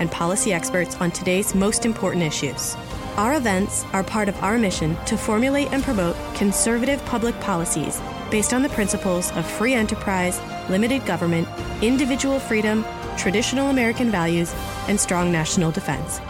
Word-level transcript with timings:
and 0.00 0.10
policy 0.10 0.52
experts 0.52 0.96
on 1.00 1.12
today's 1.12 1.54
most 1.54 1.86
important 1.86 2.24
issues. 2.24 2.76
Our 3.16 3.34
events 3.34 3.84
are 3.92 4.02
part 4.02 4.28
of 4.28 4.42
our 4.42 4.58
mission 4.58 4.96
to 5.06 5.16
formulate 5.16 5.72
and 5.72 5.84
promote 5.84 6.16
conservative 6.34 7.04
public 7.04 7.38
policies 7.40 8.00
based 8.30 8.54
on 8.54 8.62
the 8.62 8.68
principles 8.70 9.30
of 9.32 9.44
free 9.46 9.74
enterprise, 9.74 10.40
limited 10.68 11.04
government, 11.04 11.46
individual 11.82 12.38
freedom, 12.38 12.84
traditional 13.16 13.68
American 13.68 14.10
values, 14.10 14.54
and 14.88 14.98
strong 14.98 15.30
national 15.30 15.70
defense. 15.70 16.20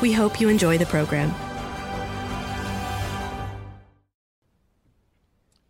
We 0.00 0.12
hope 0.12 0.40
you 0.40 0.48
enjoy 0.48 0.78
the 0.78 0.86
program. 0.86 1.34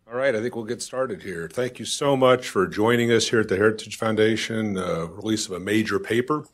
All 0.07 0.19
right, 0.19 0.35
I 0.35 0.41
think 0.41 0.55
we'll 0.55 0.65
get 0.65 0.81
started 0.81 1.23
here. 1.23 1.49
Thank 1.51 1.79
you 1.79 1.85
so 1.85 2.15
much 2.15 2.47
for 2.47 2.67
joining 2.67 3.11
us 3.11 3.27
here 3.27 3.39
at 3.39 3.49
the 3.49 3.57
Heritage 3.57 3.97
Foundation, 3.97 4.77
uh, 4.77 5.07
release 5.07 5.47
of 5.47 5.53
a 5.53 5.59
major 5.59 5.99
paper, 5.99 6.45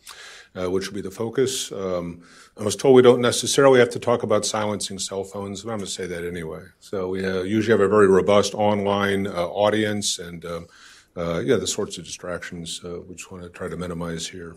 uh, 0.55 0.69
which 0.69 0.87
will 0.87 0.95
be 0.95 1.01
the 1.01 1.11
focus. 1.11 1.71
Um, 1.71 2.21
I 2.57 2.63
was 2.63 2.75
told 2.75 2.95
we 2.95 3.01
don't 3.01 3.21
necessarily 3.21 3.79
have 3.79 3.89
to 3.91 3.99
talk 3.99 4.23
about 4.23 4.45
silencing 4.45 4.99
cell 4.99 5.23
phones, 5.23 5.63
but 5.63 5.71
I'm 5.71 5.77
going 5.77 5.87
to 5.87 5.91
say 5.91 6.07
that 6.07 6.25
anyway. 6.25 6.63
So 6.79 7.09
we 7.09 7.25
uh, 7.25 7.43
usually 7.43 7.71
have 7.71 7.85
a 7.85 7.87
very 7.87 8.07
robust 8.07 8.53
online 8.53 9.27
uh, 9.27 9.47
audience 9.47 10.19
and 10.19 10.43
um, 10.45 10.67
uh, 11.15 11.39
yeah, 11.39 11.55
the 11.55 11.67
sorts 11.67 11.97
of 11.97 12.05
distractions 12.05 12.81
uh, 12.83 13.01
we 13.01 13.15
just 13.15 13.31
want 13.31 13.43
to 13.43 13.49
try 13.49 13.67
to 13.67 13.77
minimize 13.77 14.27
here. 14.27 14.55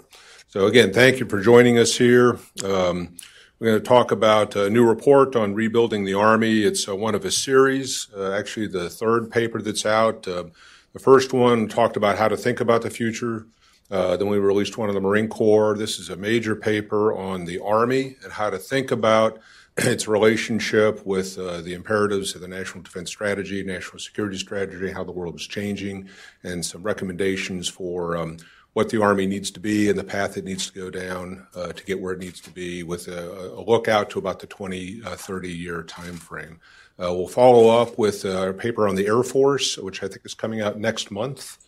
So 0.48 0.66
again, 0.66 0.92
thank 0.92 1.18
you 1.18 1.26
for 1.26 1.40
joining 1.40 1.78
us 1.78 1.96
here. 1.96 2.38
Um, 2.64 3.16
we're 3.58 3.68
going 3.68 3.82
to 3.82 3.88
talk 3.88 4.10
about 4.10 4.56
a 4.56 4.68
new 4.68 4.84
report 4.84 5.36
on 5.36 5.54
rebuilding 5.54 6.04
the 6.04 6.14
Army. 6.14 6.64
It's 6.64 6.88
uh, 6.88 6.96
one 6.96 7.14
of 7.14 7.24
a 7.24 7.30
series, 7.30 8.08
actually, 8.18 8.66
the 8.66 8.90
third 8.90 9.30
paper 9.30 9.62
that's 9.62 9.86
out. 9.86 10.26
Uh, 10.26 10.44
the 10.92 10.98
first 10.98 11.32
one 11.32 11.68
talked 11.68 11.96
about 11.96 12.18
how 12.18 12.28
to 12.28 12.36
think 12.36 12.60
about 12.60 12.82
the 12.82 12.90
future. 12.90 13.46
Uh, 13.92 14.16
then 14.16 14.26
we 14.26 14.38
released 14.38 14.78
one 14.78 14.88
on 14.88 14.94
the 14.94 15.00
Marine 15.02 15.28
Corps. 15.28 15.76
This 15.76 15.98
is 15.98 16.08
a 16.08 16.16
major 16.16 16.56
paper 16.56 17.12
on 17.12 17.44
the 17.44 17.58
Army 17.58 18.16
and 18.24 18.32
how 18.32 18.48
to 18.48 18.56
think 18.56 18.90
about 18.90 19.38
its 19.76 20.08
relationship 20.08 21.04
with 21.04 21.38
uh, 21.38 21.60
the 21.60 21.74
imperatives 21.74 22.34
of 22.34 22.40
the 22.40 22.48
National 22.48 22.82
Defense 22.82 23.10
Strategy, 23.10 23.62
National 23.62 23.98
Security 23.98 24.38
Strategy, 24.38 24.90
how 24.90 25.04
the 25.04 25.12
world 25.12 25.34
is 25.36 25.46
changing, 25.46 26.08
and 26.42 26.64
some 26.64 26.82
recommendations 26.82 27.68
for 27.68 28.16
um, 28.16 28.38
what 28.72 28.88
the 28.88 29.02
Army 29.02 29.26
needs 29.26 29.50
to 29.50 29.60
be 29.60 29.90
and 29.90 29.98
the 29.98 30.04
path 30.04 30.38
it 30.38 30.44
needs 30.44 30.70
to 30.70 30.72
go 30.72 30.88
down 30.88 31.46
uh, 31.54 31.74
to 31.74 31.84
get 31.84 32.00
where 32.00 32.14
it 32.14 32.18
needs 32.18 32.40
to 32.40 32.50
be 32.50 32.82
with 32.82 33.08
a, 33.08 33.52
a 33.52 33.60
look 33.60 33.88
out 33.88 34.08
to 34.08 34.18
about 34.18 34.40
the 34.40 34.46
20, 34.46 35.02
uh, 35.04 35.16
30 35.16 35.50
year 35.50 35.82
time 35.82 36.16
frame. 36.16 36.58
Uh, 36.98 37.12
we'll 37.12 37.28
follow 37.28 37.68
up 37.68 37.98
with 37.98 38.24
a 38.24 38.54
paper 38.54 38.88
on 38.88 38.94
the 38.94 39.06
Air 39.06 39.22
Force, 39.22 39.76
which 39.76 40.02
I 40.02 40.08
think 40.08 40.22
is 40.24 40.32
coming 40.32 40.62
out 40.62 40.78
next 40.78 41.10
month. 41.10 41.58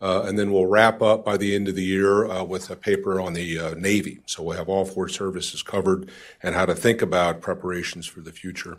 Uh, 0.00 0.22
and 0.22 0.38
then 0.38 0.50
we'll 0.50 0.66
wrap 0.66 1.02
up 1.02 1.24
by 1.24 1.36
the 1.36 1.54
end 1.54 1.68
of 1.68 1.74
the 1.74 1.84
year 1.84 2.24
uh, 2.24 2.42
with 2.42 2.70
a 2.70 2.76
paper 2.76 3.20
on 3.20 3.34
the 3.34 3.58
uh, 3.58 3.74
Navy. 3.74 4.20
So 4.24 4.42
we'll 4.42 4.56
have 4.56 4.68
all 4.68 4.86
four 4.86 5.08
services 5.08 5.62
covered 5.62 6.10
and 6.42 6.54
how 6.54 6.64
to 6.64 6.74
think 6.74 7.02
about 7.02 7.42
preparations 7.42 8.06
for 8.06 8.20
the 8.20 8.32
future. 8.32 8.78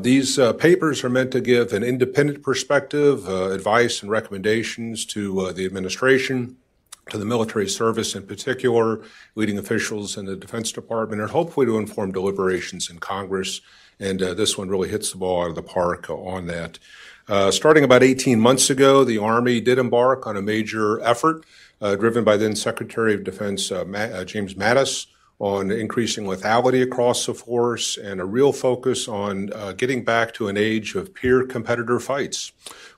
these 0.00 0.38
papers 0.58 1.04
are 1.04 1.10
meant 1.10 1.32
to 1.32 1.40
give 1.40 1.72
an 1.72 1.82
independent 1.82 2.42
perspective, 2.42 3.28
advice, 3.28 4.02
and 4.02 4.10
recommendations 4.10 5.04
to 5.06 5.52
the 5.52 5.66
administration 5.66 6.56
to 7.10 7.18
the 7.18 7.24
military 7.24 7.68
service 7.68 8.14
in 8.14 8.26
particular, 8.26 9.02
leading 9.34 9.58
officials 9.58 10.16
in 10.16 10.24
the 10.24 10.36
Defense 10.36 10.72
Department, 10.72 11.20
and 11.20 11.30
hopefully 11.30 11.66
to 11.66 11.78
inform 11.78 12.12
deliberations 12.12 12.90
in 12.90 12.98
Congress. 12.98 13.60
And 13.98 14.22
uh, 14.22 14.34
this 14.34 14.56
one 14.56 14.68
really 14.68 14.88
hits 14.88 15.12
the 15.12 15.18
ball 15.18 15.42
out 15.42 15.50
of 15.50 15.54
the 15.54 15.62
park 15.62 16.08
on 16.08 16.46
that. 16.46 16.78
Uh, 17.28 17.50
starting 17.50 17.84
about 17.84 18.02
18 18.02 18.40
months 18.40 18.68
ago, 18.68 19.04
the 19.04 19.18
Army 19.18 19.60
did 19.60 19.78
embark 19.78 20.26
on 20.26 20.36
a 20.36 20.42
major 20.42 21.00
effort 21.02 21.44
uh, 21.80 21.94
driven 21.94 22.24
by 22.24 22.36
then 22.36 22.56
Secretary 22.56 23.14
of 23.14 23.24
Defense 23.24 23.70
uh, 23.70 24.24
James 24.26 24.54
Mattis 24.54 25.06
on 25.38 25.70
increasing 25.70 26.24
lethality 26.24 26.82
across 26.82 27.26
the 27.26 27.34
force 27.34 27.96
and 27.96 28.20
a 28.20 28.24
real 28.24 28.52
focus 28.52 29.08
on 29.08 29.46
getting 29.76 30.04
back 30.04 30.32
to 30.34 30.46
an 30.46 30.56
age 30.56 30.94
of 30.94 31.12
peer 31.14 31.44
competitor 31.44 31.98
fights 31.98 32.52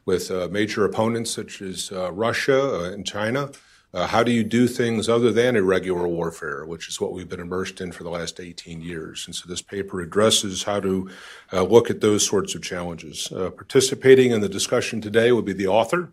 with 0.04 0.30
major 0.50 0.84
opponents 0.84 1.30
such 1.30 1.62
as 1.62 1.90
Russia 1.90 2.92
and 2.92 3.06
China. 3.06 3.50
Uh, 3.94 4.08
how 4.08 4.24
do 4.24 4.32
you 4.32 4.42
do 4.42 4.66
things 4.66 5.08
other 5.08 5.30
than 5.30 5.54
irregular 5.54 6.08
warfare, 6.08 6.66
which 6.66 6.88
is 6.88 7.00
what 7.00 7.12
we've 7.12 7.28
been 7.28 7.38
immersed 7.38 7.80
in 7.80 7.92
for 7.92 8.02
the 8.02 8.10
last 8.10 8.40
18 8.40 8.80
years? 8.80 9.24
And 9.26 9.34
so 9.34 9.48
this 9.48 9.62
paper 9.62 10.00
addresses 10.00 10.64
how 10.64 10.80
to 10.80 11.08
uh, 11.52 11.62
look 11.62 11.90
at 11.90 12.00
those 12.00 12.26
sorts 12.26 12.56
of 12.56 12.62
challenges. 12.62 13.30
Uh, 13.30 13.50
participating 13.50 14.32
in 14.32 14.40
the 14.40 14.48
discussion 14.48 15.00
today 15.00 15.30
will 15.30 15.42
be 15.42 15.52
the 15.52 15.68
author, 15.68 16.08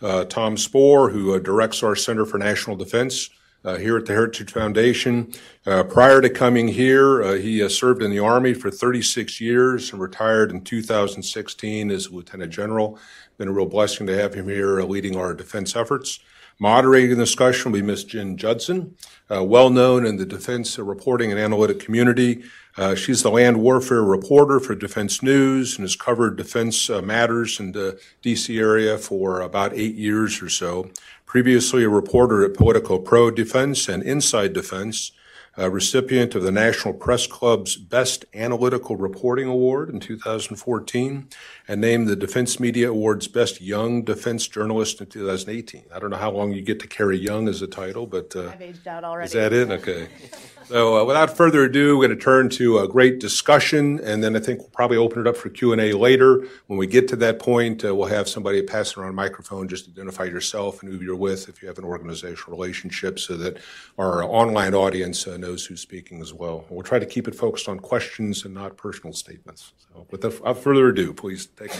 uh, 0.00 0.24
Tom 0.26 0.54
Spoehr, 0.54 1.10
who 1.10 1.34
uh, 1.34 1.40
directs 1.40 1.82
our 1.82 1.96
Center 1.96 2.24
for 2.24 2.38
National 2.38 2.76
Defense. 2.76 3.30
Uh, 3.64 3.78
here 3.78 3.96
at 3.96 4.04
the 4.04 4.12
Heritage 4.12 4.52
Foundation. 4.52 5.32
prior 5.64 6.20
to 6.20 6.28
coming 6.28 6.68
here, 6.68 7.34
he 7.38 7.66
served 7.70 8.02
in 8.02 8.10
the 8.10 8.18
Army 8.18 8.52
for 8.52 8.70
36 8.70 9.40
years 9.40 9.90
and 9.90 10.02
retired 10.02 10.50
in 10.50 10.60
2016 10.60 11.90
as 11.90 12.04
a 12.04 12.12
Lieutenant 12.12 12.52
General. 12.52 12.98
Been 13.38 13.48
a 13.48 13.52
real 13.52 13.64
blessing 13.64 14.06
to 14.06 14.14
have 14.20 14.34
him 14.34 14.50
here 14.50 14.82
leading 14.82 15.16
our 15.16 15.32
defense 15.32 15.74
efforts. 15.74 16.20
Moderating 16.58 17.10
the 17.10 17.24
discussion 17.24 17.72
will 17.72 17.80
be 17.80 17.86
Ms. 17.86 18.04
Jen 18.04 18.36
Judson, 18.36 18.96
uh, 19.30 19.42
well 19.42 19.70
known 19.70 20.06
in 20.06 20.16
the 20.16 20.26
defense 20.26 20.78
reporting 20.78 21.30
and 21.30 21.40
analytic 21.40 21.80
community. 21.80 22.44
Uh, 22.76 22.94
she's 22.94 23.22
the 23.22 23.30
land 23.30 23.60
warfare 23.60 24.02
reporter 24.02 24.60
for 24.60 24.74
Defense 24.74 25.22
News 25.22 25.76
and 25.76 25.84
has 25.84 25.96
covered 25.96 26.36
defense 26.36 26.90
uh, 26.90 27.02
matters 27.02 27.60
in 27.60 27.72
the 27.72 28.00
D.C. 28.22 28.58
area 28.58 28.98
for 28.98 29.40
about 29.40 29.72
eight 29.74 29.94
years 29.94 30.42
or 30.42 30.48
so. 30.48 30.90
Previously, 31.26 31.84
a 31.84 31.88
reporter 31.88 32.44
at 32.44 32.54
Politico 32.54 32.98
Pro 32.98 33.30
Defense 33.30 33.88
and 33.88 34.02
Inside 34.02 34.52
Defense 34.52 35.12
a 35.56 35.70
recipient 35.70 36.34
of 36.34 36.42
the 36.42 36.50
National 36.50 36.92
Press 36.92 37.26
Club's 37.26 37.76
Best 37.76 38.24
Analytical 38.34 38.96
Reporting 38.96 39.46
Award 39.46 39.88
in 39.88 40.00
2014, 40.00 41.28
and 41.68 41.80
named 41.80 42.08
the 42.08 42.16
Defense 42.16 42.58
Media 42.58 42.90
Award's 42.90 43.28
Best 43.28 43.60
Young 43.60 44.02
Defense 44.02 44.48
Journalist 44.48 45.00
in 45.00 45.06
2018. 45.06 45.84
I 45.94 45.98
don't 45.98 46.10
know 46.10 46.16
how 46.16 46.32
long 46.32 46.52
you 46.52 46.62
get 46.62 46.80
to 46.80 46.88
carry 46.88 47.18
young 47.18 47.48
as 47.48 47.62
a 47.62 47.66
title, 47.66 48.06
but 48.06 48.34
uh, 48.34 48.48
I've 48.48 48.62
aged 48.62 48.88
out 48.88 49.04
already. 49.04 49.26
Is 49.26 49.32
that 49.32 49.52
it? 49.52 49.70
Okay. 49.70 50.08
So, 50.66 50.96
uh, 50.96 51.04
without 51.04 51.36
further 51.36 51.64
ado, 51.64 51.98
we're 51.98 52.06
going 52.06 52.18
to 52.18 52.24
turn 52.24 52.48
to 52.50 52.78
a 52.78 52.88
great 52.88 53.18
discussion, 53.18 54.00
and 54.00 54.24
then 54.24 54.34
I 54.34 54.40
think 54.40 54.60
we'll 54.60 54.70
probably 54.70 54.96
open 54.96 55.20
it 55.20 55.26
up 55.26 55.36
for 55.36 55.50
Q 55.50 55.72
and 55.72 55.80
A 55.80 55.92
later. 55.92 56.46
When 56.68 56.78
we 56.78 56.86
get 56.86 57.06
to 57.08 57.16
that 57.16 57.38
point, 57.38 57.84
uh, 57.84 57.94
we'll 57.94 58.08
have 58.08 58.28
somebody 58.28 58.62
pass 58.62 58.96
around 58.96 59.10
a 59.10 59.12
microphone. 59.12 59.68
Just 59.68 59.88
identify 59.88 60.24
yourself 60.24 60.82
and 60.82 60.90
who 60.90 61.04
you're 61.04 61.16
with, 61.16 61.50
if 61.50 61.60
you 61.60 61.68
have 61.68 61.76
an 61.76 61.84
organizational 61.84 62.58
relationship, 62.58 63.18
so 63.18 63.36
that 63.36 63.58
our 63.98 64.24
online 64.24 64.74
audience 64.74 65.26
uh, 65.26 65.36
knows 65.36 65.66
who's 65.66 65.82
speaking 65.82 66.22
as 66.22 66.32
well. 66.32 66.64
We'll 66.70 66.82
try 66.82 66.98
to 66.98 67.06
keep 67.06 67.28
it 67.28 67.34
focused 67.34 67.68
on 67.68 67.78
questions 67.78 68.46
and 68.46 68.54
not 68.54 68.78
personal 68.78 69.12
statements. 69.12 69.74
So, 69.92 70.06
without 70.10 70.58
further 70.58 70.88
ado, 70.88 71.12
please 71.12 71.46
take 71.46 71.72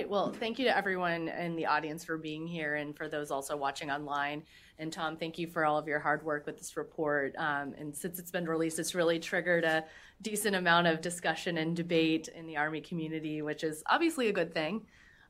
right. 0.00 0.08
Well, 0.08 0.32
thank 0.32 0.58
you 0.58 0.64
to 0.64 0.74
everyone 0.74 1.28
in 1.28 1.56
the 1.56 1.66
audience 1.66 2.04
for 2.04 2.16
being 2.16 2.46
here 2.46 2.76
and 2.76 2.96
for 2.96 3.06
those 3.06 3.30
also 3.30 3.54
watching 3.54 3.90
online. 3.90 4.42
And 4.78 4.90
Tom, 4.90 5.18
thank 5.18 5.38
you 5.38 5.46
for 5.46 5.66
all 5.66 5.76
of 5.76 5.86
your 5.86 5.98
hard 5.98 6.22
work 6.22 6.46
with 6.46 6.56
this 6.56 6.74
report. 6.74 7.34
Um, 7.36 7.74
and 7.76 7.94
since 7.94 8.18
it's 8.18 8.30
been 8.30 8.46
released, 8.46 8.78
it's 8.78 8.94
really 8.94 9.18
triggered 9.18 9.62
a 9.62 9.84
decent 10.22 10.56
amount 10.56 10.86
of 10.86 11.02
discussion 11.02 11.58
and 11.58 11.76
debate 11.76 12.28
in 12.28 12.46
the 12.46 12.56
Army 12.56 12.80
community, 12.80 13.42
which 13.42 13.62
is 13.62 13.82
obviously 13.90 14.28
a 14.28 14.32
good 14.32 14.54
thing. 14.54 14.86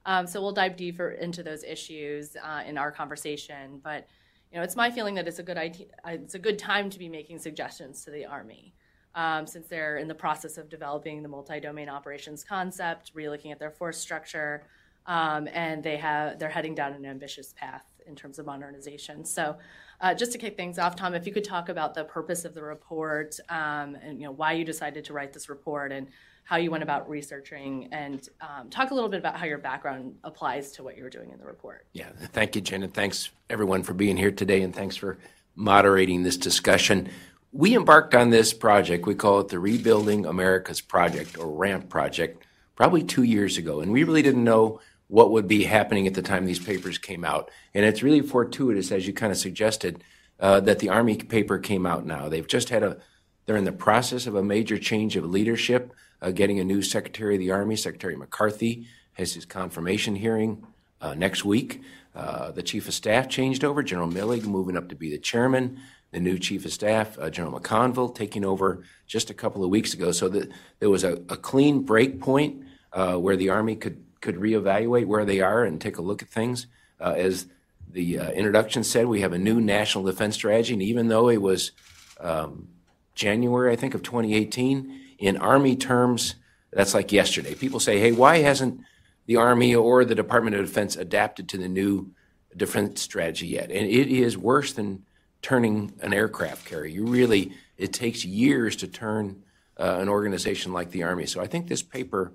Um, 0.07 0.25
so 0.25 0.41
we'll 0.41 0.53
dive 0.53 0.77
deeper 0.77 1.11
into 1.11 1.43
those 1.43 1.65
issues 1.65 2.37
uh, 2.37 2.63
in 2.65 2.79
our 2.79 2.93
conversation. 2.93 3.81
But 3.83 4.07
you 4.53 4.59
know, 4.59 4.63
it's 4.63 4.77
my 4.77 4.89
feeling 4.89 5.17
that 5.17 5.27
it's 5.27 5.41
a 5.41 5.43
good 5.43 5.59
idea. 5.59 5.87
It's 6.07 6.37
a 6.37 6.39
good 6.39 6.61
time 6.61 6.91
to 6.91 6.99
be 6.99 7.09
making 7.09 7.41
suggestions 7.41 8.05
to 8.05 8.13
the 8.13 8.25
Army 8.25 8.73
um, 9.15 9.47
since 9.47 9.67
they're 9.67 9.97
in 9.99 10.09
the 10.09 10.15
process 10.15 10.59
of 10.59 10.69
developing 10.69 11.23
the 11.23 11.29
multi-domain 11.29 11.89
operations 11.89 12.45
concept, 12.45 13.15
relooking 13.15 13.51
at 13.53 13.59
their 13.59 13.71
force 13.71 13.99
structure, 13.99 14.67
um, 15.07 15.49
and 15.53 15.83
they 15.83 15.97
have 15.97 16.39
they're 16.39 16.49
heading 16.49 16.75
down 16.75 16.93
an 16.93 17.05
ambitious 17.05 17.53
path 17.57 17.85
in 18.07 18.15
terms 18.15 18.39
of 18.39 18.47
modernization. 18.47 19.25
So, 19.25 19.57
uh, 20.01 20.15
just 20.15 20.33
to 20.33 20.39
kick 20.39 20.57
things 20.57 20.79
off, 20.79 20.97
Tom, 20.97 21.15
if 21.15 21.27
you 21.27 21.33
could 21.33 21.45
talk 21.45 21.69
about 21.69 21.95
the 21.95 22.05
purpose 22.05 22.45
of 22.45 22.55
the 22.55 22.63
report 22.63 23.39
um, 23.49 23.97
and 24.03 24.19
you 24.21 24.27
know 24.27 24.33
why 24.33 24.53
you 24.53 24.65
decided 24.65 25.05
to 25.07 25.13
write 25.13 25.33
this 25.33 25.49
report 25.49 25.93
and 25.93 26.07
how 26.45 26.57
you 26.57 26.71
went 26.71 26.83
about 26.83 27.09
researching, 27.09 27.89
and 27.93 28.29
um, 28.41 28.71
talk 28.71 28.91
a 28.91 28.95
little 28.95 29.09
bit 29.09 29.21
about 29.21 29.37
how 29.37 29.47
your 29.47 29.59
background 29.59 30.17
applies 30.25 30.73
to 30.73 30.83
what 30.83 30.97
you 30.97 31.05
were 31.05 31.11
doing 31.11 31.31
in 31.31 31.39
the 31.39 31.45
report. 31.45 31.87
Yeah, 31.93 32.09
thank 32.33 32.57
you, 32.57 32.63
Jen, 32.63 32.83
and 32.83 32.93
thanks 32.93 33.31
everyone 33.49 33.85
for 33.85 33.95
being 33.95 34.17
here 34.17 34.33
today, 34.33 34.63
and 34.63 34.75
thanks 34.75 34.97
for 34.97 35.19
moderating 35.55 36.23
this 36.23 36.37
discussion. 36.37 37.09
We 37.53 37.75
embarked 37.75 38.15
on 38.15 38.31
this 38.31 38.53
project, 38.53 39.07
we 39.07 39.17
call 39.17 39.41
it 39.41 39.49
the 39.49 39.59
Rebuilding 39.59 40.25
America's 40.25 40.81
Project 40.81 41.37
or 41.37 41.51
RAMP 41.51 41.89
project, 41.89 42.47
probably 42.77 43.03
two 43.03 43.25
years 43.25 43.59
ago. 43.59 43.81
And 43.81 43.91
we 43.91 44.05
really 44.05 44.23
didn't 44.23 44.45
know 44.45 44.81
what 45.09 45.33
would 45.33 45.49
be 45.49 45.65
happening 45.65 46.07
at 46.07 46.15
the 46.15 46.23
time 46.23 46.47
these 46.47 46.65
papers 46.65 46.97
came 46.97 47.25
out. 47.25 47.51
And 47.75 47.85
it's 47.85 48.05
really 48.05 48.21
fortuitous, 48.21 48.93
as 48.93 49.05
you 49.09 49.13
kind 49.13 49.33
of 49.33 49.39
suggested, 49.39 50.05
uh, 50.39 50.61
that 50.61 50.79
the 50.79 50.91
Army 50.91 51.17
paper 51.17 51.59
came 51.59 51.87
out 51.87 52.07
now. 52.07 52.29
They've 52.29 52.47
just 52.47 52.69
had 52.69 52.85
a, 52.85 52.99
they're 53.47 53.57
in 53.57 53.65
the 53.65 53.73
process 53.73 54.29
of 54.29 54.37
a 54.37 54.45
major 54.45 54.79
change 54.79 55.17
of 55.17 55.25
leadership, 55.25 55.93
uh, 56.23 56.31
getting 56.31 56.61
a 56.61 56.65
new 56.65 56.83
Secretary 56.83 57.35
of 57.35 57.41
the 57.41 57.51
Army. 57.51 57.75
Secretary 57.75 58.15
McCarthy 58.15 58.87
has 59.15 59.35
his 59.35 59.45
confirmation 59.45 60.15
hearing 60.15 60.65
uh, 61.01 61.15
next 61.15 61.45
week. 61.45 61.83
Uh, 62.15 62.53
the 62.53 62.63
Chief 62.63 62.87
of 62.87 62.95
Staff 62.95 63.29
changed 63.29 63.65
over, 63.65 63.83
General 63.83 64.09
Milley 64.09 64.45
moving 64.45 64.77
up 64.77 64.89
to 64.89 64.95
be 64.95 65.11
the 65.11 65.19
chairman. 65.19 65.81
The 66.13 66.21
new 66.21 66.39
Chief 66.39 66.65
of 66.65 66.73
Staff, 66.73 67.19
uh, 67.19 67.31
General 67.31 67.61
McConville, 67.61 68.15
taking 68.15 68.45
over 68.45 68.83
just 69.07 69.31
a 69.31 69.35
couple 69.35 69.63
of 69.63 69.71
weeks 69.71 69.95
ago. 69.95 70.11
So 70.13 70.29
the, 70.29 70.49
there 70.81 70.91
was 70.91 71.05
a, 71.05 71.15
a 71.29 71.37
clean 71.37 71.83
break 71.83 72.21
point 72.21 72.65
uh, 72.93 73.15
where 73.17 73.37
the 73.37 73.51
Army 73.51 73.77
could 73.77 74.05
could 74.21 74.37
reevaluate 74.37 75.07
where 75.07 75.25
they 75.25 75.41
are 75.41 75.65
and 75.65 75.81
take 75.81 75.97
a 75.97 76.03
look 76.03 76.23
at 76.23 76.29
things. 76.29 76.67
Uh, 77.01 77.15
as 77.17 77.47
the 77.89 78.19
uh, 78.19 78.31
introduction 78.33 78.85
said, 78.85 79.07
we 79.07 79.23
have 79.23 79.33
a 79.33 79.39
new 79.39 79.61
national 79.61 80.05
defense 80.05 80.35
strategy, 80.35 80.75
and 80.75 80.83
even 80.83 81.09
though 81.09 81.29
it 81.29 81.41
was 81.41 81.73
um, 82.21 82.69
January, 83.15 83.73
I 83.73 83.77
think, 83.77 83.95
of 83.95 84.03
2018, 84.03 85.01
in 85.19 85.37
Army 85.37 85.77
terms, 85.77 86.37
that's 86.73 86.95
like 86.95 87.13
yesterday. 87.13 87.55
People 87.55 87.81
say, 87.81 87.99
hey, 87.99 88.13
why 88.13 88.39
hasn't 88.39 88.81
the 89.27 89.37
Army 89.37 89.75
or 89.75 90.05
the 90.05 90.15
Department 90.15 90.57
of 90.57 90.65
Defense 90.65 90.97
adapted 90.97 91.49
to 91.49 91.59
the 91.59 91.69
new 91.69 92.13
defense 92.57 93.01
strategy 93.01 93.49
yet? 93.49 93.71
And 93.71 93.87
it 93.87 94.09
is 94.09 94.37
worse 94.39 94.73
than 94.73 95.05
turning 95.43 95.93
an 96.01 96.13
aircraft 96.13 96.67
carrier. 96.67 96.87
You 96.87 97.07
really, 97.07 97.53
it 97.77 97.93
takes 97.93 98.25
years 98.25 98.77
to 98.77 98.87
turn 98.87 99.43
uh, 99.79 99.97
an 99.99 100.09
organization 100.09 100.73
like 100.73 100.91
the 100.91 101.03
Army. 101.03 101.27
So 101.27 101.41
I 101.41 101.47
think 101.47 101.69
this 101.69 101.83
paper 101.83 102.33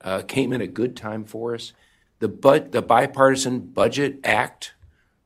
uh, 0.00 0.22
came 0.22 0.52
in 0.52 0.60
a 0.60 0.66
good 0.66 0.96
time 0.96 1.24
for 1.24 1.54
us. 1.54 1.72
The, 2.20 2.28
but, 2.28 2.72
the 2.72 2.82
Bipartisan 2.82 3.60
Budget 3.60 4.20
Act, 4.24 4.74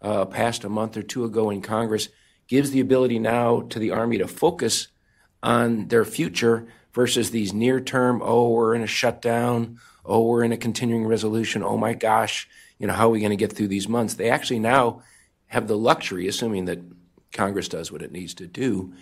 uh, 0.00 0.24
passed 0.24 0.64
a 0.64 0.68
month 0.68 0.96
or 0.96 1.02
two 1.02 1.24
ago 1.24 1.50
in 1.50 1.62
Congress, 1.62 2.08
gives 2.48 2.70
the 2.70 2.80
ability 2.80 3.18
now 3.18 3.60
to 3.62 3.78
the 3.78 3.92
Army 3.92 4.18
to 4.18 4.26
focus 4.26 4.88
on 5.42 5.88
their 5.88 6.04
future 6.04 6.66
versus 6.92 7.30
these 7.30 7.52
near 7.52 7.80
term, 7.80 8.20
oh, 8.22 8.50
we're 8.50 8.74
in 8.74 8.82
a 8.82 8.86
shutdown, 8.86 9.78
oh, 10.04 10.26
we're 10.26 10.44
in 10.44 10.52
a 10.52 10.56
continuing 10.56 11.06
resolution, 11.06 11.62
oh 11.62 11.76
my 11.76 11.94
gosh, 11.94 12.48
you 12.78 12.86
know, 12.86 12.92
how 12.92 13.06
are 13.06 13.10
we 13.10 13.20
going 13.20 13.30
to 13.30 13.36
get 13.36 13.52
through 13.52 13.68
these 13.68 13.88
months? 13.88 14.14
They 14.14 14.28
actually 14.28 14.58
now 14.58 15.02
have 15.46 15.68
the 15.68 15.78
luxury, 15.78 16.26
assuming 16.28 16.66
that 16.66 16.80
Congress 17.32 17.68
does 17.68 17.90
what 17.90 18.02
it 18.02 18.12
needs 18.12 18.34
to 18.34 18.46
do, 18.46 18.92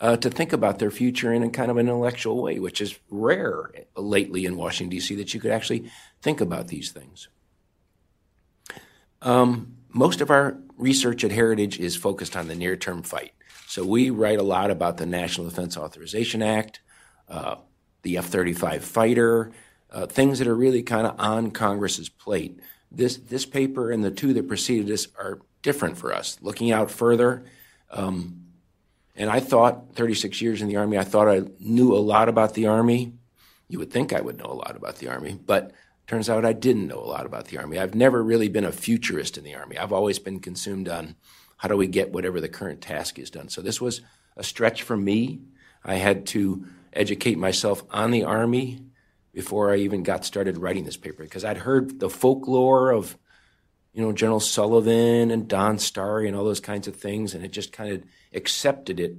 uh, 0.00 0.16
to 0.16 0.30
think 0.30 0.52
about 0.52 0.78
their 0.78 0.90
future 0.90 1.32
in 1.32 1.42
a 1.42 1.50
kind 1.50 1.70
of 1.70 1.76
an 1.76 1.88
intellectual 1.88 2.42
way, 2.42 2.58
which 2.58 2.80
is 2.80 2.98
rare 3.10 3.70
lately 3.96 4.44
in 4.44 4.56
Washington, 4.56 4.90
D.C., 4.90 5.14
that 5.14 5.32
you 5.32 5.40
could 5.40 5.52
actually 5.52 5.90
think 6.20 6.40
about 6.40 6.68
these 6.68 6.90
things. 6.90 7.28
Um, 9.20 9.76
most 9.90 10.20
of 10.20 10.30
our 10.30 10.56
research 10.76 11.22
at 11.22 11.30
Heritage 11.30 11.78
is 11.78 11.94
focused 11.96 12.36
on 12.36 12.48
the 12.48 12.54
near 12.54 12.76
term 12.76 13.02
fight. 13.02 13.32
So 13.66 13.84
we 13.84 14.10
write 14.10 14.38
a 14.38 14.42
lot 14.42 14.70
about 14.70 14.96
the 14.96 15.06
National 15.06 15.48
Defense 15.48 15.76
Authorization 15.76 16.42
Act, 16.42 16.80
uh, 17.28 17.56
the 18.02 18.18
F 18.18 18.26
35 18.26 18.84
fighter, 18.84 19.52
uh, 19.90 20.06
things 20.06 20.38
that 20.38 20.48
are 20.48 20.54
really 20.54 20.82
kind 20.82 21.06
of 21.06 21.14
on 21.18 21.52
Congress's 21.52 22.08
plate. 22.08 22.58
This, 22.90 23.16
this 23.16 23.46
paper 23.46 23.90
and 23.90 24.02
the 24.02 24.10
two 24.10 24.34
that 24.34 24.48
preceded 24.48 24.88
this 24.88 25.08
are 25.18 25.40
different 25.62 25.96
for 25.96 26.12
us. 26.12 26.38
Looking 26.42 26.72
out 26.72 26.90
further, 26.90 27.44
um, 27.92 28.42
and 29.14 29.30
I 29.30 29.40
thought, 29.40 29.94
36 29.94 30.40
years 30.40 30.62
in 30.62 30.68
the 30.68 30.76
Army, 30.76 30.98
I 30.98 31.04
thought 31.04 31.28
I 31.28 31.42
knew 31.60 31.94
a 31.94 31.98
lot 31.98 32.28
about 32.28 32.54
the 32.54 32.66
Army. 32.66 33.12
You 33.68 33.78
would 33.78 33.90
think 33.90 34.12
I 34.12 34.20
would 34.20 34.38
know 34.38 34.46
a 34.46 34.54
lot 34.54 34.74
about 34.74 34.96
the 34.96 35.08
Army, 35.08 35.38
but 35.44 35.72
turns 36.06 36.28
out 36.28 36.44
I 36.44 36.52
didn't 36.52 36.88
know 36.88 36.98
a 36.98 37.04
lot 37.06 37.26
about 37.26 37.46
the 37.46 37.58
Army. 37.58 37.78
I've 37.78 37.94
never 37.94 38.22
really 38.22 38.48
been 38.48 38.64
a 38.64 38.72
futurist 38.72 39.36
in 39.36 39.44
the 39.44 39.54
Army. 39.54 39.78
I've 39.78 39.92
always 39.92 40.18
been 40.18 40.40
consumed 40.40 40.88
on 40.88 41.16
how 41.58 41.68
do 41.68 41.76
we 41.76 41.86
get 41.86 42.12
whatever 42.12 42.40
the 42.40 42.48
current 42.48 42.80
task 42.80 43.18
is 43.18 43.30
done. 43.30 43.48
So 43.48 43.62
this 43.62 43.80
was 43.80 44.00
a 44.36 44.42
stretch 44.42 44.82
for 44.82 44.96
me. 44.96 45.40
I 45.84 45.94
had 45.94 46.26
to 46.28 46.66
educate 46.92 47.38
myself 47.38 47.84
on 47.90 48.10
the 48.10 48.24
Army 48.24 48.80
before 49.32 49.72
I 49.72 49.76
even 49.76 50.02
got 50.02 50.24
started 50.24 50.58
writing 50.58 50.84
this 50.84 50.96
paper 50.96 51.22
because 51.22 51.44
I'd 51.44 51.58
heard 51.58 52.00
the 52.00 52.10
folklore 52.10 52.90
of, 52.90 53.16
you 53.92 54.02
know, 54.02 54.12
General 54.12 54.40
Sullivan 54.40 55.30
and 55.30 55.48
Don 55.48 55.78
Starry 55.78 56.26
and 56.26 56.36
all 56.36 56.44
those 56.44 56.60
kinds 56.60 56.88
of 56.88 56.96
things, 56.96 57.34
and 57.34 57.44
it 57.44 57.52
just 57.52 57.72
kind 57.72 57.92
of 57.92 58.02
accepted 58.32 58.98
it 58.98 59.16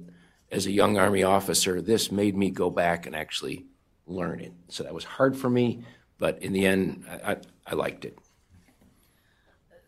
as 0.50 0.66
a 0.66 0.70
young 0.70 0.96
Army 0.96 1.22
officer, 1.22 1.80
this 1.80 2.12
made 2.12 2.36
me 2.36 2.50
go 2.50 2.70
back 2.70 3.06
and 3.06 3.14
actually 3.16 3.66
learn 4.06 4.40
it. 4.40 4.52
So 4.68 4.84
that 4.84 4.94
was 4.94 5.04
hard 5.04 5.36
for 5.36 5.50
me, 5.50 5.84
but 6.18 6.42
in 6.42 6.52
the 6.52 6.66
end, 6.66 7.04
I, 7.10 7.32
I, 7.32 7.36
I 7.66 7.74
liked 7.74 8.04
it. 8.04 8.18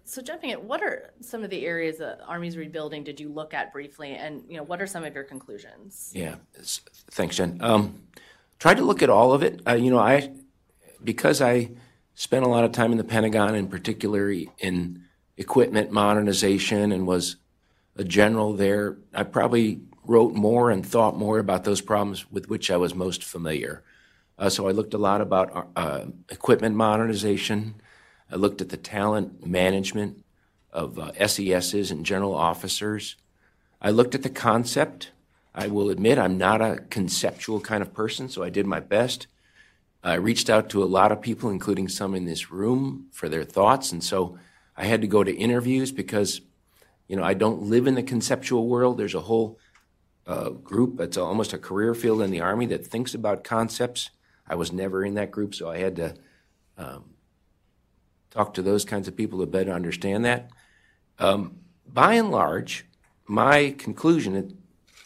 So 0.05 0.23
jumping 0.23 0.51
in, 0.51 0.59
what 0.59 0.83
are 0.83 1.13
some 1.21 1.43
of 1.43 1.51
the 1.51 1.67
areas 1.67 1.99
that 1.99 2.21
Army's 2.27 2.57
rebuilding 2.57 3.03
did 3.03 3.19
you 3.19 3.29
look 3.29 3.55
at 3.55 3.73
briefly, 3.73 4.13
and 4.13 4.45
you 4.49 4.57
know 4.57 4.63
what 4.63 4.81
are 4.81 4.87
some 4.87 5.05
of 5.05 5.15
your 5.15 5.25
conclusions? 5.25 6.13
Yeah, 6.15 6.37
thanks, 7.11 7.37
Jen. 7.37 7.59
Um, 7.61 8.03
tried 8.61 8.77
to 8.77 8.85
look 8.85 9.03
at 9.03 9.11
all 9.11 9.33
of 9.33 9.43
it. 9.43 9.63
Uh, 9.67 9.75
you 9.75 9.91
know, 9.91 9.99
I 9.99 10.33
because 11.03 11.43
I 11.43 11.71
spent 12.17 12.45
a 12.45 12.49
lot 12.49 12.65
of 12.65 12.73
time 12.73 12.91
in 12.91 12.99
the 12.99 13.05
Pentagon, 13.05 13.55
in 13.55 13.69
particular 13.69 14.33
in 14.59 15.05
equipment 15.37 15.93
modernization, 15.93 16.91
and 16.91 17.07
was 17.07 17.37
a 17.95 18.03
general 18.03 18.55
there, 18.55 18.97
I 19.15 19.23
probably 19.23 19.83
wrote 20.05 20.35
more 20.35 20.71
and 20.71 20.85
thought 20.85 21.17
more 21.17 21.39
about 21.39 21.65
those 21.65 21.83
problems 21.83 22.31
with 22.31 22.49
which 22.49 22.71
I 22.71 22.79
was 22.79 22.95
most 22.95 23.23
familiar. 23.23 23.85
Uh, 24.39 24.49
so 24.49 24.67
I 24.67 24.73
looked 24.73 24.95
a 24.95 24.99
lot 24.99 25.21
about 25.21 25.71
uh, 25.77 26.07
equipment 26.31 26.75
modernization. 26.75 27.75
I 28.31 28.37
looked 28.37 28.61
at 28.61 28.71
the 28.71 28.77
talent 28.77 29.47
management 29.47 30.25
of 30.73 30.99
uh, 30.99 31.13
SESs 31.27 31.91
and 31.91 32.05
general 32.05 32.35
officers. 32.35 33.17
I 33.81 33.91
looked 33.91 34.15
at 34.15 34.23
the 34.23 34.31
concept. 34.31 35.11
I 35.55 35.67
will 35.69 35.91
admit 35.91 36.19
I'm 36.19 36.39
not 36.39 36.63
a 36.63 36.85
conceptual 36.89 37.61
kind 37.61 37.83
of 37.83 37.93
person, 37.93 38.29
so 38.31 38.43
I 38.43 38.51
did 38.51 38.67
my 38.67 38.81
best. 38.81 39.27
I 40.07 40.15
reached 40.15 40.49
out 40.49 40.71
to 40.71 40.83
a 40.83 40.87
lot 40.87 41.13
of 41.13 41.21
people, 41.21 41.51
including 41.51 41.89
some 41.89 42.15
in 42.15 42.27
this 42.27 42.51
room, 42.51 43.09
for 43.13 43.29
their 43.29 43.45
thoughts, 43.45 43.93
and 43.93 44.03
so 44.03 44.39
I 44.77 44.85
had 44.85 45.01
to 45.01 45.07
go 45.07 45.25
to 45.25 45.35
interviews 45.35 45.91
because 45.93 46.41
you 47.09 47.17
know, 47.17 47.23
I 47.23 47.35
don't 47.35 47.63
live 47.63 47.87
in 47.87 47.95
the 47.95 48.03
conceptual 48.03 48.67
world. 48.67 48.99
There's 48.99 49.15
a 49.15 49.21
whole 49.21 49.59
uh, 50.27 50.51
group 50.51 50.97
that's 50.97 51.17
almost 51.17 51.53
a 51.53 51.59
career 51.59 51.95
field 51.95 52.21
in 52.23 52.31
the 52.31 52.41
Army 52.41 52.67
that 52.67 52.87
thinks 52.87 53.15
about 53.15 53.45
concepts. 53.45 54.11
I 54.49 54.57
was 54.57 54.73
never 54.73 55.05
in 55.05 55.15
that 55.15 55.31
group, 55.31 55.55
so 55.55 55.71
I 55.71 55.79
had 55.79 55.97
to 55.97 56.15
um, 56.77 57.05
talk 58.31 58.55
to 58.55 58.63
those 58.63 58.85
kinds 58.85 59.09
of 59.09 59.17
people 59.17 59.39
to 59.41 59.47
better 59.47 59.73
understand 59.73 60.25
that. 60.25 60.51
Um, 61.19 61.59
by 61.87 62.15
and 62.15 62.31
large, 62.31 62.87
my 63.27 63.75
conclusion 63.79 64.35
that, 64.35 64.53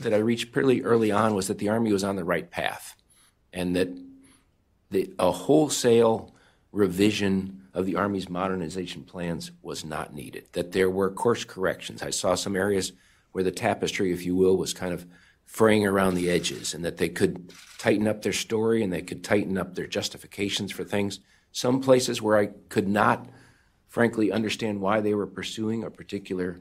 that 0.00 0.14
I 0.14 0.18
reached 0.18 0.52
pretty 0.52 0.82
early 0.82 1.10
on 1.10 1.34
was 1.34 1.48
that 1.48 1.58
the 1.58 1.68
Army 1.68 1.92
was 1.92 2.04
on 2.04 2.16
the 2.16 2.24
right 2.24 2.50
path 2.50 2.96
and 3.52 3.76
that 3.76 3.88
the, 4.90 5.12
a 5.18 5.30
wholesale 5.30 6.34
revision 6.72 7.62
of 7.74 7.86
the 7.86 7.96
Army's 7.96 8.28
modernization 8.28 9.04
plans 9.04 9.52
was 9.62 9.84
not 9.84 10.14
needed, 10.14 10.46
that 10.52 10.72
there 10.72 10.90
were 10.90 11.10
course 11.10 11.44
corrections. 11.44 12.02
I 12.02 12.10
saw 12.10 12.34
some 12.34 12.56
areas 12.56 12.92
where 13.32 13.44
the 13.44 13.52
tapestry, 13.52 14.12
if 14.12 14.24
you 14.24 14.34
will, 14.34 14.56
was 14.56 14.74
kind 14.74 14.92
of 14.92 15.06
fraying 15.46 15.86
around 15.86 16.14
the 16.14 16.30
edges, 16.30 16.74
and 16.74 16.84
that 16.84 16.96
they 16.96 17.08
could 17.08 17.52
tighten 17.78 18.06
up 18.06 18.22
their 18.22 18.32
story 18.32 18.82
and 18.82 18.92
they 18.92 19.02
could 19.02 19.24
tighten 19.24 19.58
up 19.58 19.74
their 19.74 19.86
justifications 19.86 20.70
for 20.70 20.84
things. 20.84 21.20
Some 21.52 21.80
places 21.80 22.22
where 22.22 22.36
I 22.36 22.46
could 22.68 22.88
not, 22.88 23.28
frankly, 23.88 24.30
understand 24.30 24.80
why 24.80 25.00
they 25.00 25.14
were 25.14 25.26
pursuing 25.26 25.82
a 25.82 25.90
particular 25.90 26.60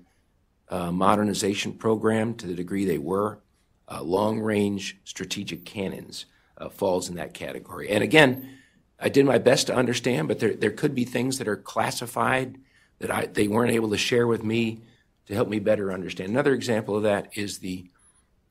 uh, 0.70 0.92
modernization 0.92 1.74
program 1.74 2.34
to 2.36 2.48
the 2.48 2.56
degree 2.56 2.86
they 2.86 2.98
were. 2.98 3.42
Uh, 3.88 4.02
long 4.02 4.40
range 4.40 4.98
strategic 5.04 5.66
cannons 5.66 6.26
uh, 6.60 6.70
falls 6.70 7.10
in 7.10 7.16
that 7.16 7.34
category. 7.34 7.90
And 7.90 8.04
again, 8.04 8.58
I 9.00 9.10
did 9.10 9.26
my 9.26 9.38
best 9.38 9.68
to 9.68 9.76
understand, 9.76 10.28
but 10.28 10.40
there, 10.40 10.54
there 10.54 10.72
could 10.72 10.94
be 10.94 11.06
things 11.06 11.38
that 11.38 11.48
are 11.48 11.56
classified 11.56 12.58
that 13.00 13.12
I, 13.12 13.26
they 13.28 13.48
weren't 13.48 13.72
able 13.72 13.90
to 13.92 13.98
share 13.98 14.28
with 14.28 14.44
me 14.44 14.82
to 15.28 15.34
help 15.34 15.48
me 15.48 15.60
better 15.60 15.94
understand. 15.94 16.30
Another 16.30 16.54
example 16.54 16.98
of 16.98 17.04
that 17.04 17.38
is 17.38 17.60
the, 17.60 17.86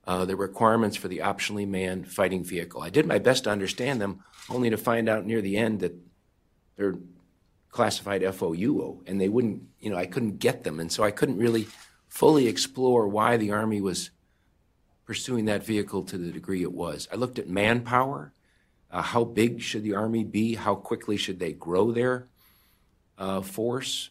uh, 0.07 0.25
the 0.25 0.37
requirements 0.37 0.97
for 0.97 1.09
the 1.09 1.19
optionally 1.19 1.69
manned 1.69 2.11
fighting 2.11 2.45
vehicle. 2.45 2.83
I 2.83 2.89
did 2.89 3.07
my 3.07 3.19
best 3.19 3.45
to 3.45 3.51
understand 3.51 4.01
them, 4.01 4.25
only 4.49 4.71
to 4.71 4.79
find 4.79 5.09
out 5.09 5.27
near 5.27 5.43
the 5.43 5.59
end 5.59 5.81
that 5.81 5.95
they're 6.77 6.97
classified 7.71 8.23
FOUO, 8.23 9.03
and 9.07 9.21
they 9.21 9.29
wouldn't, 9.29 9.63
you 9.81 9.91
know, 9.91 9.97
I 9.97 10.07
couldn't 10.07 10.39
get 10.39 10.65
them, 10.65 10.81
and 10.81 10.91
so 10.91 11.03
I 11.03 11.11
couldn't 11.11 11.37
really 11.37 11.67
fully 12.09 12.47
explore 12.47 13.07
why 13.07 13.37
the 13.37 13.51
Army 13.51 13.81
was 13.81 14.11
pursuing 15.09 15.47
that 15.47 15.65
vehicle 15.65 16.05
to 16.05 16.19
the 16.19 16.31
degree 16.31 16.63
it 16.63 16.73
was. 16.73 17.09
I 17.11 17.17
looked 17.17 17.41
at 17.41 17.49
manpower 17.49 18.33
uh, 18.91 19.03
how 19.03 19.25
big 19.25 19.61
should 19.61 19.83
the 19.83 19.95
Army 19.95 20.25
be? 20.25 20.55
How 20.55 20.75
quickly 20.75 21.17
should 21.17 21.39
they 21.39 21.53
grow 21.53 21.93
their 21.93 22.27
uh, 23.19 23.43
force? 23.43 24.11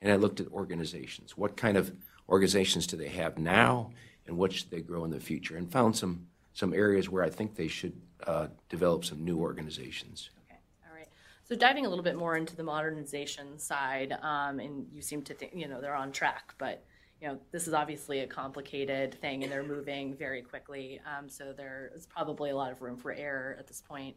And 0.00 0.10
I 0.10 0.16
looked 0.16 0.40
at 0.40 0.48
organizations. 0.48 1.36
What 1.36 1.56
kind 1.56 1.76
of 1.76 1.92
organizations 2.28 2.86
do 2.86 2.96
they 2.96 3.08
have 3.08 3.36
now, 3.36 3.90
and 4.26 4.38
what 4.38 4.52
should 4.52 4.70
they 4.70 4.80
grow 4.80 5.04
in 5.04 5.10
the 5.10 5.20
future, 5.20 5.56
and 5.56 5.70
found 5.70 5.96
some 5.96 6.26
some 6.52 6.72
areas 6.72 7.08
where 7.08 7.22
I 7.22 7.30
think 7.30 7.54
they 7.54 7.68
should 7.68 7.92
uh, 8.26 8.48
develop 8.68 9.04
some 9.04 9.24
new 9.24 9.38
organizations. 9.38 10.30
Okay, 10.46 10.58
all 10.88 10.96
right. 10.96 11.08
So 11.44 11.54
diving 11.54 11.86
a 11.86 11.88
little 11.88 12.02
bit 12.02 12.16
more 12.16 12.36
into 12.36 12.56
the 12.56 12.64
modernization 12.64 13.58
side, 13.58 14.16
um, 14.22 14.58
and 14.58 14.86
you 14.92 15.00
seem 15.00 15.22
to 15.22 15.34
think, 15.34 15.52
you 15.54 15.68
know, 15.68 15.80
they're 15.80 15.94
on 15.94 16.12
track, 16.12 16.54
but, 16.58 16.84
you 17.20 17.28
know, 17.28 17.38
this 17.52 17.68
is 17.68 17.74
obviously 17.74 18.20
a 18.20 18.26
complicated 18.26 19.14
thing 19.20 19.42
and 19.42 19.52
they're 19.52 19.62
moving 19.62 20.14
very 20.14 20.42
quickly. 20.42 21.00
Um, 21.06 21.28
so 21.28 21.52
there 21.54 21.90
is 21.94 22.06
probably 22.06 22.50
a 22.50 22.56
lot 22.56 22.72
of 22.72 22.80
room 22.80 22.96
for 22.96 23.12
error 23.12 23.56
at 23.58 23.66
this 23.66 23.82
point. 23.82 24.16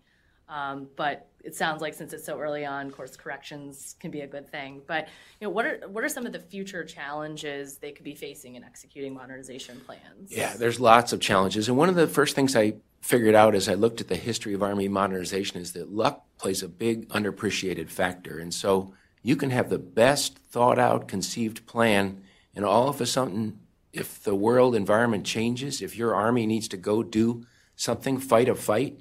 Um, 0.49 0.87
but 0.95 1.27
it 1.43 1.55
sounds 1.55 1.81
like 1.81 1.93
since 1.93 2.13
it's 2.13 2.25
so 2.25 2.37
early 2.37 2.65
on, 2.65 2.91
course 2.91 3.15
corrections 3.15 3.95
can 3.99 4.11
be 4.11 4.21
a 4.21 4.27
good 4.27 4.49
thing. 4.49 4.81
But 4.85 5.07
you 5.39 5.47
know, 5.47 5.49
what 5.49 5.65
are 5.65 5.79
what 5.87 6.03
are 6.03 6.09
some 6.09 6.25
of 6.25 6.33
the 6.33 6.39
future 6.39 6.83
challenges 6.83 7.77
they 7.77 7.91
could 7.91 8.03
be 8.03 8.13
facing 8.13 8.55
in 8.55 8.63
executing 8.63 9.13
modernization 9.13 9.79
plans? 9.79 10.31
Yeah, 10.31 10.53
there's 10.55 10.81
lots 10.81 11.13
of 11.13 11.21
challenges, 11.21 11.69
and 11.69 11.77
one 11.77 11.87
of 11.87 11.95
the 11.95 12.07
first 12.07 12.35
things 12.35 12.57
I 12.57 12.73
figured 12.99 13.35
out 13.35 13.55
as 13.55 13.69
I 13.69 13.75
looked 13.75 14.01
at 14.01 14.09
the 14.09 14.17
history 14.17 14.53
of 14.53 14.61
Army 14.61 14.89
modernization 14.89 15.61
is 15.61 15.71
that 15.73 15.93
luck 15.93 16.25
plays 16.37 16.61
a 16.61 16.67
big 16.67 17.07
underappreciated 17.09 17.89
factor, 17.89 18.37
and 18.37 18.53
so 18.53 18.93
you 19.21 19.37
can 19.37 19.49
have 19.49 19.69
the 19.69 19.79
best 19.79 20.39
thought 20.39 20.77
out, 20.77 21.07
conceived 21.07 21.65
plan, 21.65 22.21
and 22.55 22.65
all 22.65 22.87
of 22.87 23.01
a 23.01 23.05
sudden, 23.05 23.59
if 23.91 24.23
the 24.23 24.35
world 24.35 24.75
environment 24.75 25.25
changes, 25.25 25.81
if 25.81 25.95
your 25.95 26.15
army 26.15 26.45
needs 26.45 26.67
to 26.69 26.77
go 26.77 27.03
do 27.03 27.45
something, 27.75 28.19
fight 28.19 28.49
a 28.49 28.55
fight, 28.55 28.99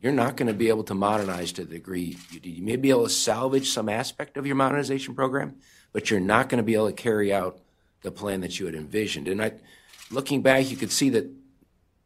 you're 0.00 0.12
not 0.12 0.36
going 0.36 0.48
to 0.48 0.54
be 0.54 0.68
able 0.68 0.84
to 0.84 0.94
modernize 0.94 1.52
to 1.52 1.64
the 1.64 1.76
degree 1.76 2.18
you 2.30 2.38
did. 2.38 2.50
You 2.50 2.62
may 2.62 2.76
be 2.76 2.90
able 2.90 3.04
to 3.04 3.10
salvage 3.10 3.70
some 3.70 3.88
aspect 3.88 4.36
of 4.36 4.46
your 4.46 4.56
modernization 4.56 5.14
program, 5.14 5.56
but 5.92 6.10
you're 6.10 6.20
not 6.20 6.48
going 6.48 6.58
to 6.58 6.64
be 6.64 6.74
able 6.74 6.88
to 6.88 6.92
carry 6.92 7.32
out 7.32 7.60
the 8.02 8.10
plan 8.10 8.42
that 8.42 8.60
you 8.60 8.66
had 8.66 8.74
envisioned. 8.74 9.28
And 9.28 9.42
I, 9.42 9.52
looking 10.10 10.42
back, 10.42 10.70
you 10.70 10.76
could 10.76 10.92
see 10.92 11.08
that 11.10 11.30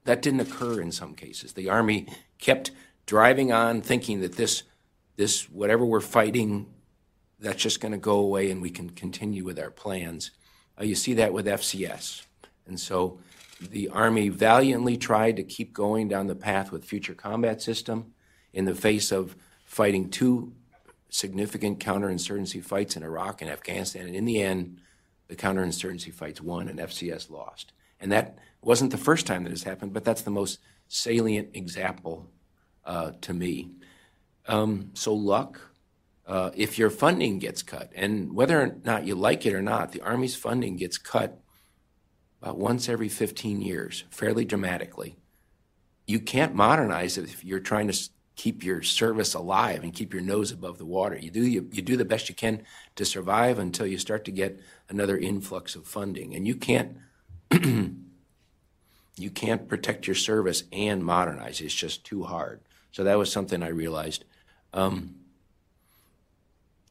that 0.04 0.22
didn't 0.22 0.40
occur 0.40 0.80
in 0.80 0.92
some 0.92 1.14
cases. 1.14 1.52
The 1.52 1.68
Army 1.68 2.06
kept 2.38 2.70
driving 3.04 3.52
on, 3.52 3.82
thinking 3.82 4.20
that 4.20 4.36
this, 4.36 4.62
this 5.16 5.50
whatever 5.50 5.84
we're 5.84 6.00
fighting, 6.00 6.66
that's 7.40 7.60
just 7.60 7.80
going 7.80 7.92
to 7.92 7.98
go 7.98 8.18
away 8.18 8.50
and 8.50 8.62
we 8.62 8.70
can 8.70 8.90
continue 8.90 9.44
with 9.44 9.58
our 9.58 9.70
plans. 9.70 10.30
Uh, 10.78 10.84
you 10.84 10.94
see 10.94 11.14
that 11.14 11.32
with 11.32 11.46
FCS. 11.46 12.22
And 12.66 12.78
so 12.78 13.18
the 13.60 13.88
Army 13.88 14.28
valiantly 14.28 14.96
tried 14.96 15.36
to 15.36 15.42
keep 15.42 15.72
going 15.72 16.08
down 16.08 16.26
the 16.26 16.34
path 16.34 16.70
with 16.70 16.84
Future 16.84 17.14
Combat 17.14 17.60
System 17.60 18.12
in 18.52 18.64
the 18.64 18.74
face 18.74 19.10
of 19.10 19.36
fighting 19.64 20.10
two 20.10 20.52
significant 21.10 21.80
counterinsurgency 21.80 22.62
fights 22.62 22.96
in 22.96 23.02
Iraq 23.02 23.42
and 23.42 23.50
Afghanistan. 23.50 24.06
And 24.06 24.14
in 24.14 24.24
the 24.24 24.42
end, 24.42 24.80
the 25.28 25.36
counterinsurgency 25.36 26.12
fights 26.12 26.40
won 26.40 26.68
and 26.68 26.78
FCS 26.78 27.30
lost. 27.30 27.72
And 28.00 28.12
that 28.12 28.38
wasn't 28.62 28.90
the 28.90 28.98
first 28.98 29.26
time 29.26 29.44
that 29.44 29.50
has 29.50 29.64
happened, 29.64 29.92
but 29.92 30.04
that's 30.04 30.22
the 30.22 30.30
most 30.30 30.60
salient 30.88 31.50
example 31.54 32.26
uh, 32.84 33.12
to 33.22 33.34
me. 33.34 33.70
Um, 34.46 34.90
so, 34.94 35.12
luck, 35.12 35.60
uh, 36.28 36.50
if 36.54 36.78
your 36.78 36.90
funding 36.90 37.38
gets 37.38 37.62
cut, 37.62 37.90
and 37.94 38.34
whether 38.34 38.60
or 38.60 38.76
not 38.84 39.06
you 39.06 39.14
like 39.14 39.46
it 39.46 39.54
or 39.54 39.62
not, 39.62 39.92
the 39.92 40.02
Army's 40.02 40.36
funding 40.36 40.76
gets 40.76 40.98
cut 40.98 41.40
about 42.42 42.58
once 42.58 42.86
every 42.86 43.08
15 43.08 43.62
years, 43.62 44.04
fairly 44.10 44.44
dramatically. 44.44 45.16
You 46.06 46.20
can't 46.20 46.54
modernize 46.54 47.16
if 47.16 47.42
you're 47.44 47.60
trying 47.60 47.88
to 47.88 47.98
keep 48.36 48.62
your 48.62 48.82
service 48.82 49.32
alive 49.32 49.82
and 49.82 49.94
keep 49.94 50.12
your 50.12 50.22
nose 50.22 50.52
above 50.52 50.76
the 50.76 50.84
water. 50.84 51.16
You 51.16 51.30
do 51.30 51.46
you, 51.46 51.66
you 51.72 51.80
do 51.80 51.96
the 51.96 52.04
best 52.04 52.28
you 52.28 52.34
can 52.34 52.62
to 52.96 53.06
survive 53.06 53.58
until 53.58 53.86
you 53.86 53.96
start 53.96 54.26
to 54.26 54.30
get 54.30 54.60
another 54.90 55.16
influx 55.16 55.74
of 55.74 55.86
funding, 55.86 56.34
and 56.34 56.46
you 56.46 56.54
can't 56.54 56.98
you 57.50 59.30
can't 59.34 59.66
protect 59.66 60.06
your 60.06 60.14
service 60.14 60.64
and 60.72 61.02
modernize. 61.02 61.62
It's 61.62 61.74
just 61.74 62.04
too 62.04 62.24
hard. 62.24 62.60
So 62.92 63.04
that 63.04 63.16
was 63.16 63.32
something 63.32 63.62
I 63.62 63.68
realized. 63.68 64.24
Um, 64.74 65.14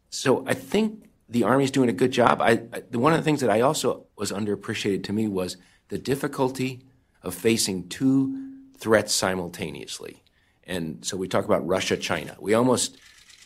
so 0.10 0.46
I 0.48 0.54
think 0.54 1.10
the 1.30 1.44
Army's 1.44 1.72
doing 1.72 1.90
a 1.90 1.94
good 1.94 2.12
job. 2.12 2.42
I, 2.42 2.62
I, 2.74 2.84
one 2.92 3.14
of 3.14 3.20
the 3.20 3.24
things 3.24 3.42
that 3.42 3.50
I 3.50 3.62
also 3.62 4.06
was 4.18 4.32
underappreciated 4.32 5.04
to 5.06 5.14
me 5.14 5.28
was 5.28 5.58
the 5.90 5.98
difficulty 5.98 6.82
of 7.22 7.36
facing 7.36 7.90
two 7.90 8.54
threats 8.78 9.14
simultaneously. 9.14 10.24
And 10.64 11.04
so 11.06 11.18
we 11.18 11.28
talk 11.28 11.46
about 11.46 11.66
Russia, 11.66 11.98
China. 11.98 12.36
We 12.40 12.54
almost, 12.54 12.98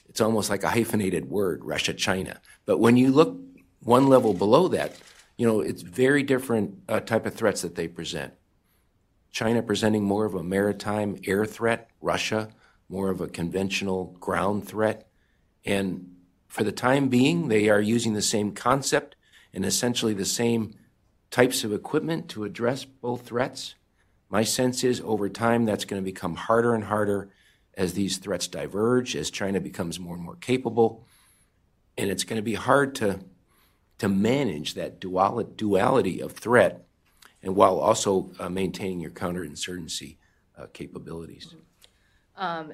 it's 0.10 0.22
almost 0.22 0.50
like 0.50 0.63
a 0.63 0.70
hyphenated 0.70 1.30
word, 1.30 1.63
Russia, 1.63 1.94
China. 1.94 2.41
But 2.65 2.80
when 2.80 2.98
you 2.98 3.12
look 3.12 3.39
one 3.82 4.08
level 4.08 4.34
below 4.34 4.68
that, 4.70 4.96
you 5.38 5.48
know, 5.48 5.62
it's 5.62 5.82
very 5.82 6.24
different 6.24 6.80
uh, 6.88 7.00
type 7.00 7.25
of 7.25 7.34
threats 7.34 7.62
that 7.62 7.75
they 7.75 7.88
present. 7.88 8.34
China 9.32 9.63
presenting 9.63 10.03
more 10.03 10.25
of 10.25 10.36
a 10.36 10.44
maritime 10.44 11.20
air 11.25 11.46
threat, 11.46 11.89
Russia 12.01 12.50
more 12.91 13.10
of 13.10 13.22
a 13.22 13.27
conventional 13.27 14.18
ground 14.20 14.68
threat. 14.68 15.08
And 15.65 16.11
for 16.51 16.65
the 16.65 16.74
time 16.74 17.08
being, 17.08 17.48
they 17.48 17.70
are 17.70 17.79
using 17.79 18.13
the 18.13 18.22
same 18.22 18.51
concept 18.51 19.15
and 19.53 19.63
essentially 19.63 20.13
the 20.13 20.25
same 20.25 20.74
types 21.29 21.63
of 21.63 21.72
equipment 21.72 22.27
to 22.27 22.43
address 22.43 22.84
both 22.84 23.25
threats. 23.25 23.75
My 24.29 24.43
sense 24.43 24.84
is 24.84 25.01
over 25.05 25.29
time 25.29 25.63
that's 25.63 25.86
going 25.86 26.01
to 26.01 26.05
become 26.05 26.36
harder 26.36 26.75
and 26.75 26.84
harder 26.84 27.29
as 27.75 27.93
these 27.93 28.17
threats 28.17 28.48
diverge, 28.48 29.15
as 29.15 29.31
China 29.31 29.62
becomes 29.62 29.98
more 29.98 30.15
and 30.15 30.25
more 30.25 30.36
capable. 30.36 31.05
And 31.98 32.10
it's 32.10 32.25
going 32.25 32.36
to 32.36 32.43
be 32.43 32.55
hard 32.55 32.96
to, 32.96 33.22
to 34.00 34.10
manage 34.10 34.74
that 34.74 35.00
duality 35.00 36.20
of 36.20 36.34
threat 36.34 36.86
and 37.41 37.55
while 37.55 37.79
also 37.79 38.29
uh, 38.41 38.50
maintaining 38.50 39.00
your 39.00 39.12
counterinsurgency 39.12 40.17
uh, 40.58 40.65
capabilities. 40.74 41.55
Um, 42.36 42.74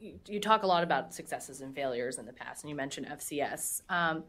you, 0.00 0.40
talk 0.40 0.62
a 0.62 0.66
lot 0.66 0.82
about 0.82 1.14
successes 1.14 1.60
and 1.60 1.74
failures 1.74 2.18
in 2.18 2.26
the 2.26 2.32
past, 2.32 2.64
and 2.64 2.70
you 2.70 2.76
mentioned 2.76 3.06
FCS. 3.06 3.82
Um, 3.88 4.24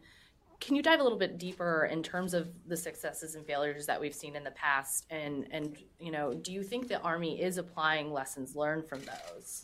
can 0.60 0.76
you 0.76 0.84
dive 0.84 1.00
a 1.00 1.04
little 1.04 1.18
bit 1.18 1.38
deeper 1.38 1.90
in 1.92 2.04
terms 2.04 2.34
of 2.34 2.50
the 2.68 2.78
successes 2.78 3.36
and 3.36 3.46
failures 3.46 3.88
that 3.88 4.00
we've 4.00 4.14
seen 4.14 4.36
in 4.36 4.44
the 4.44 4.52
past, 4.52 5.06
and 5.10 5.48
and 5.52 5.78
you 6.00 6.12
know, 6.12 6.34
do 6.34 6.52
you 6.52 6.64
think 6.64 6.88
the 6.88 7.02
Army 7.02 7.42
is 7.42 7.58
applying 7.58 8.12
lessons 8.12 8.56
learned 8.56 8.88
from 8.88 9.02
those? 9.02 9.64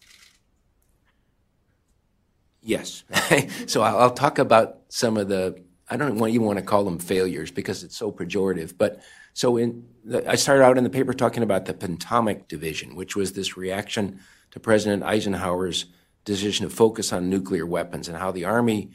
Yes. 2.62 3.04
so 3.68 3.82
I'll, 3.82 4.12
talk 4.12 4.40
about 4.40 4.80
some 4.90 5.18
of 5.18 5.30
the. 5.30 5.62
I 5.90 5.96
don't 5.96 6.18
even 6.18 6.42
want 6.42 6.60
to 6.60 6.66
call 6.66 6.84
them 6.84 7.00
failures 7.00 7.50
because 7.50 7.84
it's 7.84 7.96
so 7.96 8.12
pejorative, 8.12 8.78
but 8.78 9.02
so 9.34 9.56
in 9.56 9.86
the, 10.04 10.30
I 10.30 10.36
started 10.36 10.64
out 10.64 10.78
in 10.78 10.84
the 10.84 10.90
paper 10.90 11.14
talking 11.14 11.44
about 11.44 11.66
the 11.66 11.74
Pentomic 11.74 12.50
Division, 12.50 12.96
which 12.96 13.16
was 13.16 13.34
this 13.34 13.56
reaction 13.56 14.20
to 14.52 14.60
President 14.60 15.04
Eisenhower's 15.04 15.86
decision 16.28 16.70
to 16.70 16.76
focus 16.76 17.14
on 17.14 17.30
nuclear 17.30 17.66
weapons 17.66 18.10
and 18.10 18.18
how 18.18 18.32
the 18.32 18.44
Army 18.44 18.92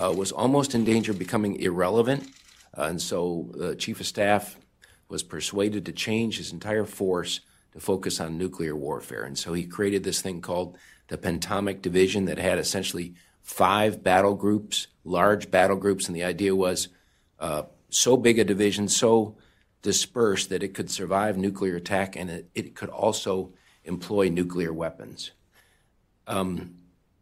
uh, 0.00 0.14
was 0.16 0.30
almost 0.30 0.76
in 0.76 0.84
danger 0.84 1.10
of 1.10 1.18
becoming 1.18 1.56
irrelevant. 1.56 2.30
Uh, 2.76 2.82
and 2.82 3.02
so 3.02 3.50
the 3.54 3.74
Chief 3.74 3.98
of 3.98 4.06
Staff 4.06 4.56
was 5.08 5.24
persuaded 5.24 5.84
to 5.84 5.92
change 5.92 6.38
his 6.38 6.52
entire 6.52 6.84
force 6.84 7.40
to 7.72 7.80
focus 7.80 8.20
on 8.20 8.38
nuclear 8.38 8.76
warfare. 8.76 9.24
And 9.24 9.36
so 9.36 9.54
he 9.54 9.64
created 9.64 10.04
this 10.04 10.22
thing 10.22 10.40
called 10.40 10.78
the 11.08 11.18
Pentomic 11.18 11.82
Division 11.82 12.26
that 12.26 12.38
had 12.38 12.58
essentially 12.60 13.14
five 13.42 14.04
battle 14.04 14.36
groups, 14.36 14.86
large 15.04 15.50
battle 15.50 15.76
groups. 15.76 16.06
And 16.06 16.14
the 16.14 16.22
idea 16.22 16.54
was 16.54 16.88
uh, 17.40 17.64
so 17.90 18.16
big 18.16 18.38
a 18.38 18.44
division, 18.44 18.86
so 18.86 19.36
dispersed 19.82 20.48
that 20.50 20.62
it 20.62 20.74
could 20.74 20.92
survive 20.92 21.36
nuclear 21.36 21.74
attack 21.74 22.14
and 22.14 22.30
it, 22.30 22.50
it 22.54 22.76
could 22.76 22.90
also 22.90 23.52
employ 23.84 24.28
nuclear 24.28 24.72
weapons. 24.72 25.32
Um, 26.28 26.76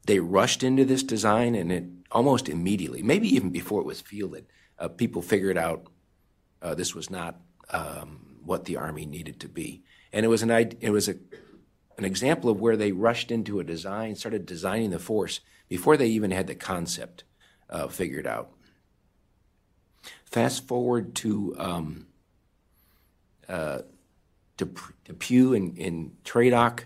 they 0.05 0.21
rushed 0.21 0.63
into 0.63 0.85
this 0.85 1.03
design, 1.03 1.55
and 1.55 1.73
it 1.73 1.85
almost 2.13 2.49
immediately, 2.49 3.03
maybe 3.03 3.35
even 3.35 3.51
before 3.51 3.81
it 3.81 3.87
was 3.87 4.01
fielded, 4.01 4.47
uh, 4.79 4.89
people 4.89 5.23
figured 5.23 5.57
out 5.57 5.87
uh, 6.61 6.75
this 6.75 6.95
was 6.95 7.11
not 7.11 7.41
um, 7.71 8.37
what 8.45 8.65
the 8.65 8.77
army 8.77 9.07
needed 9.07 9.41
to 9.41 9.49
be. 9.49 9.83
And 10.13 10.25
it 10.25 10.29
was 10.29 10.43
an 10.43 10.51
it 10.51 10.91
was 10.91 11.09
a, 11.09 11.17
an 11.99 12.05
example 12.05 12.51
of 12.51 12.61
where 12.61 12.77
they 12.77 12.93
rushed 12.93 13.31
into 13.31 13.59
a 13.61 13.65
design, 13.65 14.15
started 14.15 14.47
designing 14.47 14.91
the 14.91 14.99
force 14.99 15.41
before 15.69 15.97
they 15.97 16.09
even 16.09 16.31
had 16.31 16.47
the 16.47 16.55
concept 16.55 17.25
uh, 17.71 17.89
figured 17.89 18.27
out. 18.27 18.51
Fast 20.25 20.67
forward 20.69 21.15
to 21.17 21.55
um, 21.59 22.07
uh, 23.49 23.81
DePuy 24.59 25.57
and, 25.57 25.79
and 25.79 26.17
Tradoc 26.25 26.85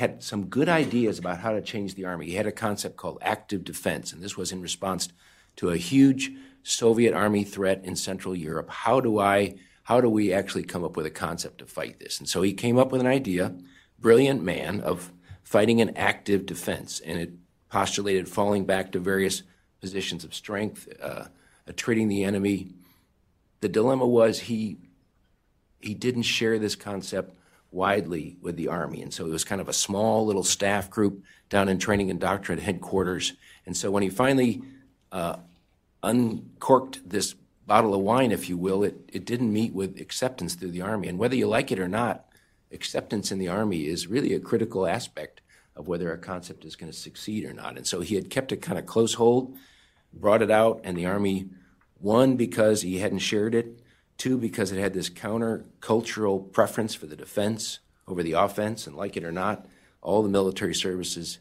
had 0.00 0.22
some 0.22 0.46
good 0.46 0.68
ideas 0.68 1.18
about 1.18 1.38
how 1.38 1.52
to 1.52 1.62
change 1.62 1.94
the 1.94 2.04
army. 2.04 2.26
He 2.26 2.34
had 2.34 2.46
a 2.46 2.52
concept 2.52 2.96
called 2.96 3.18
active 3.22 3.64
defense, 3.64 4.12
and 4.12 4.22
this 4.22 4.36
was 4.36 4.52
in 4.52 4.60
response 4.60 5.08
to 5.56 5.70
a 5.70 5.76
huge 5.76 6.32
Soviet 6.62 7.14
army 7.14 7.44
threat 7.44 7.84
in 7.84 7.96
Central 7.96 8.34
Europe. 8.34 8.70
How 8.70 9.00
do 9.00 9.18
I, 9.18 9.56
how 9.84 10.00
do 10.00 10.10
we 10.10 10.32
actually 10.32 10.64
come 10.64 10.84
up 10.84 10.96
with 10.96 11.06
a 11.06 11.10
concept 11.10 11.58
to 11.58 11.66
fight 11.66 11.98
this? 11.98 12.18
And 12.18 12.28
so 12.28 12.42
he 12.42 12.52
came 12.52 12.78
up 12.78 12.92
with 12.92 13.00
an 13.00 13.06
idea, 13.06 13.54
brilliant 13.98 14.42
man, 14.42 14.80
of 14.80 15.12
fighting 15.42 15.80
an 15.80 15.96
active 15.96 16.46
defense, 16.46 17.00
and 17.00 17.18
it 17.18 17.32
postulated 17.68 18.28
falling 18.28 18.64
back 18.64 18.92
to 18.92 18.98
various 18.98 19.42
positions 19.80 20.24
of 20.24 20.34
strength, 20.34 20.88
uh, 21.00 21.24
treating 21.76 22.08
the 22.08 22.24
enemy 22.24 22.74
the 23.60 23.68
dilemma 23.68 24.06
was 24.06 24.40
he 24.40 24.78
he 25.80 25.94
didn't 25.94 26.22
share 26.22 26.58
this 26.58 26.74
concept 26.74 27.36
widely 27.70 28.36
with 28.40 28.56
the 28.56 28.68
Army. 28.68 29.02
And 29.02 29.12
so 29.12 29.26
it 29.26 29.30
was 29.30 29.44
kind 29.44 29.60
of 29.60 29.68
a 29.68 29.72
small 29.72 30.26
little 30.26 30.42
staff 30.42 30.90
group 30.90 31.22
down 31.48 31.68
in 31.68 31.78
training 31.78 32.10
and 32.10 32.20
doctrine 32.20 32.58
headquarters. 32.58 33.34
And 33.66 33.76
so 33.76 33.90
when 33.90 34.02
he 34.02 34.10
finally 34.10 34.62
uh, 35.12 35.36
uncorked 36.02 37.08
this 37.08 37.34
bottle 37.66 37.94
of 37.94 38.00
wine, 38.00 38.32
if 38.32 38.48
you 38.48 38.56
will, 38.56 38.82
it, 38.82 38.96
it 39.12 39.24
didn't 39.24 39.52
meet 39.52 39.72
with 39.72 40.00
acceptance 40.00 40.54
through 40.54 40.72
the 40.72 40.82
Army. 40.82 41.08
And 41.08 41.18
whether 41.18 41.36
you 41.36 41.46
like 41.46 41.70
it 41.70 41.78
or 41.78 41.88
not, 41.88 42.26
acceptance 42.72 43.30
in 43.30 43.38
the 43.38 43.48
Army 43.48 43.86
is 43.86 44.06
really 44.06 44.34
a 44.34 44.40
critical 44.40 44.86
aspect 44.86 45.40
of 45.76 45.86
whether 45.86 46.12
a 46.12 46.18
concept 46.18 46.64
is 46.64 46.76
going 46.76 46.90
to 46.90 46.98
succeed 46.98 47.44
or 47.44 47.52
not. 47.52 47.76
And 47.76 47.86
so 47.86 48.00
he 48.00 48.16
had 48.16 48.30
kept 48.30 48.52
it 48.52 48.62
kind 48.62 48.78
of 48.78 48.86
close 48.86 49.14
hold, 49.14 49.56
brought 50.12 50.42
it 50.42 50.50
out, 50.50 50.80
and 50.84 50.96
the 50.96 51.06
Army, 51.06 51.48
won 52.00 52.36
because 52.36 52.82
he 52.82 52.98
hadn't 52.98 53.18
shared 53.18 53.54
it, 53.54 53.79
two, 54.20 54.36
because 54.36 54.70
it 54.70 54.78
had 54.78 54.94
this 54.94 55.08
counter 55.08 55.64
cultural 55.80 56.38
preference 56.38 56.94
for 56.94 57.06
the 57.06 57.16
defense 57.16 57.80
over 58.06 58.22
the 58.22 58.32
offense, 58.32 58.86
and 58.86 58.94
like 58.94 59.16
it 59.16 59.24
or 59.24 59.32
not, 59.32 59.66
all 60.02 60.22
the 60.22 60.28
military 60.28 60.74
services 60.74 61.38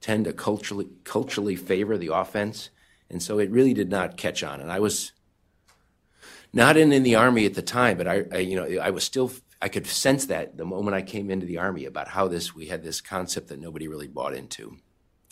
tend 0.00 0.24
to 0.24 0.32
culturally 0.32 0.88
culturally 1.04 1.54
favor 1.54 1.96
the 1.96 2.12
offense, 2.12 2.70
and 3.08 3.22
so 3.22 3.38
it 3.38 3.50
really 3.50 3.74
did 3.74 3.90
not 3.90 4.16
catch 4.16 4.42
on. 4.42 4.60
And 4.60 4.72
I 4.72 4.80
was 4.80 5.12
not 6.52 6.76
in, 6.76 6.92
in 6.92 7.04
the 7.04 7.14
army 7.14 7.46
at 7.46 7.54
the 7.54 7.62
time, 7.62 7.96
but 7.98 8.08
I, 8.08 8.24
I 8.32 8.38
you 8.38 8.56
know 8.56 8.80
I 8.80 8.90
was 8.90 9.04
still 9.04 9.30
I 9.62 9.68
could 9.68 9.86
sense 9.86 10.26
that 10.26 10.56
the 10.56 10.64
moment 10.64 10.96
I 10.96 11.02
came 11.02 11.30
into 11.30 11.46
the 11.46 11.58
Army 11.58 11.84
about 11.84 12.08
how 12.08 12.26
this 12.26 12.52
we 12.52 12.66
had 12.66 12.82
this 12.82 13.00
concept 13.00 13.46
that 13.46 13.60
nobody 13.60 13.86
really 13.86 14.08
bought 14.08 14.34
into. 14.34 14.78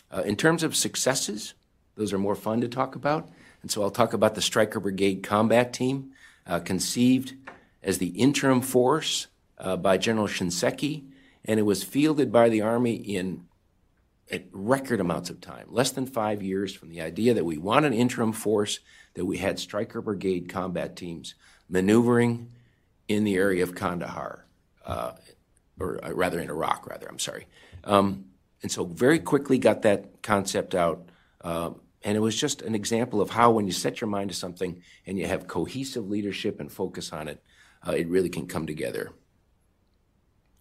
Uh, 0.09 0.23
in 0.23 0.37
terms 0.37 0.63
of 0.63 0.77
successes, 0.77 1.55
those 1.97 2.13
are 2.13 2.19
more 2.19 2.37
fun 2.37 2.61
to 2.61 2.69
talk 2.69 2.95
about. 2.95 3.29
And 3.63 3.73
so 3.73 3.83
I'll 3.83 3.91
talk 3.91 4.13
about 4.13 4.37
the 4.37 4.41
Stryker 4.41 4.79
Brigade 4.79 5.25
Combat 5.25 5.73
Team, 5.73 6.13
conceived 6.59 7.35
as 7.83 7.99
the 7.99 8.09
interim 8.09 8.61
force 8.61 9.29
uh, 9.59 9.77
by 9.77 9.97
General 9.97 10.27
Shinseki, 10.27 11.05
and 11.45 11.61
it 11.61 11.65
was 11.65 11.85
fielded 11.85 12.33
by 12.33 12.49
the 12.49 12.63
Army 12.63 12.95
in 12.95 13.47
at 14.31 14.45
record 14.53 15.01
amounts 15.01 15.29
of 15.29 15.41
time, 15.41 15.67
less 15.71 15.91
than 15.91 16.07
five 16.07 16.43
years 16.43 16.75
from 16.75 16.89
the 16.89 17.01
idea 17.01 17.35
that 17.35 17.45
we 17.45 17.59
want 17.59 17.85
an 17.85 17.93
interim 17.93 18.33
force, 18.33 18.79
that 19.15 19.25
we 19.25 19.39
had 19.39 19.59
Stryker 19.59 20.01
Brigade 20.01 20.49
combat 20.49 20.95
teams 20.95 21.35
maneuvering 21.69 22.51
in 23.09 23.25
the 23.25 23.35
area 23.35 23.63
of 23.63 23.75
Kandahar, 23.75 24.47
uh, 24.87 25.13
or 25.81 26.05
uh, 26.05 26.13
rather 26.13 26.39
in 26.39 26.49
Iraq, 26.49 26.87
rather, 26.87 27.09
I'm 27.09 27.19
sorry. 27.19 27.47
Um, 27.83 28.27
and 28.63 28.71
so 28.71 28.85
very 28.85 29.19
quickly 29.19 29.59
got 29.59 29.83
that 29.83 30.23
concept 30.23 30.75
out. 30.75 31.09
Uh, 31.41 31.71
and 32.03 32.17
it 32.17 32.21
was 32.21 32.39
just 32.39 32.63
an 32.63 32.75
example 32.75 33.21
of 33.21 33.31
how 33.31 33.51
when 33.51 33.67
you 33.67 33.73
set 33.73 34.01
your 34.01 34.09
mind 34.09 34.31
to 34.31 34.37
something 34.37 34.83
and 35.07 35.19
you 35.19 35.27
have 35.27 35.47
cohesive 35.47 36.09
leadership 36.09 36.61
and 36.61 36.73
focus 36.73 37.13
on 37.13 37.29
it, 37.29 37.43
uh, 37.87 37.93
it 37.93 38.09
really 38.09 38.29
can 38.29 38.47
come 38.47 38.67
together. 38.67 39.13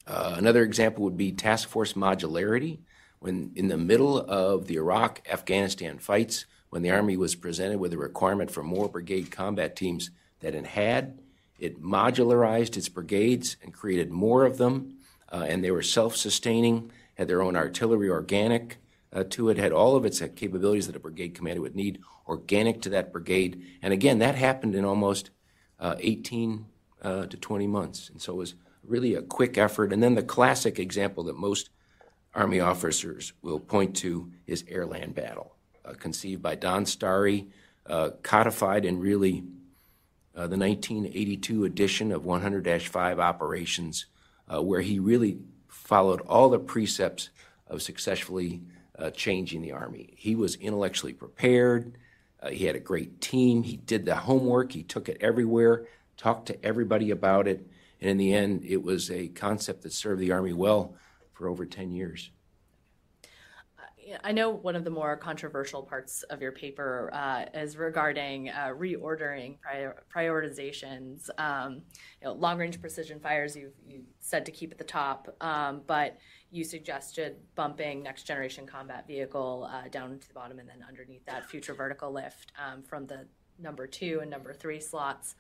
Uh, 0.06 0.36
another 0.38 0.64
example 0.64 1.04
would 1.04 1.18
be 1.18 1.32
task 1.32 1.70
force 1.70 1.94
modularity. 1.94 2.80
When 3.20 3.52
in 3.56 3.68
the 3.68 3.78
middle 3.78 4.18
of 4.18 4.68
the 4.68 4.76
Iraq 4.76 5.22
Afghanistan 5.30 5.98
fights, 5.98 6.46
when 6.70 6.82
the 6.82 6.92
Army 6.92 7.18
was 7.18 7.36
presented 7.36 7.80
with 7.80 7.94
a 7.94 7.98
requirement 7.98 8.52
for 8.52 8.64
more 8.64 8.90
brigade 8.90 9.32
combat 9.32 9.76
teams 9.76 10.12
that 10.40 10.56
it 10.56 10.66
had, 10.66 11.20
it 11.60 11.82
modularized 11.82 12.78
its 12.78 12.90
brigades 12.90 13.58
and 13.64 13.74
created 13.74 14.10
more 14.10 14.46
of 14.46 14.58
them, 14.58 14.98
uh, 15.32 15.46
and 15.48 15.64
they 15.64 15.72
were 15.72 15.82
self 15.82 16.16
sustaining, 16.16 16.92
had 17.16 17.28
their 17.28 17.42
own 17.42 17.56
artillery 17.56 18.10
organic 18.10 18.78
uh, 19.12 19.24
to 19.30 19.50
it, 19.50 19.58
had 19.58 19.72
all 19.72 19.96
of 19.96 20.06
its 20.06 20.22
capabilities 20.36 20.88
that 20.88 20.96
a 20.96 21.00
brigade 21.00 21.34
commander 21.34 21.62
would 21.62 21.76
need 21.76 22.00
organic 22.28 22.82
to 22.82 22.90
that 22.90 23.12
brigade. 23.12 23.64
And 23.82 23.94
again, 23.94 24.20
that 24.20 24.36
happened 24.36 24.76
in 24.76 24.86
almost 24.86 25.32
uh, 25.80 25.96
18 26.00 26.66
uh, 27.02 27.26
to 27.26 27.38
20 27.38 27.68
months. 27.68 28.10
And 28.10 28.22
so 28.22 28.34
it 28.34 28.38
was 28.38 28.56
really 28.84 29.16
a 29.16 29.22
quick 29.22 29.58
effort. 29.58 29.92
And 29.92 30.04
then 30.04 30.16
the 30.16 30.24
classic 30.24 30.80
example 30.80 31.24
that 31.26 31.38
most 31.38 31.70
Army 32.36 32.60
officers 32.60 33.34
will 33.42 33.60
point 33.60 33.96
to 33.98 34.32
is 34.46 34.64
air 34.68 34.86
land 34.86 35.16
battle, 35.16 35.56
uh, 35.84 35.94
conceived 35.94 36.44
by 36.44 36.56
Don 36.56 36.86
Starry, 36.86 37.48
uh, 37.88 38.12
codified 38.22 38.86
in 38.86 39.00
really 39.00 39.44
uh, 40.36 40.46
the 40.46 40.58
1982 40.58 41.66
edition 41.66 42.12
of 42.12 42.26
100 42.26 42.82
5 42.84 43.20
operations, 43.20 44.06
where 44.48 44.82
he 44.82 45.00
really 45.00 45.40
followed 45.68 46.22
all 46.22 46.50
the 46.50 46.60
precepts 46.60 47.30
of 47.68 47.82
successfully 47.82 48.62
uh, 49.00 49.10
changing 49.12 49.62
the 49.62 49.72
Army. 49.72 50.14
He 50.18 50.36
was 50.36 50.56
intellectually 50.56 51.14
prepared, 51.14 51.98
uh, 52.42 52.50
he 52.50 52.66
had 52.66 52.76
a 52.76 52.80
great 52.80 53.22
team, 53.22 53.64
he 53.64 53.78
did 53.78 54.06
the 54.06 54.16
homework, 54.16 54.72
he 54.72 54.84
took 54.84 55.10
it 55.10 55.18
everywhere, 55.22 55.88
talked 56.18 56.48
to 56.48 56.66
everybody 56.66 57.12
about 57.12 57.48
it, 57.48 57.68
and 58.02 58.10
in 58.10 58.18
the 58.18 58.34
end, 58.34 58.64
it 58.66 58.84
was 58.84 59.10
a 59.12 59.28
concept 59.30 59.84
that 59.84 59.94
served 59.94 60.22
the 60.22 60.32
Army 60.32 60.54
well 60.54 60.96
for 61.34 61.48
over 61.48 61.66
10 61.66 61.92
years. 61.92 62.32
I 64.24 64.32
know 64.32 64.50
one 64.50 64.76
of 64.76 64.84
the 64.84 64.90
more 64.90 65.16
controversial 65.16 65.84
parts 65.84 66.24
of 66.24 66.42
your 66.42 66.52
paper 66.52 67.10
uh, 67.14 67.46
is 67.54 67.78
regarding 67.78 68.50
uh, 68.50 68.74
reordering 68.76 69.60
prior, 69.62 70.04
prioritizations. 70.14 71.30
Um, 71.38 71.82
you 72.22 72.26
know, 72.26 72.34
long-range 72.34 72.82
precision 72.82 73.20
fires, 73.20 73.56
you 73.56 73.72
you 73.88 74.04
said 74.20 74.46
to 74.46 74.52
keep 74.52 74.72
at 74.72 74.78
the 74.78 74.84
top, 74.84 75.36
um, 75.42 75.82
but 75.86 76.18
you 76.52 76.64
suggested 76.64 77.38
bumping 77.56 78.04
next-generation 78.04 78.66
combat 78.66 79.06
vehicle 79.08 79.70
uh, 79.72 79.88
down 79.90 80.18
to 80.18 80.28
the 80.28 80.34
bottom, 80.34 80.60
and 80.60 80.68
then 80.68 80.84
underneath 80.88 81.26
that, 81.26 81.50
future 81.50 81.74
vertical 81.74 82.12
lift 82.12 82.52
um, 82.58 82.82
from 82.84 83.06
the 83.06 83.28
number 83.60 83.86
two 83.88 84.20
and 84.22 84.32
number 84.32 84.54
three 84.54 84.80
slots. 84.80 85.36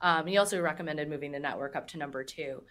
Um, 0.00 0.28
you 0.28 0.38
also 0.38 0.60
recommended 0.60 1.08
moving 1.08 1.32
the 1.32 1.38
network 1.38 1.76
up 1.76 1.88
to 1.88 1.98
number 1.98 2.24
two. 2.24 2.62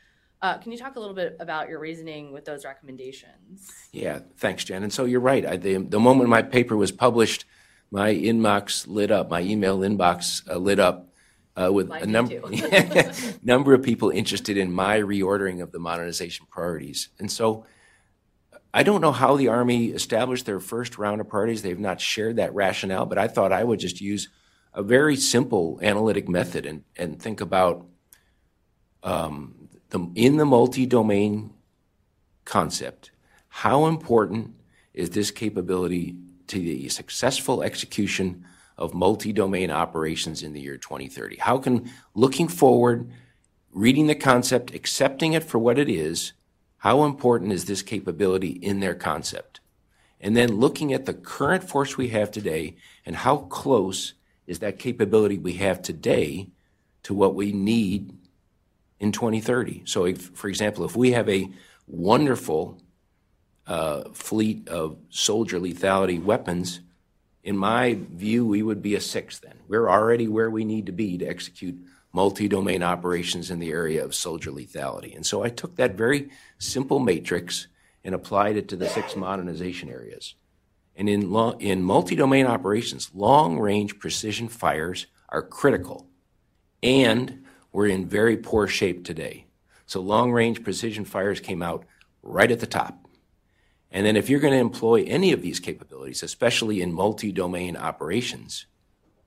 Uh, 0.42 0.58
can 0.58 0.72
you 0.72 0.78
talk 0.78 0.98
a 0.98 1.00
little 1.00 1.16
bit 1.16 1.38
about 1.40 1.70
your 1.70 1.80
reasoning 1.80 2.34
with 2.34 2.44
those 2.44 2.66
recommendations? 2.66 3.72
Yeah, 3.92 4.20
thanks, 4.38 4.66
Jen. 4.66 4.84
And 4.84 4.92
so 4.92 5.06
you're 5.06 5.22
right. 5.22 5.46
I, 5.46 5.58
the, 5.58 5.78
the 5.78 6.00
moment 6.00 6.30
my 6.30 6.42
paper 6.42 6.76
was 6.76 6.92
published, 6.92 7.46
my 7.92 8.14
inbox 8.14 8.86
lit 8.88 9.10
up, 9.10 9.30
my 9.30 9.42
email 9.42 9.80
inbox 9.80 10.48
uh, 10.50 10.58
lit 10.58 10.80
up 10.80 11.14
uh, 11.56 11.72
with 11.72 11.88
Mine 11.88 12.02
a 12.02 12.06
number 12.08 12.42
number 13.44 13.74
of 13.74 13.84
people 13.84 14.10
interested 14.10 14.58
in 14.58 14.72
my 14.72 15.00
reordering 15.00 15.62
of 15.62 15.72
the 15.72 15.80
modernization 15.80 16.48
priorities. 16.50 17.10
And 17.20 17.32
so 17.32 17.66
I 18.74 18.84
don't 18.84 19.02
know 19.02 19.12
how 19.12 19.36
the 19.36 19.50
Army 19.50 19.88
established 19.88 20.46
their 20.46 20.60
first 20.60 20.98
round 20.98 21.22
of 21.22 21.30
parties. 21.30 21.62
They've 21.62 21.80
not 21.80 22.02
shared 22.02 22.38
that 22.38 22.56
rationale, 22.56 23.06
but 23.06 23.20
I 23.20 23.28
thought 23.28 23.52
I 23.52 23.64
would 23.64 23.80
just 23.80 24.02
use 24.02 24.30
a 24.74 24.82
very 24.82 25.16
simple 25.16 25.80
analytic 25.84 26.28
method 26.28 26.66
and, 26.66 26.84
and 26.96 27.22
think 27.22 27.40
about 27.40 27.86
um, 29.04 29.70
the, 29.90 30.12
in 30.16 30.38
the 30.38 30.46
multi-domain 30.46 31.54
concept, 32.46 33.12
how 33.48 33.86
important 33.86 34.56
is 34.94 35.12
this 35.12 35.30
capability 35.30 36.16
to 36.48 36.60
the 36.60 36.90
successful 36.90 37.62
execution 37.62 38.46
of 38.78 38.96
multi-domain 38.96 39.70
operations 39.70 40.42
in 40.42 40.54
the 40.54 40.62
year 40.62 40.78
2030? 40.78 41.38
How 41.38 41.60
can 41.60 41.92
looking 42.16 42.48
forward, 42.48 43.12
reading 43.72 44.08
the 44.08 44.16
concept, 44.16 44.74
accepting 44.74 45.34
it 45.34 45.44
for 45.44 45.60
what 45.60 45.78
it 45.78 45.90
is, 45.90 46.34
how 46.84 47.06
important 47.06 47.54
is 47.54 47.64
this 47.64 47.82
capability 47.82 48.50
in 48.50 48.82
their 48.82 48.94
concept? 48.94 49.62
And 50.20 50.36
then 50.36 50.58
looking 50.58 50.92
at 50.92 51.06
the 51.06 51.14
current 51.14 51.64
force 51.64 51.96
we 51.96 52.10
have 52.10 52.30
today 52.30 52.76
and 53.06 53.16
how 53.16 53.38
close 53.38 54.16
is 54.48 54.60
that 54.60 54.80
capability 54.80 55.38
we 55.38 55.54
have 55.54 55.82
today 55.82 56.50
to 57.04 57.14
what 57.14 57.36
we 57.36 57.54
need 57.54 58.18
in 59.00 59.14
2030. 59.14 59.84
So, 59.86 60.04
if, 60.04 60.32
for 60.32 60.50
example, 60.50 60.84
if 60.84 60.94
we 60.94 61.14
have 61.14 61.30
a 61.30 61.50
wonderful 61.88 62.82
uh, 63.66 64.10
fleet 64.12 64.68
of 64.68 64.98
soldier 65.08 65.62
lethality 65.62 66.22
weapons, 66.22 66.82
in 67.46 67.58
my 67.58 67.98
view, 68.12 68.46
we 68.46 68.62
would 68.62 68.82
be 68.82 68.96
a 68.96 69.02
six 69.02 69.40
then. 69.40 69.56
We're 69.70 69.90
already 69.90 70.28
where 70.28 70.50
we 70.50 70.66
need 70.66 70.88
to 70.88 70.92
be 70.92 71.18
to 71.20 71.26
execute 71.26 71.78
multi 72.14 72.48
domain 72.48 72.84
operations 72.84 73.50
in 73.50 73.60
the 73.60 73.72
area 73.72 74.04
of 74.04 74.16
soldier 74.16 74.52
lethality. 74.52 75.16
And 75.16 75.26
so 75.26 75.44
I 75.44 75.50
took 75.50 75.76
that 75.76 75.96
very 75.96 76.30
simple 76.60 77.00
matrix 77.00 77.68
and 78.04 78.14
applied 78.14 78.56
it 78.56 78.68
to 78.70 78.76
the 78.76 78.88
six 78.88 79.16
modernization 79.16 79.90
areas. 79.90 80.36
And 80.96 81.10
in, 81.10 81.34
in 81.60 81.82
multi 81.82 82.16
domain 82.16 82.46
operations, 82.46 83.10
long 83.14 83.60
range 83.60 83.98
precision 83.98 84.48
fires 84.48 85.08
are 85.30 85.42
critical. 85.42 86.08
And 86.84 87.44
we're 87.72 87.88
in 87.88 88.08
very 88.08 88.38
poor 88.38 88.68
shape 88.68 89.04
today. 89.04 89.48
So 89.88 90.00
long 90.00 90.32
range 90.32 90.64
precision 90.64 91.06
fires 91.06 91.40
came 91.40 91.64
out 91.64 91.86
right 92.22 92.52
at 92.52 92.60
the 92.60 92.68
top. 92.68 93.08
And 93.90 94.06
then 94.06 94.16
if 94.16 94.30
you're 94.30 94.40
going 94.40 94.54
to 94.54 94.60
employ 94.60 95.04
any 95.04 95.32
of 95.32 95.42
these 95.42 95.60
capabilities, 95.60 96.24
especially 96.24 96.82
in 96.82 96.94
multi-domain 96.94 97.78
operations, 97.78 98.66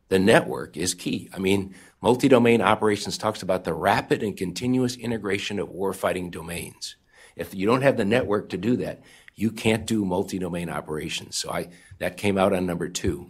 the 0.08 0.18
network 0.18 0.76
is 0.76 0.94
key. 0.94 1.28
I 1.34 1.38
mean, 1.38 1.74
multi-domain 2.00 2.62
operations 2.62 3.18
talks 3.18 3.42
about 3.42 3.64
the 3.64 3.74
rapid 3.74 4.22
and 4.22 4.36
continuous 4.36 4.96
integration 4.96 5.58
of 5.58 5.68
warfighting 5.68 6.30
domains. 6.30 6.96
If 7.34 7.54
you 7.54 7.66
don't 7.66 7.82
have 7.82 7.96
the 7.96 8.04
network 8.04 8.48
to 8.50 8.56
do 8.56 8.76
that, 8.76 9.02
you 9.34 9.50
can't 9.50 9.86
do 9.86 10.04
multi-domain 10.04 10.70
operations. 10.70 11.36
So 11.36 11.50
I, 11.50 11.68
that 11.98 12.16
came 12.16 12.38
out 12.38 12.52
on 12.52 12.66
number 12.66 12.88
two. 12.88 13.28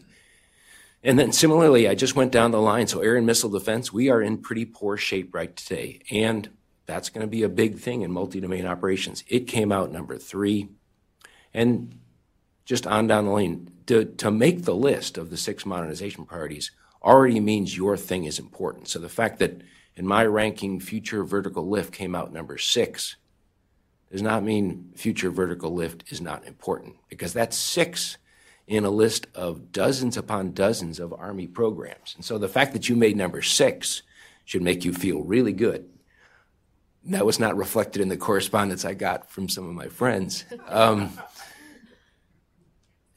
And 1.02 1.18
then 1.18 1.32
similarly, 1.32 1.88
I 1.88 1.94
just 1.94 2.16
went 2.16 2.32
down 2.32 2.50
the 2.50 2.60
line. 2.60 2.86
So 2.86 3.00
air 3.00 3.16
and 3.16 3.26
missile 3.26 3.50
defense, 3.50 3.92
we 3.92 4.10
are 4.10 4.22
in 4.22 4.38
pretty 4.38 4.64
poor 4.64 4.96
shape 4.96 5.34
right 5.34 5.54
today. 5.54 6.00
And 6.10 6.50
that's 6.86 7.10
going 7.10 7.22
to 7.22 7.30
be 7.30 7.42
a 7.42 7.48
big 7.48 7.78
thing 7.78 8.02
in 8.02 8.12
multi-domain 8.12 8.66
operations. 8.66 9.24
It 9.28 9.48
came 9.48 9.72
out 9.72 9.90
number 9.90 10.18
three. 10.18 10.68
And 11.52 11.98
just 12.66 12.86
on 12.86 13.06
down 13.06 13.24
the 13.24 13.30
lane, 13.30 13.70
to, 13.86 14.04
to 14.04 14.30
make 14.30 14.64
the 14.64 14.74
list 14.74 15.16
of 15.16 15.30
the 15.30 15.36
six 15.38 15.64
modernization 15.64 16.26
priorities 16.26 16.72
already 17.02 17.40
means 17.40 17.76
your 17.76 17.96
thing 17.96 18.24
is 18.24 18.38
important. 18.38 18.88
So 18.88 18.98
the 18.98 19.08
fact 19.08 19.38
that 19.38 19.62
in 19.94 20.06
my 20.06 20.26
ranking, 20.26 20.80
future 20.80 21.24
vertical 21.24 21.66
lift 21.66 21.94
came 21.94 22.14
out 22.14 22.32
number 22.32 22.58
six 22.58 23.16
does 24.10 24.22
not 24.22 24.42
mean 24.42 24.92
future 24.94 25.30
vertical 25.30 25.74
lift 25.74 26.04
is 26.12 26.20
not 26.20 26.46
important 26.46 26.96
because 27.08 27.32
that's 27.32 27.56
six 27.56 28.18
in 28.66 28.84
a 28.84 28.90
list 28.90 29.26
of 29.34 29.72
dozens 29.72 30.16
upon 30.16 30.52
dozens 30.52 30.98
of 30.98 31.12
Army 31.12 31.46
programs. 31.46 32.14
And 32.16 32.24
so 32.24 32.36
the 32.36 32.48
fact 32.48 32.72
that 32.72 32.88
you 32.88 32.96
made 32.96 33.16
number 33.16 33.42
six 33.42 34.02
should 34.44 34.62
make 34.62 34.84
you 34.84 34.92
feel 34.92 35.22
really 35.22 35.52
good. 35.52 35.88
That 37.04 37.26
was 37.26 37.38
not 37.38 37.56
reflected 37.56 38.02
in 38.02 38.08
the 38.08 38.16
correspondence 38.16 38.84
I 38.84 38.94
got 38.94 39.30
from 39.30 39.48
some 39.48 39.68
of 39.68 39.74
my 39.74 39.86
friends. 39.88 40.44
Um, 40.66 41.16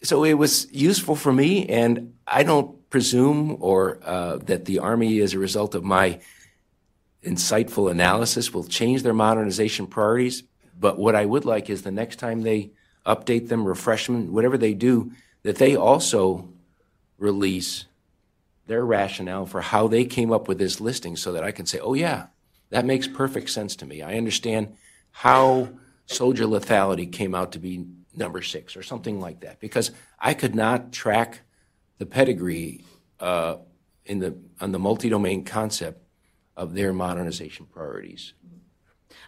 so 0.01 0.23
it 0.23 0.33
was 0.33 0.71
useful 0.71 1.15
for 1.15 1.33
me, 1.33 1.67
and 1.67 2.13
I 2.25 2.43
don't 2.43 2.89
presume 2.89 3.57
or 3.59 3.99
uh, 4.03 4.37
that 4.37 4.65
the 4.65 4.79
Army, 4.79 5.19
as 5.19 5.33
a 5.33 5.39
result 5.39 5.75
of 5.75 5.83
my 5.83 6.19
insightful 7.23 7.91
analysis, 7.91 8.53
will 8.53 8.63
change 8.63 9.03
their 9.03 9.13
modernization 9.13 9.87
priorities. 9.87 10.43
But 10.79 10.97
what 10.97 11.15
I 11.15 11.25
would 11.25 11.45
like 11.45 11.69
is 11.69 11.81
the 11.81 11.91
next 11.91 12.17
time 12.17 12.41
they 12.41 12.71
update 13.05 13.49
them, 13.49 13.65
refresh 13.65 14.07
them, 14.07 14.31
whatever 14.31 14.57
they 14.57 14.73
do, 14.73 15.11
that 15.43 15.57
they 15.57 15.75
also 15.75 16.49
release 17.17 17.85
their 18.67 18.85
rationale 18.85 19.45
for 19.45 19.61
how 19.61 19.87
they 19.87 20.05
came 20.05 20.31
up 20.31 20.47
with 20.47 20.59
this 20.59 20.79
listing 20.79 21.15
so 21.15 21.33
that 21.33 21.43
I 21.43 21.51
can 21.51 21.65
say, 21.65 21.79
oh, 21.79 21.95
yeah, 21.95 22.27
that 22.69 22.85
makes 22.85 23.07
perfect 23.07 23.49
sense 23.49 23.75
to 23.77 23.85
me. 23.85 24.01
I 24.01 24.15
understand 24.15 24.75
how 25.11 25.69
soldier 26.05 26.45
lethality 26.45 27.11
came 27.11 27.35
out 27.35 27.51
to 27.53 27.59
be 27.59 27.85
number 28.19 28.41
six 28.41 28.75
or 28.75 28.83
something 28.83 29.19
like 29.19 29.39
that 29.41 29.59
because 29.59 29.91
I 30.19 30.33
could 30.33 30.53
not 30.53 30.91
track 30.91 31.41
the 31.97 32.05
pedigree 32.05 32.83
uh, 33.19 33.57
in 34.05 34.19
the 34.19 34.37
on 34.59 34.71
the 34.71 34.79
multi-domain 34.79 35.43
concept 35.45 36.03
of 36.55 36.73
their 36.73 36.91
modernization 36.91 37.65
priorities. 37.65 38.33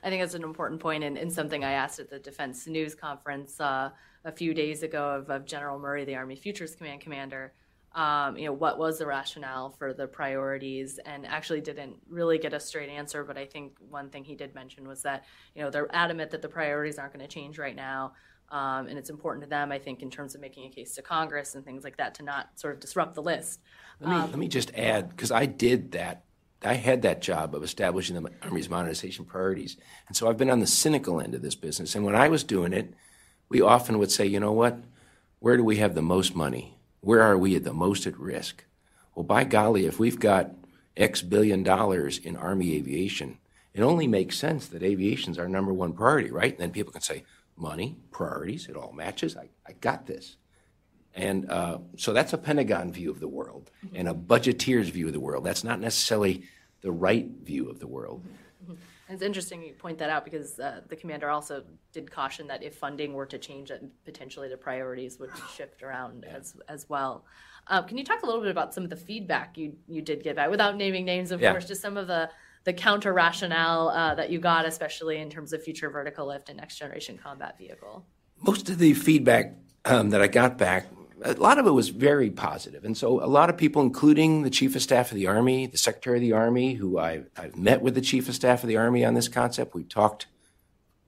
I 0.03 0.09
think 0.09 0.21
that's 0.21 0.33
an 0.33 0.43
important 0.43 0.79
point 0.79 1.03
and, 1.03 1.17
and 1.17 1.31
something 1.31 1.63
I 1.63 1.71
asked 1.71 1.99
at 1.99 2.09
the 2.09 2.19
Defense 2.19 2.67
News 2.67 2.95
Conference 2.95 3.59
uh, 3.59 3.91
a 4.25 4.31
few 4.31 4.53
days 4.53 4.83
ago 4.83 5.15
of, 5.15 5.29
of, 5.29 5.45
General 5.45 5.79
Murray, 5.79 6.05
the 6.05 6.15
Army 6.15 6.35
Futures 6.35 6.75
Command 6.75 7.01
commander. 7.01 7.53
Um, 7.93 8.37
you 8.37 8.45
know, 8.45 8.53
what 8.53 8.79
was 8.79 8.99
the 8.99 9.05
rationale 9.05 9.69
for 9.71 9.93
the 9.93 10.07
priorities, 10.07 10.97
and 11.05 11.25
actually 11.25 11.59
didn't 11.59 11.97
really 12.07 12.37
get 12.37 12.53
a 12.53 12.59
straight 12.59 12.89
answer. 12.89 13.25
But 13.25 13.37
I 13.37 13.45
think 13.45 13.73
one 13.79 14.09
thing 14.09 14.23
he 14.23 14.35
did 14.35 14.55
mention 14.55 14.87
was 14.87 15.01
that 15.01 15.25
you 15.55 15.61
know 15.61 15.69
they're 15.69 15.93
adamant 15.93 16.31
that 16.31 16.41
the 16.41 16.47
priorities 16.47 16.97
aren't 16.97 17.13
going 17.13 17.27
to 17.27 17.33
change 17.33 17.59
right 17.59 17.75
now. 17.75 18.13
Um, 18.51 18.87
and 18.87 18.97
it's 18.99 19.09
important 19.09 19.43
to 19.43 19.49
them, 19.49 19.71
I 19.71 19.79
think, 19.79 20.01
in 20.01 20.11
terms 20.11 20.35
of 20.35 20.41
making 20.41 20.65
a 20.65 20.69
case 20.69 20.93
to 20.95 21.01
Congress 21.01 21.55
and 21.55 21.63
things 21.63 21.85
like 21.85 21.95
that 21.97 22.15
to 22.15 22.23
not 22.23 22.49
sort 22.55 22.73
of 22.73 22.81
disrupt 22.81 23.15
the 23.15 23.21
list. 23.21 23.61
Let 24.01 24.09
me, 24.09 24.15
um, 24.17 24.29
let 24.29 24.39
me 24.39 24.49
just 24.49 24.73
add, 24.75 25.09
because 25.09 25.31
I 25.31 25.45
did 25.45 25.93
that. 25.93 26.25
I 26.61 26.73
had 26.73 27.01
that 27.03 27.21
job 27.21 27.55
of 27.55 27.63
establishing 27.63 28.21
the 28.21 28.29
Army's 28.43 28.69
modernization 28.69 29.25
priorities. 29.25 29.77
And 30.07 30.17
so 30.17 30.29
I've 30.29 30.37
been 30.37 30.49
on 30.51 30.59
the 30.59 30.67
cynical 30.67 31.21
end 31.21 31.33
of 31.33 31.41
this 31.41 31.55
business. 31.55 31.95
And 31.95 32.05
when 32.05 32.15
I 32.15 32.27
was 32.27 32.43
doing 32.43 32.73
it, 32.73 32.93
we 33.47 33.61
often 33.61 33.97
would 33.97 34.11
say, 34.11 34.25
you 34.25 34.39
know 34.39 34.51
what? 34.51 34.77
Where 35.39 35.57
do 35.57 35.63
we 35.63 35.77
have 35.77 35.95
the 35.95 36.01
most 36.01 36.35
money? 36.35 36.77
Where 36.99 37.21
are 37.21 37.37
we 37.37 37.55
at 37.55 37.63
the 37.63 37.73
most 37.73 38.05
at 38.05 38.19
risk? 38.19 38.65
Well, 39.15 39.23
by 39.23 39.43
golly, 39.43 39.85
if 39.85 39.97
we've 39.97 40.19
got 40.19 40.51
X 40.95 41.21
billion 41.21 41.63
dollars 41.63 42.17
in 42.17 42.35
Army 42.35 42.75
aviation, 42.75 43.39
it 43.73 43.81
only 43.81 44.05
makes 44.05 44.37
sense 44.37 44.67
that 44.67 44.83
aviation's 44.83 45.39
our 45.39 45.47
number 45.47 45.73
one 45.73 45.93
priority, 45.93 46.29
right? 46.29 46.51
And 46.51 46.59
then 46.59 46.71
people 46.71 46.91
can 46.91 47.01
say, 47.01 47.23
money, 47.55 47.97
priorities, 48.11 48.67
it 48.67 48.75
all 48.75 48.91
matches. 48.91 49.37
I, 49.37 49.49
I 49.67 49.73
got 49.73 50.07
this. 50.07 50.37
And 51.13 51.49
uh, 51.49 51.79
so 51.97 52.13
that's 52.13 52.33
a 52.33 52.37
Pentagon 52.37 52.91
view 52.91 53.11
of 53.11 53.19
the 53.19 53.27
world 53.27 53.69
and 53.93 54.07
a 54.07 54.13
budgeteer's 54.13 54.89
view 54.89 55.07
of 55.07 55.13
the 55.13 55.19
world. 55.19 55.43
That's 55.43 55.63
not 55.63 55.79
necessarily 55.79 56.43
the 56.81 56.91
right 56.91 57.27
view 57.43 57.69
of 57.69 57.79
the 57.79 57.87
world. 57.87 58.23
It's 59.09 59.21
interesting 59.21 59.61
you 59.61 59.73
point 59.73 59.97
that 59.97 60.09
out 60.09 60.23
because 60.23 60.57
uh, 60.57 60.81
the 60.87 60.95
commander 60.95 61.29
also 61.29 61.63
did 61.91 62.09
caution 62.09 62.47
that 62.47 62.63
if 62.63 62.75
funding 62.75 63.13
were 63.13 63.25
to 63.25 63.37
change, 63.37 63.67
that 63.67 63.81
potentially 64.05 64.47
the 64.47 64.55
priorities 64.55 65.19
would 65.19 65.31
shift 65.53 65.83
around 65.83 66.23
yeah. 66.25 66.37
as 66.37 66.55
as 66.69 66.87
well. 66.87 67.25
Uh, 67.67 67.81
can 67.81 67.97
you 67.97 68.05
talk 68.05 68.23
a 68.23 68.25
little 68.25 68.41
bit 68.41 68.51
about 68.51 68.73
some 68.73 68.85
of 68.85 68.89
the 68.89 68.95
feedback 68.95 69.57
you 69.57 69.73
you 69.87 70.01
did 70.01 70.23
give 70.23 70.37
out 70.37 70.49
without 70.49 70.77
naming 70.77 71.03
names, 71.03 71.31
of 71.31 71.41
yeah. 71.41 71.51
course, 71.51 71.67
just 71.67 71.81
some 71.81 71.97
of 71.97 72.07
the 72.07 72.29
the 72.63 72.73
counter 72.73 73.13
rationale 73.13 73.89
uh, 73.89 74.15
that 74.15 74.29
you 74.29 74.39
got, 74.39 74.65
especially 74.65 75.19
in 75.19 75.29
terms 75.29 75.53
of 75.53 75.63
future 75.63 75.89
vertical 75.89 76.27
lift 76.27 76.49
and 76.49 76.57
next 76.57 76.77
generation 76.77 77.17
combat 77.17 77.57
vehicle? 77.57 78.05
Most 78.39 78.69
of 78.69 78.77
the 78.77 78.93
feedback 78.93 79.55
um, 79.85 80.11
that 80.11 80.21
I 80.21 80.27
got 80.27 80.57
back, 80.57 80.87
a 81.23 81.33
lot 81.33 81.57
of 81.57 81.67
it 81.67 81.71
was 81.71 81.89
very 81.89 82.29
positive. 82.29 82.83
And 82.83 82.97
so 82.97 83.23
a 83.23 83.27
lot 83.27 83.49
of 83.49 83.57
people, 83.57 83.81
including 83.81 84.43
the 84.43 84.49
Chief 84.49 84.75
of 84.75 84.81
Staff 84.81 85.11
of 85.11 85.15
the 85.15 85.27
Army, 85.27 85.67
the 85.67 85.77
Secretary 85.77 86.17
of 86.17 86.21
the 86.21 86.33
Army, 86.33 86.75
who 86.75 86.97
I, 86.97 87.23
I've 87.37 87.55
met 87.55 87.81
with 87.81 87.95
the 87.95 88.01
Chief 88.01 88.27
of 88.27 88.35
Staff 88.35 88.63
of 88.63 88.67
the 88.67 88.77
Army 88.77 89.05
on 89.05 89.13
this 89.13 89.27
concept. 89.27 89.75
We 89.75 89.83
talked 89.83 90.27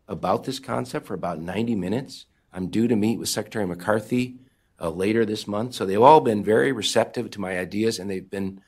about 0.08 0.44
this 0.44 0.60
concept 0.60 1.08
for 1.08 1.14
about 1.14 1.40
90 1.40 1.76
minutes. 1.76 2.26
I'm 2.52 2.68
due 2.68 2.88
to 2.88 2.96
meet 2.96 3.18
with 3.18 3.30
Secretary 3.30 3.66
McCarthy 3.66 4.38
uh, 4.80 4.90
later 4.90 5.26
this 5.26 5.48
month. 5.48 5.74
So 5.74 5.86
they've 5.86 6.02
all 6.02 6.22
been 6.22 6.44
very 6.44 6.72
receptive 6.72 7.32
to 7.32 7.42
my 7.42 7.58
ideas 7.58 8.00
and 8.00 8.10
they've 8.10 8.30
been 8.30 8.62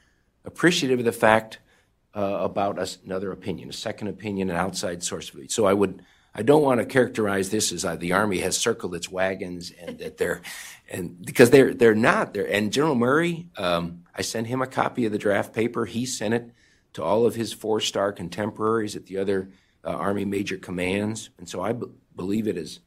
appreciative 0.44 1.00
of 1.00 1.06
the 1.06 1.12
fact 1.12 1.60
uh, 2.16 2.40
about 2.42 2.80
a, 2.80 2.88
another 3.06 3.32
opinion, 3.32 3.70
a 3.70 3.74
second 3.74 4.08
opinion, 4.08 4.50
an 4.50 4.56
outside 4.56 5.04
source. 5.04 5.34
Of 5.34 5.40
it. 5.40 5.52
So 5.52 5.66
I 5.66 5.74
would, 5.74 6.02
I 6.34 6.42
don't 6.42 6.64
want 6.64 6.80
to 6.80 6.86
characterize 6.86 7.50
this 7.50 7.72
as 7.72 7.84
uh, 7.84 7.96
the 7.96 8.14
Army 8.14 8.40
has 8.40 8.58
circled 8.58 8.96
its 8.96 9.12
wagons 9.12 9.72
and 9.72 10.00
that 10.00 10.18
they're, 10.18 10.42
and 10.90 11.26
because 11.26 11.50
they're 11.50 11.74
they're 11.74 11.96
not 11.96 12.34
there. 12.34 12.50
And 12.50 12.72
General 12.72 12.96
Murray, 12.96 13.48
um, 13.58 14.04
I 14.16 14.22
sent 14.22 14.48
him 14.48 14.62
a 14.62 14.68
copy 14.68 15.06
of 15.06 15.12
the 15.12 15.18
draft 15.18 15.54
paper. 15.54 15.86
He 15.86 16.06
sent 16.06 16.34
it 16.34 16.52
to 16.94 17.04
all 17.04 17.26
of 17.26 17.36
his 17.36 17.52
four-star 17.52 18.14
contemporaries 18.14 18.96
at 18.96 19.06
the 19.08 19.18
other 19.18 19.50
uh, 19.84 19.90
Army 19.90 20.26
major 20.26 20.58
commands, 20.58 21.30
and 21.38 21.50
so 21.50 21.62
I 21.62 21.74
b- 21.74 21.88
believe 22.16 22.48
it 22.48 22.58
is 22.58 22.80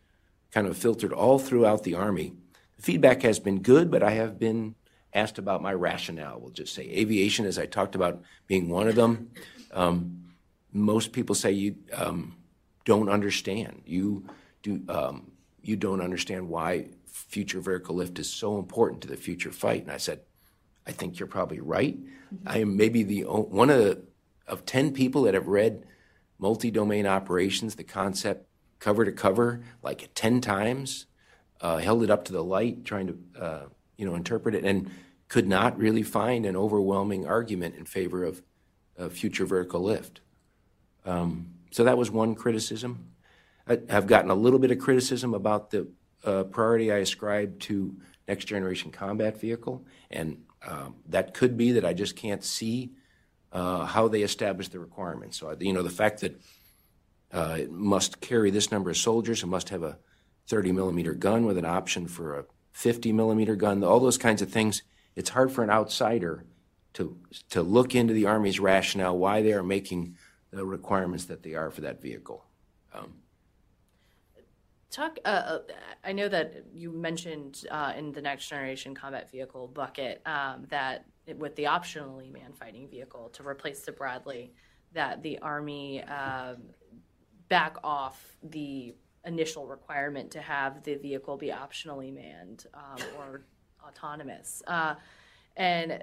kind 0.50 0.66
of 0.66 0.78
filtered 0.78 1.12
all 1.12 1.38
throughout 1.38 1.82
the 1.84 1.94
Army. 1.94 2.32
The 2.76 2.82
feedback 2.82 3.22
has 3.22 3.38
been 3.38 3.60
good, 3.60 3.90
but 3.90 4.02
I 4.02 4.12
have 4.12 4.38
been 4.38 4.74
asked 5.14 5.38
about 5.38 5.62
my 5.62 5.73
rationale. 5.73 6.38
We'll 6.40 6.51
just 6.51 6.75
say 6.75 6.83
aviation, 6.83 7.47
as 7.47 7.59
I 7.59 7.66
talked 7.66 7.94
about, 7.94 8.23
being 8.47 8.68
one 8.68 8.88
of 8.88 8.94
them. 8.94 9.31
Um, 9.73 10.25
most 10.73 11.12
people 11.12 11.35
say 11.35 11.53
you 11.53 11.77
um, 11.94 12.37
don't 12.85 13.09
understand. 13.09 13.83
You 13.87 14.25
do. 14.62 14.83
Um, 14.88 15.33
you 15.62 15.77
don't 15.77 16.01
understand 16.01 16.49
why 16.49 16.88
future 17.07 17.61
vertical 17.61 17.97
lift 17.97 18.18
is 18.18 18.31
so 18.31 18.59
important 18.59 19.03
to 19.03 19.09
the 19.09 19.16
future 19.16 19.51
fight. 19.51 19.83
And 19.83 19.90
I 19.90 19.99
said, 19.99 20.21
I 20.87 20.92
think 20.92 21.18
you're 21.18 21.27
probably 21.27 21.61
right. 21.61 21.99
Mm-hmm. 21.99 22.49
I 22.49 22.59
am 22.59 22.77
maybe 22.77 23.03
the 23.03 23.25
only, 23.25 23.49
one 23.49 23.71
of 23.71 23.79
the, 23.79 24.03
of 24.47 24.64
ten 24.64 24.92
people 24.92 25.23
that 25.23 25.35
have 25.35 25.49
read 25.49 25.85
multi-domain 26.38 27.07
operations, 27.07 27.75
the 27.75 27.85
concept 27.85 28.47
cover 28.79 29.05
to 29.05 29.12
cover, 29.12 29.64
like 29.83 30.11
ten 30.14 30.40
times. 30.40 31.07
Uh, 31.61 31.79
held 31.79 32.05
it 32.05 32.11
up 32.11 32.25
to 32.25 32.33
the 32.33 32.44
light, 32.44 32.85
trying 32.85 33.09
to 33.09 33.18
uh, 33.42 33.64
you 33.98 34.06
know, 34.06 34.14
interpret 34.14 34.54
it, 34.54 34.64
and 34.64 34.90
could 35.28 35.46
not 35.46 35.78
really 35.78 36.02
find 36.02 36.46
an 36.46 36.56
overwhelming 36.56 37.26
argument 37.26 37.74
in 37.74 37.84
favor 37.84 38.24
of 38.24 38.42
future 39.12 39.44
vertical 39.44 39.82
lift. 39.82 40.20
Um, 41.04 41.54
so 41.70 41.84
that 41.84 41.98
was 41.98 42.11
one 42.11 42.34
criticism. 42.34 43.12
I, 43.66 43.78
have 43.88 44.06
gotten 44.06 44.30
a 44.30 44.34
little 44.34 44.58
bit 44.58 44.70
of 44.70 44.78
criticism 44.78 45.34
about 45.34 45.70
the 45.70 45.88
uh, 46.24 46.44
priority 46.44 46.92
I 46.92 46.98
ascribed 46.98 47.62
to 47.62 47.96
next 48.26 48.46
generation 48.46 48.90
combat 48.90 49.40
vehicle, 49.40 49.84
and 50.11 50.42
um, 50.66 50.96
that 51.08 51.34
could 51.34 51.56
be 51.56 51.72
that 51.72 51.84
I 51.84 51.92
just 51.92 52.16
can't 52.16 52.42
see 52.42 52.92
uh, 53.52 53.84
how 53.84 54.08
they 54.08 54.22
establish 54.22 54.68
the 54.68 54.78
requirements. 54.78 55.38
So, 55.38 55.54
you 55.61 55.72
know, 55.72 55.82
the 55.82 55.90
fact 55.90 56.20
that 56.20 56.40
uh, 57.32 57.56
it 57.61 57.70
must 57.70 58.20
carry 58.20 58.50
this 58.50 58.70
number 58.70 58.90
of 58.90 58.96
soldiers, 58.96 59.42
it 59.42 59.46
must 59.46 59.68
have 59.68 59.82
a 59.82 59.98
30 60.46 60.72
millimeter 60.72 61.14
gun 61.14 61.44
with 61.44 61.58
an 61.58 61.64
option 61.64 62.08
for 62.08 62.38
a 62.38 62.44
50 62.78 63.12
millimeter 63.12 63.56
gun, 63.56 63.82
all 63.82 63.98
those 63.98 64.18
kinds 64.18 64.40
of 64.40 64.50
things. 64.50 64.84
It's 65.16 65.30
hard 65.30 65.50
for 65.50 65.64
an 65.64 65.70
outsider 65.70 66.44
to 66.92 67.18
to 67.50 67.60
look 67.60 67.96
into 67.96 68.14
the 68.14 68.26
Army's 68.26 68.60
rationale 68.60 69.18
why 69.18 69.42
they 69.42 69.52
are 69.52 69.64
making 69.64 70.16
the 70.52 70.64
requirements 70.64 71.24
that 71.24 71.42
they 71.42 71.54
are 71.54 71.70
for 71.70 71.80
that 71.80 72.00
vehicle. 72.00 72.44
Um, 72.94 73.14
Talk. 74.92 75.18
Uh, 75.24 75.28
uh 75.28 75.58
I 76.04 76.12
know 76.12 76.28
that 76.28 76.66
you 76.72 76.92
mentioned 76.92 77.64
uh, 77.68 77.94
in 77.98 78.12
the 78.12 78.22
next 78.22 78.48
generation 78.48 78.94
combat 78.94 79.28
vehicle 79.28 79.66
bucket 79.66 80.22
um, 80.24 80.66
that 80.68 81.04
it, 81.26 81.36
with 81.36 81.56
the 81.56 81.64
optionally 81.64 82.32
manned 82.32 82.56
fighting 82.56 82.88
vehicle 82.88 83.30
to 83.30 83.42
replace 83.42 83.80
the 83.80 83.92
Bradley, 83.92 84.52
that 84.92 85.20
the 85.24 85.40
Army 85.40 86.04
um, 86.04 86.58
back 87.48 87.76
off 87.82 88.36
the 88.44 88.94
initial 89.28 89.66
requirement 89.66 90.32
to 90.32 90.40
have 90.40 90.82
the 90.82 90.96
vehicle 90.96 91.36
be 91.36 91.48
optionally 91.48 92.12
manned 92.12 92.66
um, 92.74 92.98
or 93.18 93.42
autonomous. 93.86 94.62
Uh, 94.66 94.94
and 95.56 96.02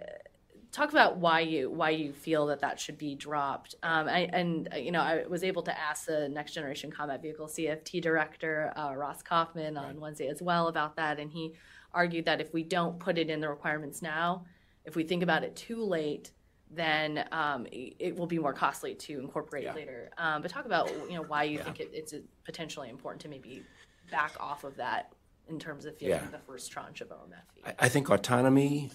talk 0.72 0.92
about 0.92 1.18
why 1.18 1.40
you 1.40 1.70
why 1.70 1.90
you 1.90 2.12
feel 2.14 2.48
that 2.48 2.60
that 2.60 2.80
should 2.80 2.98
be 2.98 3.16
dropped. 3.16 3.76
Um, 3.82 4.08
I, 4.08 4.30
and 4.32 4.70
you 4.76 4.92
know, 4.92 5.02
I 5.02 5.26
was 5.28 5.44
able 5.44 5.64
to 5.64 5.80
ask 5.80 6.06
the 6.06 6.30
Next 6.30 6.54
Generation 6.54 6.92
Combat 6.92 7.22
Vehicle 7.22 7.48
CFT 7.48 8.02
director 8.02 8.74
uh, 8.76 8.94
Ross 8.96 9.24
Coffman 9.24 9.78
on 9.78 10.00
Wednesday 10.00 10.28
as 10.28 10.42
well 10.42 10.68
about 10.68 10.96
that, 10.98 11.20
and 11.20 11.32
he 11.32 11.54
argued 11.94 12.26
that 12.26 12.42
if 12.42 12.54
we 12.54 12.64
don't 12.64 13.00
put 13.00 13.18
it 13.18 13.30
in 13.30 13.40
the 13.40 13.50
requirements 13.50 14.02
now, 14.02 14.46
if 14.84 14.96
we 14.96 15.04
think 15.04 15.24
about 15.24 15.44
it 15.44 15.56
too 15.56 15.84
late, 15.84 16.32
then 16.76 17.26
um, 17.32 17.68
it, 17.72 18.16
will 18.16 18.28
be 18.28 18.40
more 18.40 18.54
costly 18.54 18.96
to 18.96 19.20
incorporate 19.20 19.64
Yeah. 19.64 19.74
later. 19.74 20.10
Um, 20.18 20.42
but 20.42 20.52
talk 20.52 20.66
about 20.66 20.90
you 21.10 21.16
know 21.16 21.24
why 21.24 21.44
you 21.44 21.60
think 21.60 21.80
it, 21.80 21.90
it's 21.94 22.14
potentially 22.44 22.90
important 22.90 23.22
to 23.22 23.30
maybe 23.30 23.64
back 24.12 24.34
off 24.40 24.64
of 24.64 24.76
that 24.78 25.14
in 25.48 25.60
terms 25.60 25.86
of 25.86 25.96
Yeah. 26.00 26.26
the 26.32 26.40
first 26.40 26.72
tranche 26.72 27.02
of 27.02 27.10
OMF. 27.10 27.34
I, 27.66 27.74
I 27.80 27.90
think 27.90 28.10
autonomy 28.10 28.92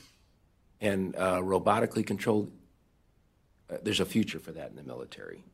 and 0.81 1.15
uh, 1.17 1.41
robotically 1.41 2.07
controlled, 2.07 2.51
uh, 3.71 3.77
there's 3.83 4.01
a 4.01 4.07
future 4.07 4.39
for 4.39 4.53
that 4.53 4.71
in 4.71 4.77
the 4.77 4.83
military. 4.83 5.45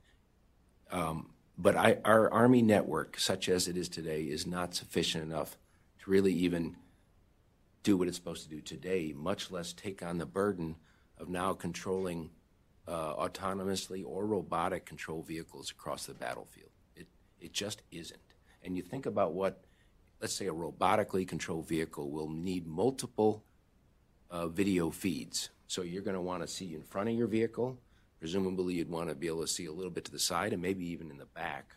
Um, 0.90 1.30
but 1.58 1.76
I, 1.76 1.98
our 2.04 2.30
Army 2.30 2.62
network, 2.62 3.18
such 3.18 3.48
as 3.48 3.66
it 3.66 3.76
is 3.76 3.88
today, 3.88 4.22
is 4.22 4.46
not 4.46 4.74
sufficient 4.74 5.24
enough 5.24 5.56
to 6.00 6.10
really 6.10 6.32
even 6.32 6.76
do 7.82 7.96
what 7.96 8.08
it's 8.08 8.16
supposed 8.16 8.42
to 8.42 8.48
do 8.48 8.60
today, 8.60 9.14
much 9.16 9.50
less 9.50 9.72
take 9.72 10.02
on 10.02 10.18
the 10.18 10.26
burden 10.26 10.76
of 11.18 11.28
now 11.28 11.52
controlling 11.52 12.30
uh, 12.88 13.14
autonomously 13.14 14.04
or 14.06 14.26
robotic 14.26 14.84
control 14.84 15.22
vehicles 15.22 15.70
across 15.70 16.06
the 16.06 16.14
battlefield. 16.14 16.70
It, 16.94 17.06
it 17.40 17.52
just 17.52 17.82
isn't. 17.90 18.20
And 18.62 18.76
you 18.76 18.82
think 18.82 19.06
about 19.06 19.32
what, 19.32 19.64
let's 20.20 20.34
say, 20.34 20.46
a 20.46 20.52
robotically 20.52 21.26
controlled 21.26 21.68
vehicle 21.68 22.10
will 22.10 22.28
need 22.28 22.66
multiple 22.66 23.44
uh, 24.30 24.48
video 24.48 24.90
feeds. 24.90 25.50
So 25.66 25.82
you're 25.82 26.02
going 26.02 26.14
to 26.14 26.20
want 26.20 26.42
to 26.42 26.48
see 26.48 26.74
in 26.74 26.82
front 26.82 27.08
of 27.08 27.14
your 27.16 27.26
vehicle. 27.26 27.78
Presumably, 28.18 28.74
you'd 28.74 28.90
want 28.90 29.08
to 29.08 29.14
be 29.14 29.26
able 29.26 29.42
to 29.42 29.46
see 29.48 29.66
a 29.66 29.72
little 29.72 29.90
bit 29.90 30.04
to 30.06 30.12
the 30.12 30.18
side 30.18 30.52
and 30.52 30.62
maybe 30.62 30.86
even 30.88 31.10
in 31.10 31.18
the 31.18 31.26
back. 31.26 31.74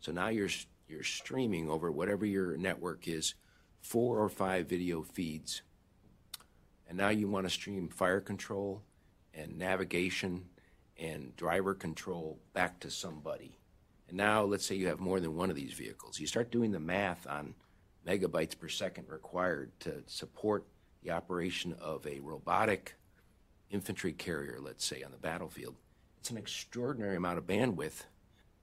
So 0.00 0.12
now 0.12 0.28
you're 0.28 0.50
you're 0.86 1.02
streaming 1.02 1.70
over 1.70 1.90
whatever 1.90 2.26
your 2.26 2.58
network 2.58 3.08
is, 3.08 3.34
four 3.80 4.18
or 4.18 4.28
five 4.28 4.68
video 4.68 5.02
feeds, 5.02 5.62
and 6.88 6.98
now 6.98 7.08
you 7.08 7.28
want 7.28 7.46
to 7.46 7.50
stream 7.50 7.88
fire 7.88 8.20
control 8.20 8.82
and 9.32 9.58
navigation 9.58 10.44
and 10.98 11.34
driver 11.36 11.74
control 11.74 12.38
back 12.52 12.80
to 12.80 12.90
somebody. 12.90 13.58
And 14.08 14.16
now 14.16 14.44
let's 14.44 14.66
say 14.66 14.74
you 14.74 14.88
have 14.88 15.00
more 15.00 15.20
than 15.20 15.36
one 15.36 15.50
of 15.50 15.56
these 15.56 15.72
vehicles. 15.72 16.20
You 16.20 16.26
start 16.26 16.50
doing 16.50 16.72
the 16.72 16.80
math 16.80 17.26
on 17.26 17.54
megabytes 18.06 18.58
per 18.58 18.68
second 18.68 19.08
required 19.08 19.72
to 19.80 20.02
support 20.06 20.66
the 21.02 21.10
operation 21.10 21.74
of 21.80 22.06
a 22.06 22.20
robotic 22.20 22.94
infantry 23.70 24.12
carrier, 24.12 24.58
let's 24.60 24.84
say, 24.84 25.02
on 25.02 25.10
the 25.10 25.18
battlefield. 25.18 25.74
It's 26.18 26.30
an 26.30 26.36
extraordinary 26.36 27.16
amount 27.16 27.38
of 27.38 27.46
bandwidth 27.46 28.04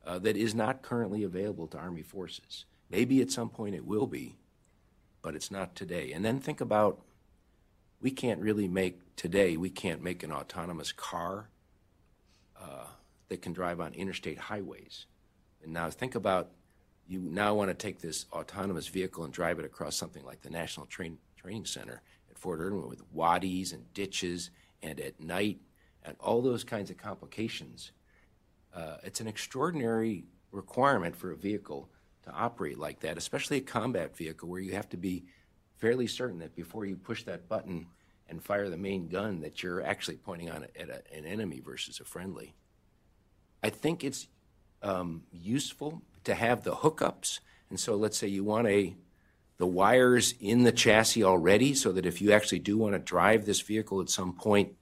uh, 0.05 0.19
that 0.19 0.37
is 0.37 0.55
not 0.55 0.81
currently 0.81 1.23
available 1.23 1.67
to 1.67 1.77
Army 1.77 2.01
forces. 2.01 2.65
Maybe 2.89 3.21
at 3.21 3.31
some 3.31 3.49
point 3.49 3.75
it 3.75 3.85
will 3.85 4.07
be, 4.07 4.37
but 5.21 5.35
it's 5.35 5.51
not 5.51 5.75
today. 5.75 6.11
And 6.11 6.25
then 6.25 6.39
think 6.39 6.61
about 6.61 7.01
we 8.01 8.11
can't 8.11 8.39
really 8.41 8.67
make 8.67 8.99
today, 9.15 9.57
we 9.57 9.69
can't 9.69 10.01
make 10.01 10.23
an 10.23 10.31
autonomous 10.31 10.91
car 10.91 11.49
uh, 12.59 12.87
that 13.29 13.41
can 13.41 13.53
drive 13.53 13.79
on 13.79 13.93
interstate 13.93 14.37
highways. 14.37 15.05
And 15.63 15.71
now 15.73 15.89
think 15.89 16.15
about 16.15 16.51
you 17.07 17.19
now 17.19 17.53
want 17.53 17.69
to 17.69 17.73
take 17.73 17.99
this 17.99 18.25
autonomous 18.31 18.87
vehicle 18.87 19.23
and 19.23 19.33
drive 19.33 19.59
it 19.59 19.65
across 19.65 19.95
something 19.95 20.23
like 20.25 20.41
the 20.41 20.49
National 20.49 20.85
Train, 20.85 21.17
Training 21.35 21.65
Center 21.65 22.01
at 22.29 22.37
Fort 22.37 22.59
Irwin 22.59 22.87
with 22.87 23.01
wadis 23.11 23.73
and 23.73 23.93
ditches 23.93 24.49
and 24.81 24.99
at 24.99 25.19
night 25.19 25.59
and 26.03 26.15
all 26.19 26.41
those 26.41 26.63
kinds 26.63 26.89
of 26.89 26.97
complications. 26.97 27.91
Uh, 28.73 28.97
it's 29.03 29.19
an 29.19 29.27
extraordinary 29.27 30.23
requirement 30.51 31.15
for 31.15 31.31
a 31.31 31.35
vehicle 31.35 31.89
to 32.23 32.31
operate 32.31 32.77
like 32.77 32.99
that, 33.01 33.17
especially 33.17 33.57
a 33.57 33.61
combat 33.61 34.15
vehicle 34.15 34.47
where 34.47 34.61
you 34.61 34.73
have 34.73 34.89
to 34.89 34.97
be 34.97 35.25
fairly 35.81 36.07
certain 36.07 36.39
that 36.39 36.55
before 36.55 36.85
you 36.85 36.95
push 36.95 37.23
that 37.23 37.49
button 37.49 37.87
and 38.29 38.41
fire 38.41 38.69
the 38.69 38.77
main 38.77 39.07
gun 39.09 39.41
that 39.41 39.61
you're 39.61 39.83
actually 39.83 40.15
pointing 40.15 40.49
on 40.49 40.65
at 40.79 40.89
a, 40.89 41.01
an 41.13 41.25
enemy 41.25 41.59
versus 41.59 41.99
a 41.99 42.05
friendly. 42.05 42.53
I 43.63 43.69
think 43.69 44.03
it's 44.03 44.27
um, 44.83 45.23
useful 45.33 46.03
to 46.23 46.35
have 46.35 46.63
the 46.63 46.75
hookups. 46.75 47.39
And 47.69 47.79
so 47.79 47.95
let's 47.95 48.17
say 48.17 48.27
you 48.27 48.43
want 48.43 48.67
a 48.67 48.95
the 49.57 49.67
wires 49.67 50.33
in 50.39 50.63
the 50.63 50.71
chassis 50.71 51.23
already 51.23 51.75
so 51.75 51.91
that 51.91 52.05
if 52.05 52.19
you 52.19 52.31
actually 52.31 52.57
do 52.57 52.79
want 52.79 52.93
to 52.93 52.99
drive 52.99 53.45
this 53.45 53.61
vehicle 53.61 54.01
at 54.01 54.09
some 54.09 54.33
point 54.33 54.73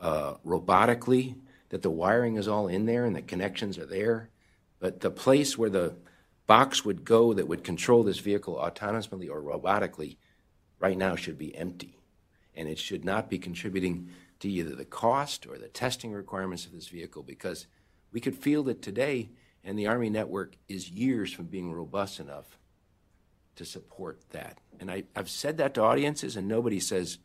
uh, 0.00 0.34
robotically, 0.46 1.34
that 1.70 1.82
the 1.82 1.90
wiring 1.90 2.36
is 2.36 2.46
all 2.46 2.68
in 2.68 2.86
there 2.86 3.04
and 3.04 3.16
the 3.16 3.22
connections 3.22 3.76
are 3.76 3.86
there. 3.86 4.30
But 4.78 5.00
the 5.00 5.10
place 5.10 5.58
where 5.58 5.70
the 5.70 5.96
box 6.46 6.84
would 6.84 7.04
go 7.04 7.32
that 7.34 7.48
would 7.48 7.64
control 7.64 8.02
this 8.02 8.18
vehicle 8.18 8.54
autonomously 8.56 9.28
or 9.28 9.42
robotically 9.42 10.16
right 10.78 10.96
now 10.96 11.16
should 11.16 11.38
be 11.38 11.56
empty. 11.56 11.98
And 12.54 12.68
it 12.68 12.78
should 12.78 13.04
not 13.04 13.28
be 13.28 13.38
contributing 13.38 14.10
to 14.40 14.48
either 14.48 14.74
the 14.74 14.84
cost 14.84 15.46
or 15.46 15.58
the 15.58 15.68
testing 15.68 16.12
requirements 16.12 16.66
of 16.66 16.72
this 16.72 16.88
vehicle 16.88 17.22
because 17.22 17.66
we 18.12 18.20
could 18.20 18.36
feel 18.36 18.62
that 18.64 18.82
today 18.82 19.30
and 19.64 19.78
the 19.78 19.86
Army 19.86 20.10
network 20.10 20.56
is 20.68 20.90
years 20.90 21.32
from 21.32 21.46
being 21.46 21.72
robust 21.72 22.20
enough 22.20 22.58
to 23.56 23.64
support 23.64 24.20
that. 24.30 24.58
And 24.78 24.90
I, 24.90 25.04
I've 25.14 25.30
said 25.30 25.58
that 25.58 25.74
to 25.74 25.82
audiences 25.82 26.36
and 26.36 26.46
nobody 26.46 26.78
says, 26.78 27.18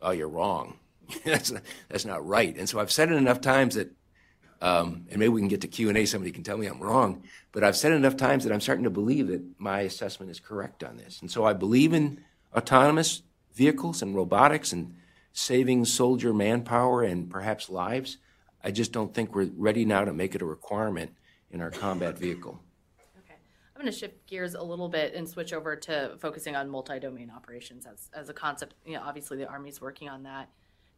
oh, 0.00 0.12
you're 0.12 0.28
wrong. 0.28 0.78
that's, 1.24 1.50
not, 1.50 1.62
that's 1.88 2.04
not 2.04 2.26
right. 2.26 2.56
And 2.56 2.68
so 2.68 2.78
I've 2.78 2.92
said 2.92 3.10
it 3.10 3.16
enough 3.16 3.40
times 3.40 3.74
that, 3.74 3.90
um, 4.60 5.06
and 5.10 5.18
maybe 5.18 5.30
we 5.30 5.40
can 5.40 5.48
get 5.48 5.62
to 5.62 5.68
Q&A, 5.68 6.04
somebody 6.04 6.30
can 6.32 6.42
tell 6.42 6.58
me 6.58 6.66
I'm 6.66 6.80
wrong, 6.80 7.22
but 7.58 7.66
I've 7.66 7.76
said 7.76 7.90
it 7.90 7.96
enough 7.96 8.16
times 8.16 8.44
that 8.44 8.52
I'm 8.52 8.60
starting 8.60 8.84
to 8.84 8.90
believe 8.90 9.26
that 9.26 9.42
my 9.58 9.80
assessment 9.80 10.30
is 10.30 10.38
correct 10.38 10.84
on 10.84 10.96
this. 10.96 11.20
And 11.20 11.28
so 11.28 11.44
I 11.44 11.54
believe 11.54 11.92
in 11.92 12.20
autonomous 12.54 13.22
vehicles 13.52 14.00
and 14.00 14.14
robotics 14.14 14.72
and 14.72 14.94
saving 15.32 15.84
soldier 15.84 16.32
manpower 16.32 17.02
and 17.02 17.28
perhaps 17.28 17.68
lives. 17.68 18.18
I 18.62 18.70
just 18.70 18.92
don't 18.92 19.12
think 19.12 19.34
we're 19.34 19.50
ready 19.56 19.84
now 19.84 20.04
to 20.04 20.12
make 20.12 20.36
it 20.36 20.40
a 20.40 20.44
requirement 20.44 21.10
in 21.50 21.60
our 21.60 21.72
combat 21.72 22.16
vehicle. 22.16 22.60
Okay. 23.24 23.34
I'm 23.74 23.82
going 23.82 23.92
to 23.92 23.98
shift 23.98 24.24
gears 24.28 24.54
a 24.54 24.62
little 24.62 24.88
bit 24.88 25.14
and 25.14 25.28
switch 25.28 25.52
over 25.52 25.74
to 25.74 26.14
focusing 26.20 26.54
on 26.54 26.68
multi-domain 26.68 27.32
operations 27.34 27.86
as, 27.86 28.08
as 28.14 28.28
a 28.28 28.34
concept. 28.34 28.74
You 28.86 28.92
know, 28.92 29.02
obviously 29.04 29.36
the 29.36 29.48
Army's 29.48 29.80
working 29.80 30.08
on 30.08 30.22
that. 30.22 30.48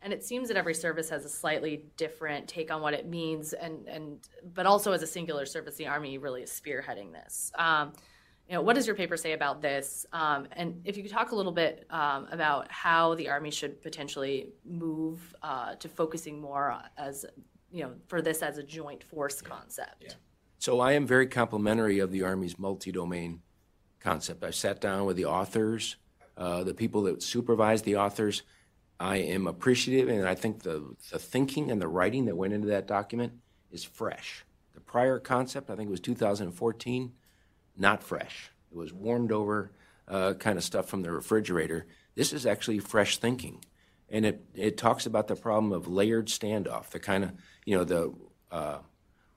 And 0.03 0.13
it 0.13 0.25
seems 0.25 0.49
that 0.49 0.57
every 0.57 0.75
service 0.75 1.11
has 1.11 1.25
a 1.25 1.29
slightly 1.29 1.85
different 1.97 2.49
take 2.49 2.71
on 2.71 2.81
what 2.81 2.95
it 2.95 3.07
means, 3.07 3.53
and, 3.53 3.87
and 3.87 4.29
but 4.55 4.65
also 4.65 4.93
as 4.93 5.03
a 5.03 5.07
singular 5.07 5.45
service, 5.45 5.77
the 5.77 5.87
Army 5.87 6.17
really 6.17 6.43
is 6.43 6.51
spearheading 6.51 7.13
this. 7.13 7.53
Um, 7.59 7.93
you 8.49 8.55
know, 8.55 8.63
what 8.63 8.75
does 8.75 8.87
your 8.87 8.97
paper 8.97 9.17
say 9.17 9.33
about 9.33 9.61
this? 9.63 10.07
Um, 10.13 10.49
and 10.53 10.81
if 10.85 10.97
you 10.97 11.05
could 11.05 11.13
talk 11.13 11.31
a 11.31 11.37
little 11.37 11.53
bit 11.53 11.87
um, 11.91 12.27
about 12.33 12.71
how 12.73 13.15
the 13.15 13.29
Army 13.29 13.51
should 13.51 13.81
potentially 13.81 14.49
move 14.65 15.35
uh, 15.43 15.77
to 15.77 15.89
focusing 15.89 16.41
more 16.41 16.83
as, 16.97 17.25
you 17.71 17.85
know, 17.85 17.93
for 18.09 18.21
this 18.21 18.43
as 18.43 18.59
a 18.59 18.63
joint 18.63 19.05
force 19.05 19.41
concept. 19.41 20.03
yeah. 20.03 20.13
So 20.59 20.81
I 20.81 20.93
am 20.93 21.07
very 21.07 21.27
complimentary 21.27 22.01
of 22.01 22.11
the 22.11 22.23
Army's 22.23 22.59
multi-domain 22.59 23.41
concept. 24.01 24.43
I 24.43 24.51
sat 24.51 24.81
down 24.81 25.05
with 25.05 25.17
the 25.17 25.27
authors, 25.27 25.97
uh, 26.37 26.65
the 26.65 26.75
people 26.75 27.03
that 27.03 27.23
supervise 27.23 27.83
the 27.83 27.97
authors. 27.97 28.43
I 29.01 29.17
am 29.17 29.47
appreciative, 29.47 30.11
and 30.11 30.29
I 30.29 30.35
think 30.35 30.63
the, 30.63 30.95
the 31.11 31.19
thinking 31.19 31.71
and 31.71 31.81
the 31.81 31.89
writing 31.89 32.27
that 32.27 32.37
went 32.37 32.53
into 32.53 32.69
that 32.69 32.87
document 32.87 33.33
is 33.73 33.83
fresh. 33.83 34.45
The 34.75 34.81
prior 34.81 35.19
concept, 35.19 35.71
I 35.71 35.75
think 35.75 35.89
it 35.89 35.91
was 35.91 36.01
2014, 36.01 37.13
not 37.79 38.03
fresh. 38.03 38.51
It 38.71 38.77
was 38.77 38.93
warmed 38.93 39.33
over 39.33 39.73
uh, 40.07 40.35
kind 40.35 40.59
of 40.59 40.65
stuff 40.65 40.87
from 40.87 41.01
the 41.01 41.11
refrigerator. 41.11 41.87
This 42.15 42.35
is 42.35 42.45
actually 42.45 42.79
fresh 42.79 43.17
thinking. 43.17 43.65
And 44.11 44.27
it, 44.27 44.45
it 44.55 44.77
talks 44.77 45.07
about 45.07 45.29
the 45.29 45.37
problem 45.37 45.73
of 45.73 45.89
layered 45.89 46.27
standoff, 46.27 46.91
the 46.91 47.01
kind 47.01 47.25
of, 47.25 47.33
you 47.65 47.79
know, 47.79 47.85
the 47.85 48.13
uh, 48.51 48.79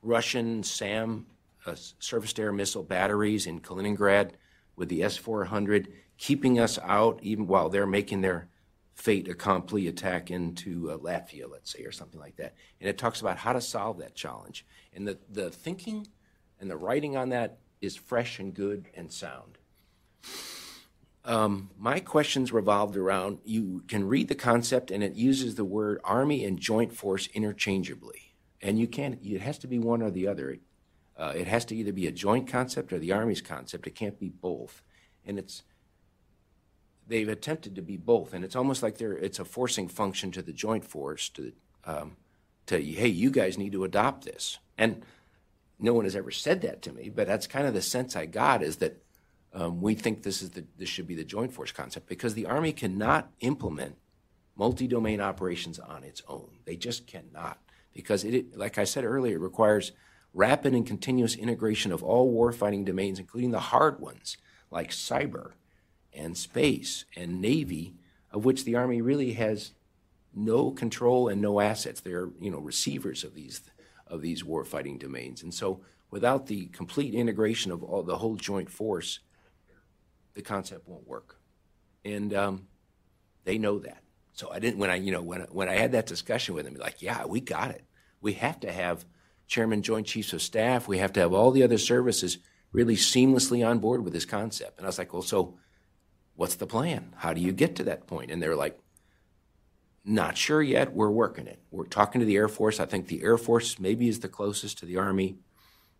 Russian 0.01 0.63
SAM 0.63 1.25
uh, 1.65 1.75
surface 1.99 2.33
to 2.33 2.41
air 2.41 2.51
missile 2.51 2.83
batteries 2.83 3.47
in 3.47 3.61
Kaliningrad 3.61 4.31
with 4.75 4.89
the 4.89 5.03
S 5.03 5.15
400, 5.15 5.87
keeping 6.17 6.59
us 6.59 6.77
out 6.83 7.19
even 7.21 7.47
while 7.47 7.69
they're 7.69 7.87
making 7.87 8.19
their 8.19 8.49
fait 8.95 9.27
accompli 9.27 9.87
attack 9.87 10.29
into 10.31 10.91
uh, 10.91 10.97
Latvia, 10.97 11.49
let's 11.49 11.71
say, 11.71 11.83
or 11.83 11.91
something 11.91 12.19
like 12.19 12.35
that. 12.37 12.53
And 12.79 12.89
it 12.89 12.97
talks 12.97 13.21
about 13.21 13.37
how 13.37 13.53
to 13.53 13.61
solve 13.61 13.97
that 13.99 14.15
challenge. 14.15 14.65
And 14.93 15.07
the, 15.07 15.17
the 15.29 15.49
thinking 15.49 16.07
and 16.59 16.69
the 16.69 16.77
writing 16.77 17.17
on 17.17 17.29
that 17.29 17.57
is 17.81 17.95
fresh 17.95 18.39
and 18.39 18.53
good 18.53 18.89
and 18.95 19.11
sound. 19.11 19.57
Um, 21.25 21.69
my 21.77 21.99
questions 21.99 22.51
revolved 22.51 22.97
around 22.97 23.39
you 23.45 23.83
can 23.87 24.07
read 24.07 24.27
the 24.27 24.35
concept 24.35 24.91
and 24.91 25.01
it 25.03 25.15
uses 25.15 25.55
the 25.55 25.63
word 25.63 26.01
army 26.03 26.43
and 26.43 26.59
joint 26.59 26.93
force 26.93 27.27
interchangeably. 27.33 28.35
And 28.61 28.77
you 28.77 28.87
can't, 28.87 29.19
it 29.23 29.41
has 29.41 29.57
to 29.59 29.67
be 29.67 29.79
one 29.79 30.01
or 30.01 30.11
the 30.11 30.27
other. 30.27 30.57
Uh, 31.17 31.33
it 31.35 31.47
has 31.47 31.65
to 31.65 31.75
either 31.75 31.93
be 31.93 32.07
a 32.07 32.11
joint 32.11 32.47
concept 32.47 32.91
or 32.91 32.99
the 32.99 33.11
Army's 33.11 33.41
concept. 33.41 33.87
It 33.87 33.95
can't 33.95 34.19
be 34.19 34.29
both. 34.29 34.81
And 35.25 35.37
it's 35.39 35.63
they've 37.07 37.29
attempted 37.29 37.75
to 37.75 37.81
be 37.81 37.97
both, 37.97 38.33
and 38.33 38.43
it's 38.43 38.55
almost 38.55 38.83
like 38.83 38.97
they're 38.97 39.13
it's 39.13 39.39
a 39.39 39.45
forcing 39.45 39.87
function 39.87 40.31
to 40.31 40.41
the 40.41 40.53
joint 40.53 40.85
force 40.85 41.29
to 41.29 41.53
um, 41.85 42.17
to 42.67 42.81
hey, 42.81 43.07
you 43.07 43.31
guys 43.31 43.57
need 43.57 43.71
to 43.73 43.83
adopt 43.83 44.25
this, 44.25 44.59
and 44.77 45.03
no 45.79 45.93
one 45.93 46.05
has 46.05 46.15
ever 46.15 46.31
said 46.31 46.61
that 46.61 46.81
to 46.83 46.91
me, 46.91 47.09
but 47.09 47.27
that's 47.27 47.47
kind 47.47 47.67
of 47.67 47.73
the 47.73 47.81
sense 47.81 48.15
I 48.15 48.25
got 48.25 48.63
is 48.63 48.77
that 48.77 49.03
um, 49.53 49.81
we 49.81 49.95
think 49.95 50.23
this 50.23 50.41
is 50.41 50.51
the 50.51 50.65
this 50.77 50.89
should 50.89 51.07
be 51.07 51.15
the 51.15 51.23
joint 51.23 51.51
force 51.51 51.71
concept 51.71 52.07
because 52.07 52.33
the 52.33 52.45
army 52.45 52.71
cannot 52.71 53.31
implement 53.41 53.97
multi-domain 54.55 55.19
operations 55.19 55.79
on 55.79 56.03
its 56.03 56.21
own. 56.27 56.59
They 56.65 56.75
just 56.75 57.07
cannot 57.07 57.59
because 57.93 58.23
it, 58.23 58.57
like 58.57 58.77
I 58.77 58.83
said 58.83 59.03
earlier, 59.03 59.39
requires 59.39 59.91
rapid 60.33 60.73
and 60.73 60.85
continuous 60.85 61.35
integration 61.35 61.91
of 61.91 62.03
all 62.03 62.33
warfighting 62.33 62.85
domains, 62.85 63.19
including 63.19 63.51
the 63.51 63.59
hard 63.59 63.99
ones 63.99 64.37
like 64.71 64.89
cyber 64.89 65.51
and 66.15 66.37
space 66.37 67.05
and 67.15 67.41
navy, 67.41 67.95
of 68.31 68.45
which 68.45 68.63
the 68.63 68.75
army 68.75 69.01
really 69.01 69.33
has 69.33 69.73
no 70.33 70.71
control 70.71 71.27
and 71.27 71.41
no 71.41 71.59
assets. 71.59 72.01
They're 72.01 72.29
you 72.39 72.51
know 72.51 72.59
receivers 72.59 73.23
of 73.23 73.33
these 73.33 73.61
of 74.07 74.21
these 74.21 74.43
warfighting 74.43 74.99
domains, 74.99 75.43
and 75.43 75.53
so 75.53 75.81
without 76.11 76.47
the 76.47 76.67
complete 76.67 77.13
integration 77.13 77.71
of 77.71 77.83
all 77.83 78.03
the 78.03 78.17
whole 78.17 78.35
joint 78.35 78.69
force, 78.69 79.19
the 80.33 80.41
concept 80.41 80.87
won't 80.87 81.07
work, 81.07 81.39
and 82.03 82.33
um, 82.33 82.67
they 83.45 83.57
know 83.57 83.79
that. 83.79 84.03
So 84.33 84.51
I 84.51 84.59
didn't 84.59 84.79
when 84.79 84.89
I 84.89 84.95
you 84.95 85.11
know 85.11 85.21
when 85.21 85.41
when 85.51 85.69
I 85.69 85.75
had 85.75 85.91
that 85.93 86.07
discussion 86.07 86.55
with 86.55 86.65
them, 86.65 86.75
like, 86.75 87.01
yeah, 87.01 87.25
we 87.25 87.39
got 87.39 87.71
it. 87.71 87.83
We 88.21 88.33
have 88.33 88.59
to 88.61 88.71
have 88.71 89.05
chairman, 89.47 89.81
joint 89.81 90.07
chiefs 90.07 90.33
of 90.33 90.41
staff. 90.41 90.87
We 90.87 90.97
have 90.97 91.13
to 91.13 91.19
have 91.19 91.33
all 91.33 91.51
the 91.51 91.63
other 91.63 91.77
services 91.77 92.39
really 92.71 92.95
seamlessly 92.95 93.65
on 93.67 93.79
board 93.79 94.03
with 94.03 94.13
this 94.13 94.25
concept. 94.25 94.77
And 94.77 94.85
I 94.85 94.89
was 94.89 94.97
like, 94.97 95.13
well, 95.13 95.21
so 95.21 95.57
what's 96.35 96.55
the 96.55 96.67
plan? 96.67 97.13
How 97.17 97.33
do 97.33 97.41
you 97.41 97.51
get 97.51 97.75
to 97.77 97.83
that 97.85 98.07
point? 98.07 98.31
And 98.31 98.41
they're 98.41 98.55
like, 98.55 98.79
not 100.05 100.37
sure 100.37 100.61
yet. 100.61 100.93
We're 100.93 101.09
working 101.09 101.47
it. 101.47 101.59
We're 101.71 101.85
talking 101.85 102.19
to 102.19 102.25
the 102.25 102.35
Air 102.35 102.49
Force. 102.49 102.79
I 102.79 102.85
think 102.85 103.07
the 103.07 103.23
Air 103.23 103.37
Force 103.37 103.79
maybe 103.79 104.09
is 104.09 104.19
the 104.19 104.27
closest 104.27 104.79
to 104.79 104.85
the 104.85 104.97
Army, 104.97 105.37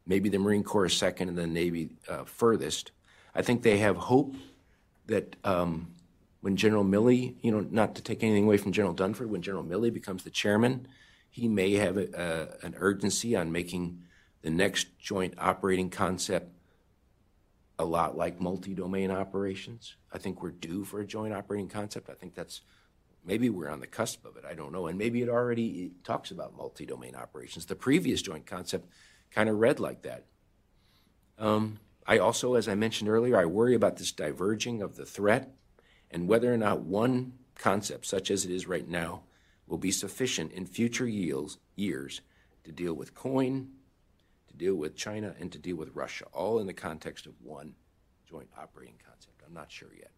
maybe 0.06 0.30
the 0.30 0.40
Marine 0.40 0.64
Corps 0.64 0.86
is 0.86 0.94
second, 0.94 1.30
and 1.30 1.38
the 1.38 1.48
Navy 1.48 1.90
uh, 2.10 2.26
furthest. 2.26 2.92
I 3.34 3.42
think 3.42 3.64
they 3.64 3.78
have 3.78 3.96
hope 3.96 4.36
that 5.06 5.36
um, 5.44 5.94
when 6.42 6.58
General 6.58 6.84
Milley, 6.84 7.36
you 7.42 7.52
know, 7.52 7.66
not 7.72 7.96
to 7.96 8.02
take 8.02 8.24
anything 8.24 8.44
away 8.44 8.58
from 8.58 8.74
General 8.74 8.94
Dunford, 8.94 9.28
when 9.28 9.42
General 9.42 9.64
Milley 9.64 9.94
becomes 9.94 10.24
the 10.24 10.30
chairman, 10.30 10.88
he 11.30 11.48
may 11.48 11.74
have 11.74 11.98
a, 11.98 12.58
a, 12.62 12.66
an 12.66 12.76
urgency 12.78 13.36
on 13.36 13.52
making 13.52 14.04
the 14.42 14.50
next 14.50 15.00
joint 15.00 15.34
operating 15.38 15.90
concept 15.90 16.53
a 17.80 17.86
lot 17.86 18.18
like 18.18 18.40
multi-domain 18.40 19.12
operations. 19.12 19.96
I 20.12 20.18
think 20.18 20.42
we're 20.42 20.52
due 20.52 20.84
for 20.84 21.00
a 21.00 21.06
joint 21.06 21.34
operating 21.34 21.70
concept. 21.70 22.10
I 22.10 22.14
think 22.14 22.36
that's 22.36 22.62
maybe 23.26 23.50
we're 23.50 23.70
on 23.70 23.80
the 23.80 23.88
cusp 23.88 24.26
of 24.26 24.38
it. 24.38 24.46
I 24.48 24.54
don't 24.54 24.72
know, 24.72 24.88
and 24.88 24.98
maybe 24.98 25.22
it 25.22 25.30
already 25.30 25.68
it 25.86 26.04
talks 26.04 26.32
about 26.32 26.56
multi-domain 26.56 27.16
operations. 27.16 27.66
The 27.66 27.76
previous 27.76 28.22
joint 28.22 28.46
concept 28.46 28.88
kind 29.32 29.50
of 29.50 29.58
read 29.58 29.80
like 29.80 30.04
that. 30.04 30.26
Um, 31.40 31.80
I 32.06 32.20
also, 32.20 32.56
as 32.56 32.68
I 32.68 32.76
mentioned 32.76 33.10
earlier, 33.10 33.38
I 33.38 33.46
worry 33.46 33.76
about 33.76 33.98
this 33.98 34.12
diverging 34.12 34.82
of 34.82 34.96
the 34.96 35.06
threat 35.06 35.56
and 36.12 36.28
whether 36.28 36.54
or 36.54 36.58
not 36.58 36.82
one 36.82 37.34
concept, 37.56 38.06
such 38.06 38.30
as 38.30 38.46
it 38.46 38.52
is 38.52 38.68
right 38.68 38.88
now, 38.88 39.24
will 39.68 39.78
be 39.78 39.92
sufficient 39.92 40.52
in 40.52 40.66
future 40.66 41.08
years, 41.08 41.58
years 41.76 42.22
to 42.64 42.72
deal 42.72 42.94
with 42.94 43.16
COIN, 43.16 43.70
to 44.54 44.58
deal 44.58 44.76
with 44.76 44.96
China, 44.96 45.36
and 45.40 45.52
to 45.52 45.60
deal 45.60 45.76
with 45.76 45.96
Russia, 45.96 46.26
all 46.32 46.60
in 46.60 46.68
the 46.68 46.74
context 46.74 47.26
of 47.26 47.34
one 47.42 47.74
joint 48.30 48.50
operating 48.58 48.96
concept. 49.06 49.42
I'm 49.46 49.54
not 49.54 49.72
sure 49.72 49.90
yet. 49.98 50.12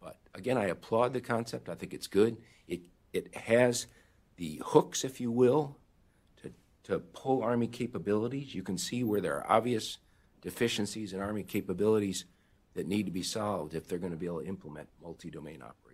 But 0.00 0.18
again, 0.34 0.58
I 0.58 0.66
applaud 0.66 1.12
the 1.12 1.20
concept. 1.20 1.68
I 1.68 1.74
think 1.74 1.94
it's 1.94 2.06
good. 2.06 2.36
It, 2.66 2.80
it 3.12 3.34
has 3.34 3.86
the 4.36 4.60
hooks, 4.64 5.04
if 5.04 5.20
you 5.20 5.30
will, 5.30 5.76
to, 6.42 6.52
to 6.84 6.98
pull 6.98 7.42
Army 7.42 7.66
capabilities. 7.66 8.54
You 8.54 8.62
can 8.62 8.78
see 8.78 9.04
where 9.04 9.20
there 9.20 9.36
are 9.36 9.50
obvious 9.50 9.98
deficiencies 10.40 11.12
in 11.12 11.20
Army 11.20 11.42
capabilities 11.42 12.24
that 12.74 12.86
need 12.86 13.06
to 13.06 13.12
be 13.12 13.22
solved 13.22 13.74
if 13.74 13.86
they're 13.86 13.98
going 13.98 14.12
to 14.12 14.18
be 14.18 14.26
able 14.26 14.40
to 14.40 14.46
implement 14.46 14.88
multi 15.02 15.30
domain 15.30 15.62
operations. 15.62 15.89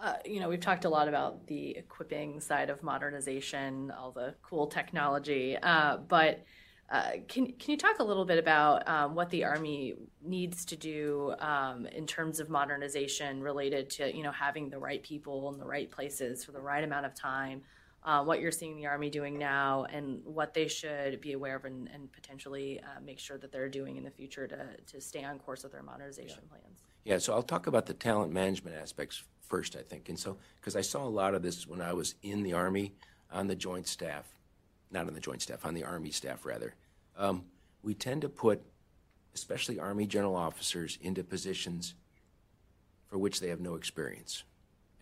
Uh, 0.00 0.14
you 0.24 0.40
know, 0.40 0.48
we've 0.48 0.60
talked 0.60 0.86
a 0.86 0.88
lot 0.88 1.08
about 1.08 1.46
the 1.46 1.76
equipping 1.76 2.40
side 2.40 2.70
of 2.70 2.82
modernization, 2.82 3.90
all 3.90 4.10
the 4.10 4.34
cool 4.42 4.66
technology, 4.66 5.58
uh, 5.62 5.98
but 5.98 6.42
uh, 6.90 7.12
can 7.28 7.52
can 7.52 7.70
you 7.70 7.76
talk 7.76 8.00
a 8.00 8.02
little 8.02 8.24
bit 8.24 8.38
about 8.38 8.88
um, 8.88 9.14
what 9.14 9.30
the 9.30 9.44
Army 9.44 9.94
needs 10.22 10.64
to 10.64 10.76
do 10.76 11.34
um, 11.38 11.86
in 11.86 12.06
terms 12.06 12.40
of 12.40 12.48
modernization 12.48 13.42
related 13.42 13.88
to 13.90 14.14
you 14.16 14.22
know 14.22 14.32
having 14.32 14.70
the 14.70 14.78
right 14.78 15.02
people 15.02 15.52
in 15.52 15.58
the 15.58 15.66
right 15.66 15.90
places 15.90 16.44
for 16.44 16.52
the 16.52 16.60
right 16.60 16.82
amount 16.82 17.06
of 17.06 17.14
time? 17.14 17.62
Uh, 18.02 18.24
what 18.24 18.40
you're 18.40 18.50
seeing 18.50 18.76
the 18.76 18.86
Army 18.86 19.10
doing 19.10 19.38
now, 19.38 19.84
and 19.92 20.20
what 20.24 20.54
they 20.54 20.66
should 20.66 21.20
be 21.20 21.32
aware 21.32 21.56
of, 21.56 21.66
and, 21.66 21.88
and 21.92 22.10
potentially 22.10 22.80
uh, 22.80 22.98
make 23.04 23.18
sure 23.18 23.36
that 23.36 23.52
they're 23.52 23.68
doing 23.68 23.98
in 23.98 24.02
the 24.02 24.10
future 24.10 24.48
to 24.48 24.66
to 24.86 25.00
stay 25.00 25.22
on 25.22 25.38
course 25.38 25.62
with 25.62 25.72
their 25.72 25.82
modernization 25.82 26.40
yeah. 26.42 26.48
plans. 26.48 26.80
Yeah, 27.04 27.18
so 27.18 27.34
I'll 27.34 27.42
talk 27.42 27.66
about 27.66 27.86
the 27.86 27.94
talent 27.94 28.32
management 28.32 28.76
aspects 28.76 29.22
first, 29.50 29.76
I 29.76 29.82
think. 29.82 30.08
And 30.08 30.18
so, 30.18 30.38
because 30.60 30.76
I 30.76 30.80
saw 30.80 31.04
a 31.04 31.10
lot 31.10 31.34
of 31.34 31.42
this 31.42 31.66
when 31.66 31.82
I 31.82 31.92
was 31.92 32.14
in 32.22 32.42
the 32.42 32.54
Army 32.54 32.94
on 33.30 33.48
the 33.48 33.56
Joint 33.56 33.86
Staff, 33.86 34.26
not 34.90 35.06
on 35.06 35.12
the 35.12 35.20
Joint 35.20 35.42
Staff, 35.42 35.66
on 35.66 35.74
the 35.74 35.84
Army 35.84 36.10
staff, 36.10 36.46
rather. 36.46 36.74
Um, 37.18 37.44
we 37.82 37.94
tend 37.94 38.22
to 38.22 38.28
put, 38.28 38.62
especially 39.34 39.78
Army 39.78 40.06
general 40.06 40.36
officers, 40.36 40.98
into 41.02 41.22
positions 41.22 41.94
for 43.08 43.18
which 43.18 43.40
they 43.40 43.48
have 43.48 43.60
no 43.60 43.74
experience. 43.74 44.44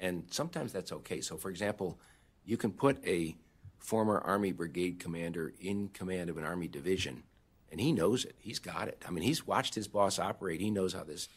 And 0.01 0.25
sometimes 0.31 0.73
that's 0.73 0.93
okay. 0.93 1.21
So, 1.21 1.37
for 1.37 1.51
example, 1.51 1.99
you 2.45 2.57
can 2.57 2.73
put 2.73 3.05
a 3.07 3.37
former 3.79 4.19
Army 4.19 4.53
brigade 4.53 4.99
commander 4.99 5.53
in 5.61 5.89
command 5.89 6.31
of 6.31 6.39
an 6.39 6.45
Army 6.45 6.69
division, 6.69 7.23
and 7.71 7.81
he 7.81 7.93
knows 7.93 8.25
it. 8.25 8.37
He's 8.39 8.59
got 8.59 8.89
it. 8.89 9.03
I 9.07 9.11
mean, 9.11 9.25
he's 9.25 9.47
watched 9.47 9.75
his 9.75 9.89
boss 9.89 10.19
operate. 10.19 10.61
He 10.61 10.71
knows 10.71 10.95
how 10.95 11.05
this 11.05 11.29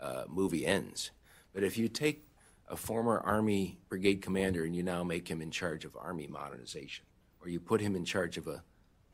uh, 0.00 0.24
movie 0.28 0.66
ends. 0.66 1.10
But 1.52 1.62
if 1.62 1.78
you 1.78 1.88
take 1.88 2.27
a 2.68 2.76
former 2.76 3.18
Army 3.20 3.78
brigade 3.88 4.22
commander 4.22 4.64
and 4.64 4.76
you 4.76 4.82
now 4.82 5.02
make 5.02 5.28
him 5.28 5.40
in 5.40 5.50
charge 5.50 5.84
of 5.84 5.96
Army 5.96 6.26
modernization, 6.26 7.04
or 7.40 7.48
you 7.48 7.60
put 7.60 7.80
him 7.80 7.96
in 7.96 8.04
charge 8.04 8.36
of 8.36 8.46
a 8.46 8.62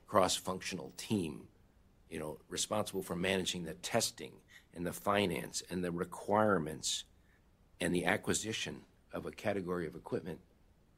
cross 0.07 0.37
functional 0.37 0.93
team, 0.97 1.49
you 2.11 2.19
know, 2.19 2.39
responsible 2.49 3.03
for 3.03 3.17
managing 3.17 3.65
the 3.65 3.75
testing 3.75 4.33
and 4.75 4.87
the 4.87 4.93
finance 4.93 5.63
and 5.71 5.85
the 5.85 5.91
requirements 5.91 7.05
and 7.81 7.95
the 7.95 8.05
acquisition 8.05 8.81
of 9.13 9.27
a 9.27 9.31
category 9.31 9.87
of 9.87 9.95
equipment, 9.95 10.41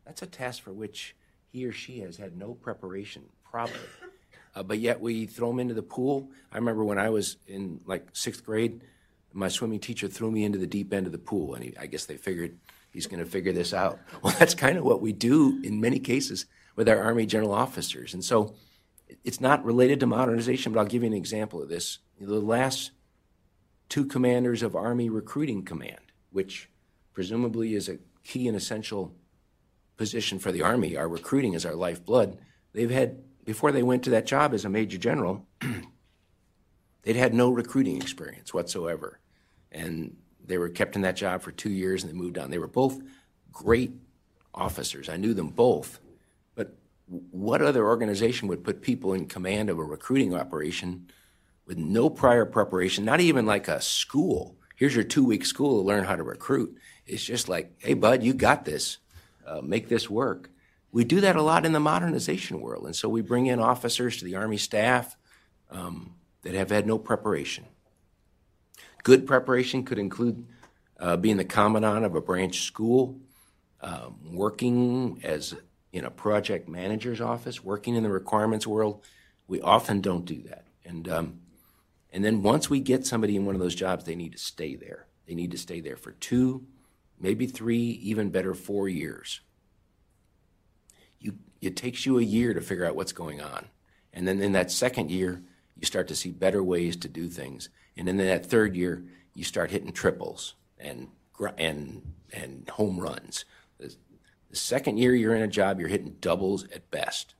that's 0.04 0.22
a 0.22 0.26
task 0.26 0.62
for 0.62 0.72
which 0.72 1.14
he 1.48 1.64
or 1.66 1.72
she 1.72 2.00
has 2.00 2.16
had 2.16 2.36
no 2.36 2.54
preparation, 2.54 3.22
probably. 3.44 3.78
Uh, 4.54 4.62
but 4.62 4.78
yet 4.78 5.00
we 5.00 5.26
throw 5.26 5.50
him 5.50 5.60
into 5.60 5.74
the 5.74 5.82
pool. 5.82 6.30
I 6.50 6.56
remember 6.56 6.84
when 6.84 6.98
I 6.98 7.10
was 7.10 7.36
in 7.46 7.80
like 7.86 8.08
sixth 8.12 8.44
grade, 8.44 8.80
my 9.32 9.48
swimming 9.48 9.80
teacher 9.80 10.08
threw 10.08 10.30
me 10.30 10.44
into 10.44 10.58
the 10.58 10.66
deep 10.66 10.92
end 10.92 11.06
of 11.06 11.12
the 11.12 11.18
pool, 11.18 11.54
and 11.54 11.64
he, 11.64 11.76
I 11.78 11.86
guess 11.86 12.06
they 12.06 12.16
figured 12.16 12.58
he's 12.90 13.06
going 13.06 13.22
to 13.22 13.30
figure 13.30 13.52
this 13.52 13.74
out. 13.74 14.00
Well, 14.22 14.34
that's 14.38 14.54
kind 14.54 14.78
of 14.78 14.84
what 14.84 15.02
we 15.02 15.12
do 15.12 15.60
in 15.62 15.80
many 15.80 15.98
cases 15.98 16.46
with 16.74 16.88
our 16.88 17.02
Army 17.02 17.26
general 17.26 17.52
officers. 17.52 18.14
And 18.14 18.24
so 18.24 18.54
it's 19.24 19.40
not 19.40 19.64
related 19.64 20.00
to 20.00 20.06
modernization, 20.06 20.72
but 20.72 20.80
I'll 20.80 20.86
give 20.86 21.02
you 21.02 21.08
an 21.08 21.14
example 21.14 21.62
of 21.62 21.68
this. 21.68 21.98
The 22.20 22.40
last 22.40 22.92
two 23.88 24.04
commanders 24.06 24.62
of 24.62 24.74
Army 24.74 25.08
Recruiting 25.08 25.62
Command, 25.62 26.12
which 26.30 26.70
presumably 27.12 27.74
is 27.74 27.88
a 27.88 27.98
key 28.24 28.48
and 28.48 28.56
essential 28.56 29.14
position 29.96 30.38
for 30.38 30.50
the 30.52 30.62
Army, 30.62 30.96
our 30.96 31.08
recruiting 31.08 31.54
is 31.54 31.64
our 31.64 31.74
lifeblood, 31.74 32.38
they've 32.72 32.90
had, 32.90 33.18
before 33.44 33.72
they 33.72 33.82
went 33.82 34.02
to 34.04 34.10
that 34.10 34.26
job 34.26 34.52
as 34.52 34.64
a 34.64 34.68
Major 34.68 34.98
General, 34.98 35.46
they'd 37.02 37.16
had 37.16 37.32
no 37.32 37.50
recruiting 37.50 37.96
experience 37.96 38.52
whatsoever 38.52 39.20
and 39.72 40.16
they 40.46 40.58
were 40.58 40.68
kept 40.68 40.96
in 40.96 41.02
that 41.02 41.16
job 41.16 41.42
for 41.42 41.52
two 41.52 41.70
years 41.70 42.02
and 42.02 42.12
they 42.12 42.16
moved 42.16 42.38
on. 42.38 42.50
They 42.50 42.58
were 42.58 42.66
both 42.66 43.00
great 43.52 43.92
officers. 44.54 45.08
I 45.08 45.16
knew 45.16 45.34
them 45.34 45.48
both. 45.48 45.98
But 46.54 46.74
what 47.30 47.62
other 47.62 47.86
organization 47.86 48.48
would 48.48 48.64
put 48.64 48.80
people 48.80 49.12
in 49.12 49.26
command 49.26 49.70
of 49.70 49.78
a 49.78 49.84
recruiting 49.84 50.34
operation 50.34 51.10
with 51.66 51.78
no 51.78 52.08
prior 52.08 52.44
preparation, 52.44 53.04
not 53.04 53.20
even 53.20 53.44
like 53.46 53.68
a 53.68 53.80
school? 53.80 54.56
Here's 54.76 54.94
your 54.94 55.04
two 55.04 55.24
week 55.24 55.44
school 55.44 55.80
to 55.80 55.86
learn 55.86 56.04
how 56.04 56.16
to 56.16 56.22
recruit. 56.22 56.76
It's 57.06 57.24
just 57.24 57.48
like, 57.48 57.72
hey, 57.78 57.94
bud, 57.94 58.22
you 58.22 58.34
got 58.34 58.64
this. 58.64 58.98
Uh, 59.46 59.60
make 59.62 59.88
this 59.88 60.10
work. 60.10 60.50
We 60.90 61.04
do 61.04 61.20
that 61.20 61.36
a 61.36 61.42
lot 61.42 61.64
in 61.64 61.72
the 61.72 61.80
modernization 61.80 62.60
world. 62.60 62.84
And 62.86 62.96
so 62.96 63.08
we 63.08 63.20
bring 63.20 63.46
in 63.46 63.60
officers 63.60 64.16
to 64.16 64.24
the 64.24 64.34
Army 64.34 64.56
staff 64.56 65.16
um, 65.70 66.14
that 66.42 66.54
have 66.54 66.70
had 66.70 66.86
no 66.86 66.98
preparation 66.98 67.64
Good 69.06 69.24
preparation 69.24 69.84
could 69.84 70.00
include 70.00 70.48
uh, 70.98 71.16
being 71.16 71.36
the 71.36 71.44
commandant 71.44 72.04
of 72.04 72.16
a 72.16 72.20
branch 72.20 72.62
school, 72.62 73.20
um, 73.80 74.16
working 74.32 75.20
as 75.22 75.54
in 75.92 76.04
a 76.04 76.10
project 76.10 76.68
manager's 76.68 77.20
office, 77.20 77.62
working 77.62 77.94
in 77.94 78.02
the 78.02 78.10
requirements 78.10 78.66
world. 78.66 79.04
We 79.46 79.60
often 79.60 80.00
don't 80.00 80.24
do 80.24 80.42
that. 80.48 80.66
And, 80.84 81.08
um, 81.08 81.38
and 82.12 82.24
then 82.24 82.42
once 82.42 82.68
we 82.68 82.80
get 82.80 83.06
somebody 83.06 83.36
in 83.36 83.46
one 83.46 83.54
of 83.54 83.60
those 83.60 83.76
jobs, 83.76 84.02
they 84.02 84.16
need 84.16 84.32
to 84.32 84.38
stay 84.38 84.74
there. 84.74 85.06
They 85.28 85.36
need 85.36 85.52
to 85.52 85.58
stay 85.58 85.80
there 85.80 85.96
for 85.96 86.10
two, 86.10 86.66
maybe 87.20 87.46
three, 87.46 88.00
even 88.02 88.30
better, 88.30 88.54
four 88.54 88.88
years. 88.88 89.40
You, 91.20 91.34
it 91.60 91.76
takes 91.76 92.06
you 92.06 92.18
a 92.18 92.22
year 92.22 92.54
to 92.54 92.60
figure 92.60 92.84
out 92.84 92.96
what's 92.96 93.12
going 93.12 93.40
on. 93.40 93.66
And 94.12 94.26
then 94.26 94.42
in 94.42 94.50
that 94.54 94.72
second 94.72 95.12
year, 95.12 95.44
you 95.76 95.86
start 95.86 96.08
to 96.08 96.16
see 96.16 96.32
better 96.32 96.60
ways 96.60 96.96
to 96.96 97.08
do 97.08 97.28
things. 97.28 97.68
And 97.96 98.06
then 98.06 98.20
in 98.20 98.26
that 98.26 98.46
third 98.46 98.76
year, 98.76 99.04
you 99.34 99.44
start 99.44 99.70
hitting 99.70 99.92
triples 99.92 100.54
and, 100.78 101.08
and, 101.58 102.02
and 102.32 102.68
home 102.68 102.98
runs. 102.98 103.44
The, 103.78 103.94
second 104.52 104.98
year 104.98 105.14
you're 105.14 105.34
in 105.34 105.42
a 105.42 105.48
job, 105.48 105.78
you're 105.78 105.88
hitting 105.88 106.16
doubles 106.20 106.64
at 106.74 106.90
best. 106.90 107.34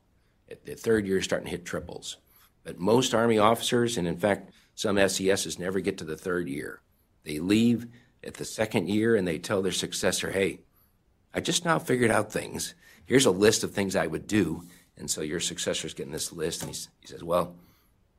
At 0.51 0.67
the 0.67 0.75
third 0.75 1.07
year, 1.07 1.17
you're 1.17 1.23
starting 1.23 1.47
to 1.47 1.51
hit 1.51 1.65
triples. 1.65 2.19
But 2.63 2.79
most 2.79 3.15
Army 3.15 3.39
officers, 3.39 3.97
and 3.97 4.07
in 4.07 4.19
fact, 4.19 4.51
some 4.75 4.97
SESs 4.97 5.59
never 5.59 5.81
get 5.81 5.97
to 5.99 6.05
the 6.05 6.17
third 6.17 6.49
year. 6.49 6.81
They 7.25 7.39
leave 7.39 7.87
at 8.23 8.35
the 8.35 8.45
second 8.45 8.89
year 8.89 9.17
and 9.17 9.27
they 9.27 9.39
tell 9.39 9.63
their 9.63 9.73
successor, 9.73 10.31
hey, 10.31 10.61
I 11.33 11.41
just 11.41 11.65
now 11.65 11.79
figured 11.79 12.11
out 12.11 12.33
things. 12.33 12.75
Here's 13.07 13.27
a 13.27 13.31
list 13.31 13.65
of 13.65 13.73
things 13.73 13.97
I 13.97 14.07
would 14.07 14.27
do. 14.27 14.65
And 14.97 15.11
so 15.11 15.21
your 15.21 15.41
successor's 15.41 15.95
getting 15.95 16.13
this 16.13 16.33
list, 16.33 16.63
and 16.63 16.75
he 16.75 17.07
says, 17.07 17.23
well, 17.23 17.55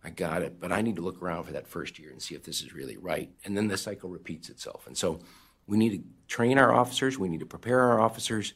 I 0.08 0.10
got 0.10 0.42
it, 0.42 0.58
but 0.58 0.72
I 0.72 0.82
need 0.82 0.96
to 0.96 1.02
look 1.02 1.22
around 1.22 1.44
for 1.44 1.52
that 1.52 1.68
first 1.68 2.00
year 2.00 2.12
and 2.12 2.22
see 2.22 2.34
if 2.34 2.42
this 2.42 2.62
is 2.62 2.74
really 2.74 2.96
right. 2.96 3.30
And 3.44 3.58
then 3.58 3.68
the 3.68 3.76
cycle 3.76 4.10
repeats 4.10 4.48
itself. 4.48 4.88
And 4.88 4.98
so 4.98 5.20
we 5.68 5.76
need 5.76 5.90
to 5.90 6.04
train 6.34 6.58
our 6.58 6.74
officers, 6.74 7.20
we 7.20 7.28
need 7.28 7.42
to 7.42 7.46
prepare 7.46 7.82
our 7.82 8.00
officers, 8.00 8.54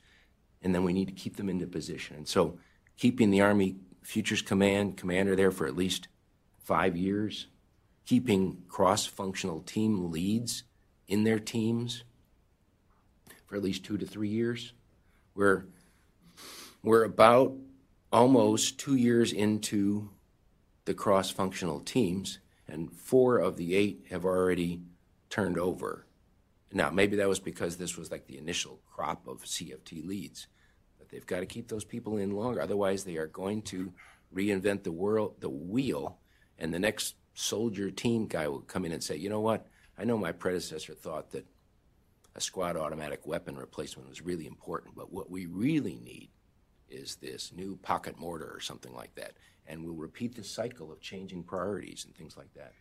and 0.62 0.74
then 0.74 0.86
we 0.86 0.93
need 0.93 1.10
to 1.10 1.14
keep 1.14 1.36
them 1.36 1.49
into 1.49 1.68
position. 1.68 2.16
And 2.16 2.26
so 2.26 2.58
keeping 2.95 3.32
the 3.32 3.41
Army 3.41 3.76
Futures 4.02 4.41
Command 4.41 4.95
commander 4.95 5.36
there 5.36 5.52
for 5.52 5.68
at 5.68 5.76
least 5.76 6.08
five 6.64 6.95
years, 6.95 7.47
keeping 8.06 8.64
cross 8.70 9.06
functional 9.06 9.60
team 9.60 10.10
leads 10.10 10.64
in 11.10 11.26
their 11.26 11.39
teams 11.39 12.06
for 13.45 13.58
at 13.58 13.62
least 13.62 13.84
two 13.84 13.97
to 13.97 14.06
three 14.06 14.30
years. 14.30 14.72
We're, 15.36 15.66
we're 16.82 17.04
about 17.04 17.58
almost 18.10 18.80
two 18.80 18.95
years 18.95 19.34
into 19.34 20.12
the 20.86 20.94
cross 20.94 21.30
functional 21.30 21.80
teams, 21.80 22.40
and 22.68 22.92
four 22.92 23.38
of 23.38 23.58
the 23.58 23.76
eight 23.76 24.06
have 24.10 24.26
already 24.26 24.82
turned 25.30 25.58
over. 25.58 26.06
Now, 26.74 26.90
maybe 26.90 27.18
that 27.18 27.28
was 27.28 27.40
because 27.40 27.78
this 27.78 27.98
was 27.98 28.12
like 28.12 28.28
the 28.28 28.38
initial 28.38 28.80
crop 28.94 29.28
of 29.28 29.44
CFT 29.44 30.06
leads, 30.06 30.48
but 30.98 31.10
they've 31.10 31.26
got 31.26 31.42
to 31.42 31.46
keep 31.46 31.68
those 31.68 31.84
people 31.84 32.18
in 32.18 32.32
longer. 32.32 32.62
Otherwise, 32.62 33.04
they 33.04 33.18
are 33.18 33.28
going 33.28 33.62
to 33.64 33.94
reinvent 34.34 34.84
the 34.84 34.92
world, 34.92 35.36
the 35.40 35.50
wheel, 35.50 36.18
and 36.58 36.74
the 36.74 36.80
next 36.80 37.16
soldier 37.34 37.92
team 37.92 38.28
guy 38.28 38.48
will 38.48 38.62
come 38.62 38.86
in 38.86 38.92
and 38.92 39.04
say, 39.04 39.16
you 39.16 39.30
know 39.30 39.42
what? 39.42 39.68
I 39.98 40.06
know 40.06 40.18
my 40.18 40.32
predecessor 40.32 40.94
thought 40.94 41.32
that 41.32 41.46
a 42.36 42.42
squad 42.42 42.78
automatic 42.78 43.28
weapon 43.28 43.58
replacement 43.58 44.08
was 44.08 44.22
really 44.22 44.48
important, 44.48 44.96
but 44.96 45.12
what 45.12 45.30
we 45.30 45.46
really 45.46 46.00
need 46.02 46.30
is 46.90 47.16
this 47.16 47.52
new 47.54 47.78
pocket 47.78 48.18
mortar 48.18 48.50
or 48.54 48.60
something 48.60 48.94
like 48.94 49.14
that. 49.16 49.34
And 49.68 49.86
we'll 49.86 49.95
repeat 49.95 50.36
the 50.36 50.43
cycle 50.43 50.91
of 50.91 50.99
changing 51.01 51.43
priorities 51.43 52.05
and 52.05 52.16
things 52.16 52.36
like 52.36 52.53
that. 52.55 52.74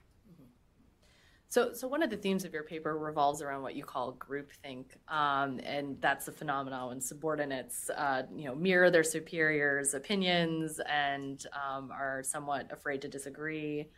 So, 1.50 1.72
so 1.72 1.88
one 1.88 2.00
of 2.04 2.10
the 2.10 2.16
themes 2.16 2.44
of 2.44 2.52
your 2.52 2.62
paper 2.62 2.96
revolves 2.96 3.42
around 3.42 3.62
what 3.62 3.74
you 3.74 3.82
call 3.82 4.12
groupthink, 4.12 4.84
um, 5.08 5.58
and 5.64 6.00
that's 6.00 6.26
the 6.26 6.30
phenomenon 6.30 6.90
when 6.90 7.00
subordinates, 7.00 7.90
uh, 7.90 8.22
you 8.32 8.44
know, 8.44 8.54
mirror 8.54 8.88
their 8.88 9.02
superiors' 9.02 9.92
opinions 9.94 10.80
and 10.88 11.44
um, 11.52 11.90
are 11.90 12.22
somewhat 12.22 12.70
afraid 12.70 13.02
to 13.02 13.08
disagree. 13.08 13.88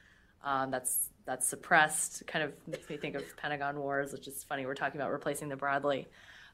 Um, 0.43 0.71
that's 0.71 1.11
that's 1.27 1.47
suppressed. 1.47 2.27
Kind 2.27 2.43
of 2.43 2.55
makes 2.67 2.89
me 2.89 2.97
think 2.97 3.17
of 3.17 3.37
Pentagon 3.37 3.79
Wars, 3.79 4.15
which 4.15 4.27
is 4.29 4.43
funny. 4.43 4.65
We're 4.65 4.75
talking 4.75 4.99
about 4.99 5.13
replacing 5.13 5.51
the 5.51 5.57
Bradley. 5.57 6.09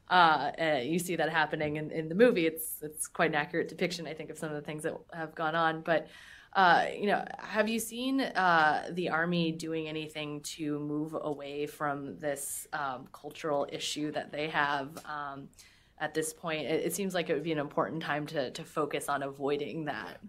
Uh, 0.09 0.51
you 0.81 0.97
see 0.97 1.15
that 1.15 1.29
happening 1.29 1.77
in, 1.77 1.91
in 1.91 2.09
the 2.09 2.15
movie. 2.15 2.47
It's 2.47 2.81
it's 2.81 3.07
quite 3.07 3.29
an 3.29 3.35
accurate 3.35 3.67
depiction, 3.67 4.07
I 4.07 4.13
think, 4.13 4.29
of 4.29 4.37
some 4.37 4.49
of 4.49 4.55
the 4.55 4.61
things 4.61 4.83
that 4.83 4.95
have 5.13 5.35
gone 5.35 5.55
on. 5.55 5.81
But 5.81 6.07
uh, 6.53 6.85
you 6.97 7.05
know, 7.05 7.23
have 7.37 7.69
you 7.69 7.79
seen 7.79 8.21
uh, 8.21 8.89
the 8.93 9.09
army 9.09 9.51
doing 9.51 9.87
anything 9.87 10.41
to 10.41 10.79
move 10.79 11.15
away 11.19 11.67
from 11.67 12.17
this 12.17 12.67
um, 12.73 13.07
cultural 13.11 13.67
issue 13.71 14.11
that 14.11 14.31
they 14.31 14.47
have 14.49 14.97
um, 15.05 15.47
at 15.99 16.15
this 16.15 16.33
point? 16.33 16.65
It, 16.65 16.85
it, 16.87 16.95
seems 16.95 17.13
like 17.13 17.29
it 17.29 17.35
would 17.35 17.43
be 17.43 17.51
an 17.51 17.59
important 17.59 18.01
time 18.01 18.25
to 18.27 18.49
to 18.51 18.63
focus 18.63 19.09
on 19.09 19.21
avoiding 19.21 19.85
that. 19.85 20.19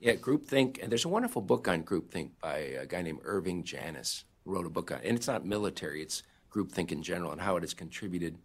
Yeah, 0.00 0.14
groupthink, 0.14 0.82
and 0.82 0.90
there's 0.90 1.04
a 1.04 1.08
wonderful 1.08 1.42
book 1.42 1.68
on 1.68 1.82
groupthink 1.82 2.30
by 2.40 2.56
a 2.56 2.86
guy 2.86 3.02
named 3.02 3.20
Irving 3.24 3.62
Janis. 3.64 4.24
Wrote 4.46 4.66
a 4.66 4.70
book 4.70 4.90
on, 4.90 5.00
and 5.04 5.18
it's 5.18 5.26
not 5.26 5.44
military; 5.44 6.00
it's 6.00 6.22
groupthink 6.50 6.92
in 6.92 7.02
general 7.02 7.32
and 7.32 7.40
how 7.40 7.56
it 7.56 7.62
has 7.62 7.74
contributed 7.74 8.38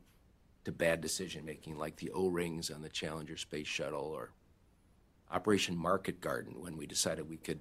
to 0.63 0.71
bad 0.71 1.01
decision 1.01 1.45
making, 1.45 1.77
like 1.77 1.97
the 1.97 2.11
O 2.11 2.27
rings 2.27 2.69
on 2.69 2.81
the 2.81 2.89
Challenger 2.89 3.37
space 3.37 3.67
shuttle 3.67 4.11
or 4.13 4.31
Operation 5.31 5.75
Market 5.75 6.21
Garden 6.21 6.61
when 6.61 6.77
we 6.77 6.85
decided 6.85 7.29
we 7.29 7.37
could 7.37 7.59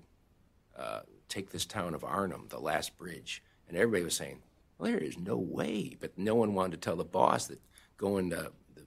uh, 0.77 1.01
take 1.29 1.51
this 1.51 1.65
town 1.65 1.95
of 1.95 2.05
Arnhem, 2.05 2.47
the 2.49 2.59
last 2.59 2.97
bridge. 2.99 3.43
And 3.69 3.77
everybody 3.77 4.05
was 4.05 4.17
saying, 4.17 4.43
well, 4.79 4.91
there 4.91 4.99
is 4.99 5.19
no 5.19 5.37
way. 5.37 5.97
But 5.99 6.19
no 6.19 6.35
one 6.35 6.55
wanted 6.55 6.73
to 6.73 6.85
tell 6.85 6.97
the 6.97 7.05
boss 7.05 7.47
that 7.47 7.61
going 7.97 8.31
to 8.31 8.53
the, 8.75 8.85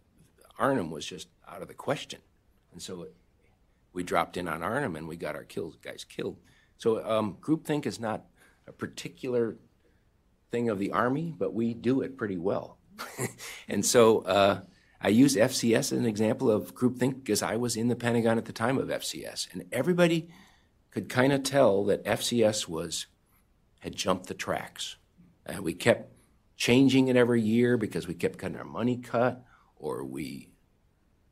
Arnhem 0.60 0.92
was 0.92 1.06
just 1.06 1.30
out 1.48 1.62
of 1.62 1.68
the 1.68 1.74
question. 1.74 2.20
And 2.72 2.82
so 2.82 3.04
it, 3.04 3.14
we 3.94 4.04
dropped 4.04 4.38
in 4.38 4.48
on 4.48 4.64
Arnhem 4.64 4.96
and 4.96 5.08
we 5.08 5.16
got 5.16 5.36
our 5.36 5.44
kills, 5.44 5.78
guys 5.82 6.04
killed. 6.04 6.38
So 6.78 7.08
um, 7.10 7.38
groupthink 7.40 7.86
is 7.86 8.00
not 8.00 8.26
a 8.68 8.72
particular 8.72 9.56
thing 10.52 10.70
of 10.70 10.80
the 10.80 10.92
Army, 10.92 11.34
but 11.38 11.54
we 11.54 11.74
do 11.74 12.02
it 12.02 12.18
pretty 12.18 12.38
well. 12.38 12.78
and 13.68 13.86
so 13.86 14.20
uh, 14.20 14.62
I 15.02 15.10
use 15.10 15.36
FCS 15.36 15.78
as 15.78 15.92
an 15.92 16.06
example 16.06 16.50
of 16.50 16.74
groupthink 16.74 17.24
because 17.24 17.44
I 17.44 17.58
was 17.58 17.76
in 17.76 17.88
the 17.88 17.96
Pentagon 17.96 18.38
at 18.38 18.46
the 18.46 18.54
time 18.54 18.78
of 18.78 18.88
FCS, 18.88 19.52
and 19.52 19.66
everybody 19.72 20.30
could 20.92 21.10
kind 21.10 21.34
of 21.34 21.44
tell 21.44 21.84
that 21.86 22.06
FCS 22.06 22.68
was 22.68 23.08
had 23.80 23.96
jumped 23.96 24.28
the 24.28 24.34
tracks. 24.34 24.96
And 25.46 25.62
we 25.62 25.74
kept 25.74 26.14
changing 26.56 27.10
it 27.10 27.18
every 27.18 27.42
year 27.42 27.76
because 27.76 28.08
we 28.08 28.14
kept 28.14 28.40
getting 28.40 28.58
our 28.58 28.64
money 28.64 28.98
cut, 28.98 29.44
or 29.76 30.06
we 30.06 30.52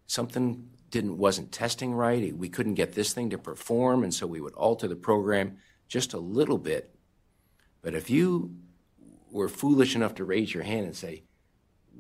something 0.08 0.68
didn't 0.90 1.18
wasn't 1.18 1.52
testing 1.52 1.94
right. 1.94 2.36
We 2.36 2.50
couldn't 2.50 2.74
get 2.74 2.94
this 2.94 3.14
thing 3.14 3.30
to 3.30 3.38
perform, 3.38 4.04
and 4.04 4.14
so 4.14 4.28
we 4.28 4.42
would 4.42 4.54
alter 4.56 4.88
the 4.88 4.96
program 4.96 5.58
just 5.88 6.14
a 6.14 6.20
little 6.20 6.58
bit. 6.58 6.94
But 7.82 7.96
if 7.96 8.10
you 8.10 8.56
were 9.32 9.48
foolish 9.48 9.96
enough 9.96 10.16
to 10.16 10.26
raise 10.26 10.54
your 10.54 10.64
hand 10.64 10.86
and 10.86 10.96
say, 10.96 11.24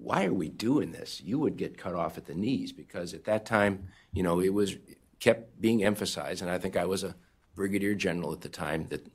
why 0.01 0.25
are 0.25 0.33
we 0.33 0.49
doing 0.49 0.91
this? 0.91 1.21
You 1.23 1.37
would 1.39 1.57
get 1.57 1.77
cut 1.77 1.93
off 1.93 2.17
at 2.17 2.25
the 2.25 2.33
knees 2.33 2.71
because 2.71 3.13
at 3.13 3.25
that 3.25 3.45
time, 3.45 3.87
you 4.11 4.23
know, 4.23 4.39
it 4.39 4.53
was 4.53 4.75
kept 5.19 5.61
being 5.61 5.83
emphasized, 5.83 6.41
and 6.41 6.49
I 6.49 6.57
think 6.57 6.75
I 6.75 6.85
was 6.85 7.03
a 7.03 7.15
brigadier 7.53 7.93
general 7.93 8.33
at 8.33 8.41
the 8.41 8.49
time 8.49 8.87
that 8.89 9.07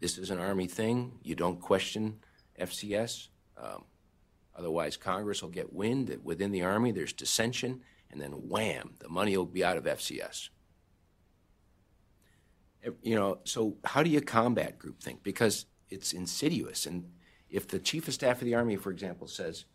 this 0.00 0.16
is 0.16 0.30
an 0.30 0.38
army 0.38 0.66
thing. 0.66 1.18
You 1.22 1.34
don't 1.34 1.60
question 1.60 2.20
FCS. 2.58 3.28
Um, 3.58 3.84
otherwise, 4.56 4.96
Congress 4.96 5.42
will 5.42 5.50
get 5.50 5.72
wind 5.72 6.08
that 6.08 6.24
within 6.24 6.50
the 6.50 6.62
army 6.62 6.92
there's 6.92 7.12
dissension, 7.12 7.82
and 8.10 8.20
then 8.20 8.48
wham, 8.48 8.94
the 9.00 9.10
money 9.10 9.36
will 9.36 9.44
be 9.44 9.62
out 9.62 9.76
of 9.76 9.84
FCS. 9.84 10.48
You 13.02 13.14
know, 13.14 13.38
so 13.44 13.76
how 13.84 14.02
do 14.02 14.08
you 14.08 14.22
combat 14.22 14.78
groupthink? 14.78 15.18
Because 15.22 15.66
it's 15.90 16.14
insidious, 16.14 16.86
and 16.86 17.10
if 17.50 17.68
the 17.68 17.78
chief 17.78 18.08
of 18.08 18.14
staff 18.14 18.40
of 18.40 18.46
the 18.46 18.54
army, 18.54 18.76
for 18.76 18.90
example, 18.90 19.28
says 19.28 19.66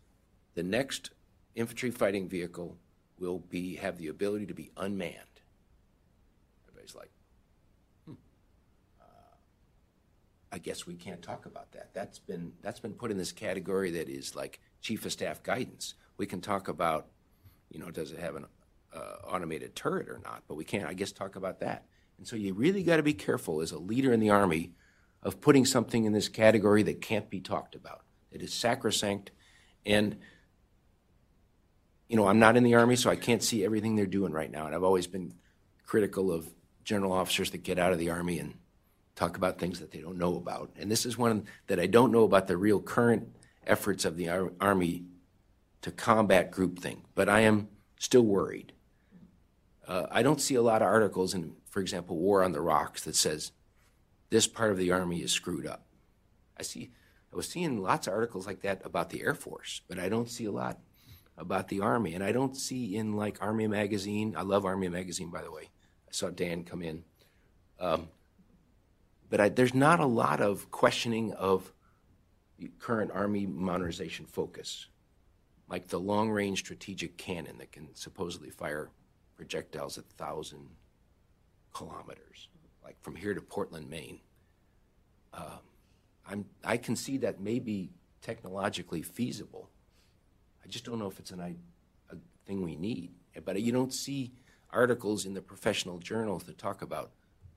the 0.54 0.62
next 0.62 1.10
infantry 1.54 1.90
fighting 1.90 2.28
vehicle 2.28 2.76
will 3.18 3.38
be 3.38 3.76
have 3.76 3.98
the 3.98 4.08
ability 4.08 4.46
to 4.46 4.54
be 4.54 4.70
unmanned. 4.76 5.14
Everybody's 6.68 6.94
like, 6.94 7.10
hmm. 8.06 8.14
uh, 9.00 9.34
I 10.52 10.58
guess 10.58 10.86
we 10.86 10.94
can't 10.94 11.22
talk 11.22 11.46
about 11.46 11.72
that. 11.72 11.92
That's 11.94 12.18
been 12.18 12.52
that's 12.62 12.80
been 12.80 12.94
put 12.94 13.10
in 13.10 13.18
this 13.18 13.32
category 13.32 13.90
that 13.92 14.08
is 14.08 14.36
like 14.36 14.60
chief 14.80 15.04
of 15.04 15.12
staff 15.12 15.42
guidance. 15.42 15.94
We 16.16 16.26
can 16.26 16.40
talk 16.40 16.68
about, 16.68 17.08
you 17.70 17.78
know, 17.78 17.90
does 17.90 18.12
it 18.12 18.18
have 18.18 18.36
an 18.36 18.46
uh, 18.94 19.16
automated 19.24 19.74
turret 19.74 20.08
or 20.08 20.20
not? 20.24 20.42
But 20.48 20.54
we 20.54 20.64
can't, 20.64 20.88
I 20.88 20.94
guess, 20.94 21.12
talk 21.12 21.36
about 21.36 21.60
that. 21.60 21.84
And 22.18 22.26
so 22.26 22.36
you 22.36 22.54
really 22.54 22.82
got 22.82 22.96
to 22.96 23.02
be 23.02 23.14
careful 23.14 23.60
as 23.60 23.70
a 23.70 23.78
leader 23.78 24.12
in 24.12 24.20
the 24.20 24.30
army 24.30 24.72
of 25.22 25.40
putting 25.40 25.64
something 25.64 26.04
in 26.04 26.12
this 26.12 26.28
category 26.28 26.82
that 26.84 27.00
can't 27.00 27.30
be 27.30 27.40
talked 27.40 27.74
about. 27.74 28.02
It 28.30 28.42
is 28.42 28.52
sacrosanct, 28.52 29.30
and 29.86 30.16
you 32.08 32.16
know, 32.16 32.26
I'm 32.26 32.38
not 32.38 32.56
in 32.56 32.64
the 32.64 32.74
Army, 32.74 32.96
so 32.96 33.10
I 33.10 33.16
can't 33.16 33.42
see 33.42 33.64
everything 33.64 33.94
they're 33.94 34.06
doing 34.06 34.32
right 34.32 34.50
now. 34.50 34.66
And 34.66 34.74
I've 34.74 34.82
always 34.82 35.06
been 35.06 35.34
critical 35.84 36.32
of 36.32 36.48
general 36.84 37.12
officers 37.12 37.50
that 37.50 37.62
get 37.62 37.78
out 37.78 37.92
of 37.92 37.98
the 37.98 38.10
Army 38.10 38.38
and 38.38 38.54
talk 39.14 39.36
about 39.36 39.58
things 39.58 39.80
that 39.80 39.90
they 39.90 39.98
don't 39.98 40.16
know 40.16 40.36
about. 40.36 40.70
And 40.78 40.90
this 40.90 41.04
is 41.04 41.18
one 41.18 41.44
that 41.66 41.78
I 41.78 41.86
don't 41.86 42.12
know 42.12 42.24
about 42.24 42.46
the 42.46 42.56
real 42.56 42.80
current 42.80 43.28
efforts 43.66 44.04
of 44.04 44.16
the 44.16 44.28
Ar- 44.30 44.52
Army 44.60 45.04
to 45.82 45.90
combat 45.90 46.50
groupthink, 46.50 47.00
but 47.14 47.28
I 47.28 47.40
am 47.40 47.68
still 47.98 48.22
worried. 48.22 48.72
Uh, 49.86 50.06
I 50.10 50.22
don't 50.22 50.40
see 50.40 50.54
a 50.54 50.62
lot 50.62 50.82
of 50.82 50.88
articles 50.88 51.34
in, 51.34 51.54
for 51.68 51.80
example, 51.80 52.16
War 52.16 52.42
on 52.42 52.52
the 52.52 52.60
Rocks 52.60 53.04
that 53.04 53.16
says 53.16 53.52
this 54.30 54.46
part 54.46 54.70
of 54.70 54.78
the 54.78 54.90
Army 54.90 55.22
is 55.22 55.32
screwed 55.32 55.66
up. 55.66 55.84
I 56.58 56.62
see, 56.62 56.90
I 57.32 57.36
was 57.36 57.48
seeing 57.48 57.82
lots 57.82 58.06
of 58.06 58.14
articles 58.14 58.46
like 58.46 58.62
that 58.62 58.82
about 58.84 59.10
the 59.10 59.22
Air 59.22 59.34
Force, 59.34 59.82
but 59.88 59.98
I 59.98 60.08
don't 60.08 60.30
see 60.30 60.44
a 60.44 60.52
lot 60.52 60.78
about 61.38 61.68
the 61.68 61.80
Army. 61.80 62.14
And 62.14 62.22
I 62.22 62.32
don't 62.32 62.56
see 62.56 62.96
in 62.96 63.14
like 63.14 63.42
Army 63.42 63.66
Magazine, 63.66 64.34
I 64.36 64.42
love 64.42 64.64
Army 64.64 64.88
Magazine, 64.88 65.30
by 65.30 65.42
the 65.42 65.52
way. 65.52 65.70
I 66.08 66.12
saw 66.12 66.30
Dan 66.30 66.64
come 66.64 66.82
in. 66.82 67.04
Um, 67.80 68.08
but 69.30 69.40
I, 69.40 69.48
there's 69.48 69.74
not 69.74 70.00
a 70.00 70.06
lot 70.06 70.40
of 70.40 70.70
questioning 70.70 71.32
of 71.34 71.72
current 72.78 73.10
Army 73.12 73.46
modernization 73.46 74.26
focus, 74.26 74.88
like 75.68 75.88
the 75.88 76.00
long 76.00 76.30
range 76.30 76.58
strategic 76.58 77.16
cannon 77.16 77.58
that 77.58 77.72
can 77.72 77.94
supposedly 77.94 78.50
fire 78.50 78.90
projectiles 79.36 79.96
at 79.98 80.04
1,000 80.16 80.68
kilometers, 81.72 82.48
like 82.82 83.00
from 83.00 83.14
here 83.14 83.34
to 83.34 83.40
Portland, 83.40 83.88
Maine. 83.88 84.20
I'm, 86.28 86.44
I 86.64 86.76
can 86.76 86.96
see 86.96 87.18
that 87.18 87.40
may 87.40 87.58
be 87.58 87.90
technologically 88.20 89.02
feasible. 89.02 89.70
I 90.68 90.70
just 90.70 90.84
don't 90.84 90.98
know 90.98 91.06
if 91.06 91.18
it's 91.18 91.30
an, 91.30 91.40
a 92.10 92.16
thing 92.46 92.62
we 92.62 92.76
need. 92.76 93.12
But 93.44 93.62
you 93.62 93.72
don't 93.72 93.92
see 93.92 94.32
articles 94.70 95.24
in 95.24 95.32
the 95.32 95.40
professional 95.40 95.98
journals 95.98 96.44
that 96.44 96.58
talk 96.58 96.82
about 96.82 97.10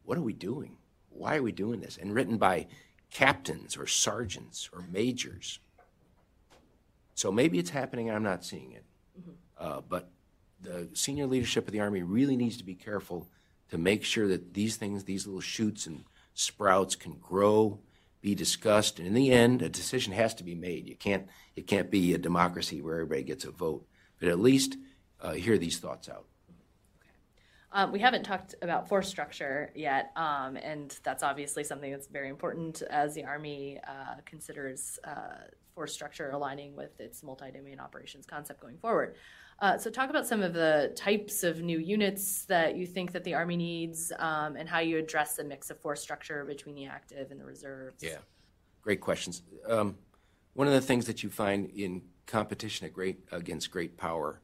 what 0.04 0.18
are 0.18 0.22
we 0.22 0.34
doing? 0.34 0.78
Why 1.10 1.36
are 1.36 1.44
we 1.44 1.52
doing 1.52 1.82
this? 1.82 1.98
And 1.98 2.14
written 2.14 2.38
by 2.38 2.68
captains 3.12 3.76
or 3.76 3.86
sergeants 3.86 4.70
or 4.72 4.86
majors. 4.90 5.60
So 7.14 7.32
maybe 7.32 7.60
it's 7.60 7.70
happening, 7.72 8.10
I'm 8.10 8.24
not 8.24 8.46
seeing 8.46 8.72
it. 8.72 8.86
Mm-hmm. 9.20 9.32
Uh, 9.60 9.82
but 9.82 10.10
the 10.62 10.88
senior 10.94 11.28
leadership 11.28 11.68
of 11.68 11.74
the 11.74 11.82
Army 11.82 12.04
really 12.04 12.38
needs 12.38 12.58
to 12.58 12.64
be 12.64 12.76
careful 12.76 13.28
to 13.70 13.78
make 13.78 14.06
sure 14.06 14.28
that 14.28 14.54
these 14.54 14.78
things, 14.78 15.04
these 15.04 15.28
little 15.28 15.42
shoots 15.42 15.86
and 15.86 16.06
sprouts 16.34 16.96
can 16.96 17.18
grow, 17.22 17.80
be 18.22 18.36
discussed, 18.36 19.00
and 19.00 19.08
in 19.08 19.14
the 19.14 19.32
end, 19.32 19.62
a 19.62 19.70
decision 19.70 20.14
has 20.14 20.34
to 20.36 20.44
be 20.44 20.56
made. 20.56 20.88
You 20.88 20.96
can't, 20.96 21.28
it 21.56 21.68
can't 21.68 21.90
be 21.90 22.14
a 22.14 22.18
democracy 22.18 22.82
where 22.82 22.96
everybody 22.96 23.24
gets 23.24 23.46
a 23.46 23.52
vote, 23.52 23.88
but 24.20 24.30
at 24.30 24.40
least 24.40 24.78
uh, 25.20 25.34
hear 25.34 25.58
these 25.58 25.80
thoughts 25.80 26.08
out. 26.08 26.26
Um, 27.74 27.92
we 27.92 28.00
haven't 28.00 28.24
talked 28.24 28.54
about 28.62 28.90
force 28.90 29.08
structure 29.08 29.72
yet, 29.74 30.12
um, 30.18 30.58
and 30.58 30.98
that's 31.04 31.24
obviously 31.24 31.64
something 31.64 31.90
that's 31.90 32.08
very 32.08 32.30
important 32.30 32.82
as 32.84 33.16
the 33.16 33.24
Army 33.24 33.80
uh, 33.88 34.16
considers 34.26 35.00
uh, 35.06 35.46
force 35.74 35.94
structure 35.94 36.32
aligning 36.32 36.76
with 36.76 37.00
its 37.00 37.24
multi-domain 37.24 37.80
operations 37.80 38.26
concept 38.26 38.60
going 38.60 38.78
forward. 38.78 39.16
Uh, 39.62 39.78
so, 39.78 39.92
talk 39.92 40.10
about 40.10 40.26
some 40.26 40.42
of 40.42 40.54
the 40.54 40.92
types 40.96 41.44
of 41.44 41.62
new 41.62 41.78
units 41.78 42.46
that 42.46 42.76
you 42.76 42.88
think 42.88 43.12
that 43.12 43.24
the 43.24 43.36
Army 43.36 43.56
needs, 43.56 44.12
um, 44.18 44.56
and 44.56 44.68
how 44.68 44.80
you 44.80 44.98
address 44.98 45.36
the 45.36 45.44
mix 45.44 45.70
of 45.70 45.80
force 45.80 46.02
structure 46.02 46.44
between 46.46 46.74
the 46.74 46.88
active 46.88 47.30
and 47.30 47.40
the 47.40 47.46
reserves. 47.46 48.02
Yeah, 48.02 48.18
great 48.82 49.02
questions. 49.02 49.44
Um, 49.68 49.96
one 50.54 50.68
of 50.68 50.74
the 50.74 50.82
things 50.82 51.06
that 51.06 51.22
you 51.22 51.30
find 51.30 51.70
in 51.70 52.02
competition 52.26 52.90
great, 52.92 53.20
against 53.32 53.70
great 53.70 53.98
power, 53.98 54.42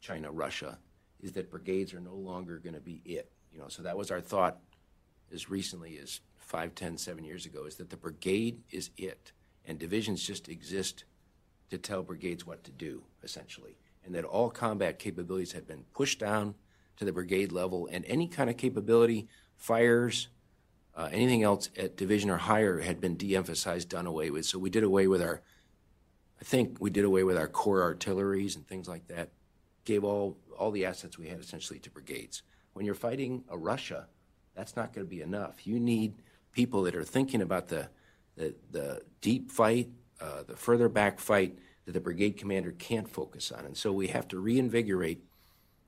China, 0.00 0.32
Russia 0.32 0.78
is 1.22 1.32
that 1.32 1.50
brigades 1.50 1.94
are 1.94 2.00
no 2.00 2.14
longer 2.14 2.58
going 2.58 2.74
to 2.74 2.80
be 2.80 3.00
it. 3.04 3.30
You 3.52 3.60
know, 3.60 3.68
so 3.68 3.82
that 3.84 3.96
was 3.96 4.10
our 4.10 4.20
thought 4.20 4.58
as 5.32 5.48
recently 5.48 5.96
as 5.98 6.20
five, 6.38 6.74
ten, 6.74 6.98
seven 6.98 7.24
years 7.24 7.46
ago, 7.46 7.66
is 7.66 7.76
that 7.76 7.88
the 7.88 7.96
brigade 7.96 8.62
is 8.72 8.90
it, 8.98 9.30
and 9.64 9.78
divisions 9.78 10.24
just 10.24 10.48
exist 10.48 11.04
to 11.70 11.78
tell 11.78 12.02
brigades 12.02 12.44
what 12.44 12.64
to 12.64 12.72
do, 12.72 13.04
essentially, 13.22 13.76
and 14.04 14.14
that 14.14 14.24
all 14.24 14.50
combat 14.50 14.98
capabilities 14.98 15.52
had 15.52 15.66
been 15.66 15.84
pushed 15.94 16.18
down 16.18 16.54
to 16.96 17.04
the 17.04 17.12
brigade 17.12 17.50
level, 17.50 17.88
and 17.90 18.04
any 18.06 18.28
kind 18.28 18.48
of 18.48 18.56
capability, 18.56 19.26
fires, 19.56 20.28
uh, 20.96 21.08
anything 21.10 21.42
else 21.42 21.70
at 21.76 21.96
division 21.96 22.30
or 22.30 22.36
higher 22.36 22.80
had 22.80 23.00
been 23.00 23.16
de-emphasized, 23.16 23.88
done 23.88 24.06
away 24.06 24.30
with. 24.30 24.46
So 24.46 24.58
we 24.58 24.70
did 24.70 24.84
away 24.84 25.08
with 25.08 25.20
our, 25.20 25.42
I 26.40 26.44
think 26.44 26.76
we 26.80 26.90
did 26.90 27.04
away 27.04 27.24
with 27.24 27.36
our 27.36 27.48
corps 27.48 27.82
artilleries 27.82 28.54
and 28.54 28.66
things 28.66 28.86
like 28.86 29.08
that, 29.08 29.30
gave 29.84 30.04
all 30.04 30.38
all 30.56 30.70
the 30.70 30.84
assets 30.84 31.18
we 31.18 31.26
had 31.28 31.40
essentially 31.40 31.80
to 31.80 31.90
brigades. 31.90 32.42
When 32.74 32.86
you're 32.86 32.94
fighting 32.94 33.44
a 33.50 33.58
Russia, 33.58 34.06
that's 34.54 34.76
not 34.76 34.92
going 34.92 35.04
to 35.04 35.10
be 35.10 35.20
enough. 35.20 35.66
You 35.66 35.80
need 35.80 36.14
people 36.52 36.84
that 36.84 36.94
are 36.94 37.04
thinking 37.04 37.42
about 37.42 37.68
the 37.68 37.88
the, 38.36 38.54
the 38.70 39.02
deep 39.20 39.50
fight, 39.50 39.88
uh, 40.20 40.44
the 40.46 40.56
further 40.56 40.88
back 40.88 41.18
fight 41.18 41.58
that 41.84 41.92
the 41.92 42.00
brigade 42.00 42.36
commander 42.36 42.72
can't 42.72 43.08
focus 43.08 43.52
on. 43.52 43.64
And 43.64 43.76
so 43.76 43.92
we 43.92 44.08
have 44.08 44.28
to 44.28 44.38
reinvigorate, 44.38 45.24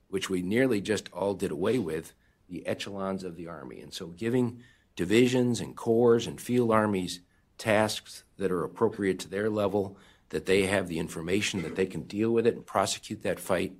which 0.08 0.28
we 0.28 0.42
nearly 0.42 0.80
just 0.80 1.10
all 1.12 1.34
did 1.34 1.50
away 1.50 1.78
with, 1.78 2.12
the 2.48 2.66
echelons 2.66 3.24
of 3.24 3.36
the 3.36 3.48
Army. 3.48 3.80
And 3.80 3.92
so 3.92 4.06
giving 4.08 4.60
divisions 4.94 5.60
and 5.60 5.76
corps 5.76 6.26
and 6.26 6.40
field 6.40 6.70
armies 6.70 7.20
tasks 7.58 8.24
that 8.36 8.52
are 8.52 8.64
appropriate 8.64 9.18
to 9.20 9.28
their 9.28 9.48
level, 9.50 9.96
that 10.28 10.46
they 10.46 10.66
have 10.66 10.88
the 10.88 10.98
information 10.98 11.62
that 11.62 11.76
they 11.76 11.86
can 11.86 12.02
deal 12.02 12.30
with 12.30 12.46
it 12.46 12.54
and 12.54 12.66
prosecute 12.66 13.22
that 13.22 13.40
fight, 13.40 13.74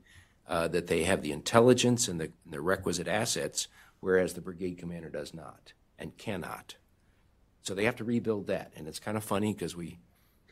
uh, 0.49 0.69
that 0.69 0.87
they 0.87 1.05
have 1.05 1.23
the 1.23 1.33
intelligence 1.33 2.09
and 2.09 2.21
the, 2.21 2.31
and 2.45 2.53
the 2.53 2.61
requisite 2.61 3.09
assets, 3.09 3.69
whereas 4.01 4.35
the 4.35 4.41
brigade 4.41 4.79
commander 4.79 5.11
does 5.11 5.35
not 5.35 5.73
and 5.99 6.17
cannot. 6.17 6.77
So 7.63 7.75
they 7.75 7.85
have 7.85 7.97
to 7.97 8.05
rebuild 8.05 8.47
that, 8.47 8.73
and 8.77 8.87
it's 8.87 9.01
kind 9.01 9.17
of 9.17 9.25
funny 9.25 9.53
because 9.53 9.75
we 9.75 9.99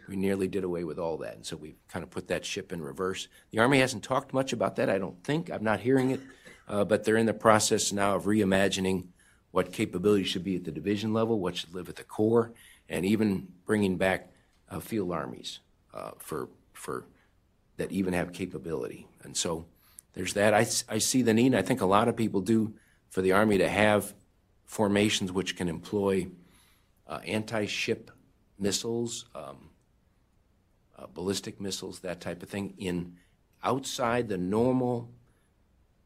we 0.09 0.17
nearly 0.17 0.49
did 0.49 0.65
away 0.65 0.85
with 0.85 0.99
all 0.99 1.17
that, 1.19 1.35
and 1.35 1.47
so 1.47 1.57
we 1.57 1.77
kind 1.89 2.03
of 2.03 2.11
put 2.11 2.29
that 2.29 2.45
ship 2.45 2.73
in 2.73 2.83
reverse. 2.83 3.29
The 3.51 3.59
Army 3.59 3.79
hasn't 3.79 4.03
talked 4.03 4.33
much 4.33 4.53
about 4.53 4.77
that, 4.77 4.91
I 4.91 4.99
don't 4.99 5.23
think. 5.25 5.51
I'm 5.51 5.65
not 5.65 5.81
hearing 5.81 6.11
it, 6.11 6.21
uh, 6.69 6.85
but 6.85 7.05
they're 7.05 7.17
in 7.17 7.27
the 7.27 7.35
process 7.35 7.93
now 7.93 8.17
of 8.17 8.25
reimagining 8.25 9.07
what 9.51 9.73
capabilities 9.73 10.27
should 10.27 10.45
be 10.45 10.57
at 10.57 10.65
the 10.65 10.73
division 10.73 11.13
level, 11.13 11.39
what 11.39 11.57
should 11.57 11.75
live 11.75 11.89
at 11.89 11.97
the 11.97 12.05
corps, 12.05 12.53
and 12.89 13.05
even 13.07 13.49
bringing 13.67 13.97
back 13.97 14.33
uh, 14.69 14.81
field 14.81 15.13
armies 15.13 15.61
uh, 15.93 16.11
for 16.19 16.49
for 16.73 17.05
that 17.77 17.91
even 17.91 18.13
have 18.13 18.33
capability. 18.33 19.07
And 19.23 19.37
so 19.37 19.67
there's 20.15 20.35
that. 20.35 20.55
I, 20.55 20.67
I 20.89 20.99
see 20.99 21.23
the 21.23 21.35
need, 21.35 21.55
I 21.55 21.63
think 21.63 21.81
a 21.81 21.87
lot 21.87 22.09
of 22.09 22.17
people 22.17 22.41
do, 22.41 22.75
for 23.11 23.21
the 23.21 23.33
Army 23.33 23.59
to 23.59 23.69
have 23.69 24.15
formations 24.65 25.33
which 25.33 25.57
can 25.57 25.69
employ 25.69 26.29
uh, 27.07 27.21
anti 27.27 27.67
ship 27.67 28.11
missiles, 28.59 29.27
um, 29.35 29.71
uh, 31.05 31.07
ballistic 31.13 31.61
missiles, 31.61 32.01
that 32.01 32.21
type 32.21 32.43
of 32.43 32.49
thing, 32.49 32.75
in 32.79 33.17
outside 33.63 34.29
the 34.29 34.39
normal 34.39 35.11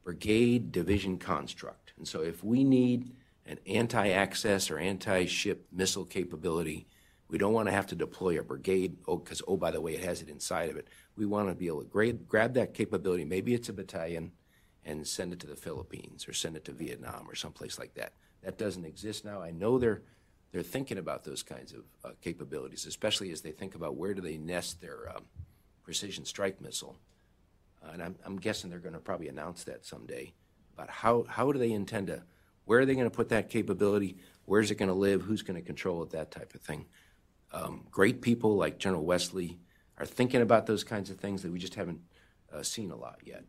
brigade 0.05 0.73
division 0.73 1.19
construct. 1.19 1.93
And 1.97 2.07
so 2.07 2.23
if 2.23 2.43
we 2.43 2.65
need 2.65 3.15
an 3.47 3.59
anti 3.67 4.09
access 4.11 4.71
or 4.71 4.79
anti 4.79 5.27
ship 5.27 5.67
missile 5.73 6.05
capability, 6.05 6.87
we 7.29 7.39
don't 7.39 7.53
want 7.53 7.69
to 7.69 7.73
have 7.73 7.87
to 7.89 7.95
deploy 7.95 8.39
a 8.39 8.43
brigade, 8.43 8.97
oh, 9.07 9.17
because, 9.17 9.43
oh, 9.47 9.57
by 9.57 9.71
the 9.71 9.81
way, 9.81 9.95
it 9.95 10.05
has 10.05 10.23
it 10.23 10.29
inside 10.29 10.71
of 10.71 10.77
it. 10.77 10.89
We 11.17 11.27
want 11.27 11.49
to 11.49 11.55
be 11.55 11.67
able 11.67 11.83
to 11.83 11.89
grab, 11.89 12.27
grab 12.27 12.55
that 12.55 12.75
capability, 12.75 13.25
maybe 13.25 13.55
it's 13.55 13.69
a 13.69 13.73
battalion, 13.73 14.33
and 14.85 15.07
send 15.07 15.33
it 15.33 15.41
to 15.41 15.47
the 15.47 15.57
Philippines 15.57 16.27
or 16.27 16.33
send 16.33 16.57
it 16.57 16.65
to 16.65 16.73
Vietnam 16.73 17.27
or 17.29 17.35
someplace 17.35 17.79
like 17.79 17.95
that. 17.95 18.15
That 18.43 18.57
doesn't 18.57 18.87
exist 18.87 19.25
now. 19.25 19.43
I 19.43 19.51
know 19.51 19.79
they're, 19.79 20.03
they're 20.53 20.63
thinking 20.63 20.99
about 20.99 21.25
those 21.25 21.43
kinds 21.43 21.73
of 21.73 21.85
uh, 22.05 22.11
capabilities, 22.23 22.87
especially 22.87 23.31
as 23.31 23.43
they 23.43 23.53
think 23.53 23.75
about 23.75 23.97
where 23.97 24.15
do 24.15 24.23
they 24.23 24.39
nest 24.39 24.81
their 24.81 25.11
um, 25.15 25.25
precision 25.83 26.25
strike 26.25 26.61
missile. 26.61 26.97
Uh, 27.85 27.91
and 27.93 28.03
I'm, 28.03 28.17
I'm 28.25 28.37
guessing 28.39 28.71
they're 28.71 28.79
going 28.79 28.95
to 28.95 29.01
probably 29.01 29.29
announce 29.29 29.65
that 29.65 29.85
someday 29.85 30.33
about 30.75 30.91
how, 30.91 31.25
how 31.29 31.53
do 31.53 31.59
they 31.59 31.73
intend 31.73 32.07
to, 32.09 32.23
where 32.65 32.81
are 32.81 32.87
they 32.87 32.95
going 32.95 33.11
to 33.11 33.17
put 33.17 33.29
that 33.29 33.51
capability? 33.51 34.17
Where's 34.47 34.71
it 34.71 34.77
going 34.77 34.89
to 34.89 34.95
live? 34.95 35.23
Who's 35.23 35.43
going 35.43 35.61
to 35.61 35.67
control 35.67 36.03
it? 36.03 36.11
That 36.11 36.31
type 36.31 36.55
of 36.55 36.61
thing 36.61 36.87
um, 37.53 37.87
great 37.91 38.21
people 38.21 38.57
like 38.57 38.79
General 38.79 39.05
Wesley 39.05 39.59
are 39.97 40.07
thinking 40.07 40.43
about 40.43 40.67
those 40.67 40.85
kinds 40.85 41.11
of 41.11 41.19
things 41.19 41.43
that 41.43 41.53
we 41.53 41.59
just 41.59 41.75
haven't 41.75 42.01
uh, 42.53 42.63
seen 42.63 42.91
a 42.91 42.97
lot 42.97 43.21
yet. 43.25 43.45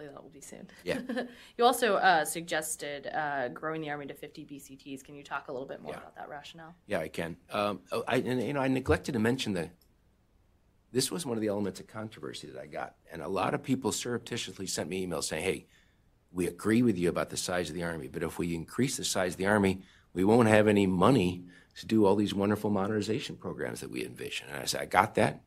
Hopefully 0.00 0.14
that 0.14 0.22
will 0.22 0.30
be 0.30 0.40
soon. 0.40 0.68
Yeah. 0.84 1.24
you 1.58 1.64
also 1.64 1.96
uh, 1.96 2.24
suggested 2.24 3.08
uh, 3.14 3.48
growing 3.48 3.80
the 3.80 3.90
Army 3.90 4.06
to 4.06 4.14
50 4.14 4.46
BCTs. 4.46 5.04
Can 5.04 5.14
you 5.14 5.22
talk 5.22 5.48
a 5.48 5.52
little 5.52 5.66
bit 5.66 5.82
more 5.82 5.92
yeah. 5.92 5.98
about 5.98 6.16
that 6.16 6.28
rationale? 6.28 6.74
Yeah, 6.86 7.00
I 7.00 7.08
can. 7.08 7.36
Um, 7.50 7.80
oh, 7.92 8.02
I, 8.08 8.16
and, 8.16 8.42
you 8.42 8.52
know, 8.52 8.60
I 8.60 8.68
neglected 8.68 9.12
to 9.12 9.18
mention 9.18 9.52
that 9.54 9.70
this 10.92 11.10
was 11.10 11.26
one 11.26 11.36
of 11.36 11.42
the 11.42 11.48
elements 11.48 11.80
of 11.80 11.86
controversy 11.86 12.48
that 12.48 12.60
I 12.60 12.66
got. 12.66 12.94
And 13.12 13.22
a 13.22 13.28
lot 13.28 13.54
of 13.54 13.62
people 13.62 13.92
surreptitiously 13.92 14.66
sent 14.66 14.88
me 14.88 15.06
emails 15.06 15.24
saying, 15.24 15.44
hey, 15.44 15.66
we 16.32 16.46
agree 16.46 16.82
with 16.82 16.96
you 16.96 17.08
about 17.08 17.30
the 17.30 17.36
size 17.36 17.68
of 17.68 17.74
the 17.74 17.82
Army, 17.82 18.08
but 18.08 18.22
if 18.22 18.38
we 18.38 18.54
increase 18.54 18.96
the 18.96 19.04
size 19.04 19.32
of 19.32 19.38
the 19.38 19.46
Army, 19.46 19.82
we 20.14 20.24
won't 20.24 20.48
have 20.48 20.68
any 20.68 20.86
money 20.86 21.44
to 21.76 21.86
do 21.86 22.06
all 22.06 22.16
these 22.16 22.34
wonderful 22.34 22.70
modernization 22.70 23.36
programs 23.36 23.80
that 23.80 23.90
we 23.90 24.04
envision. 24.04 24.48
And 24.52 24.62
I 24.62 24.64
said, 24.64 24.80
I 24.80 24.86
got 24.86 25.16
that. 25.16 25.40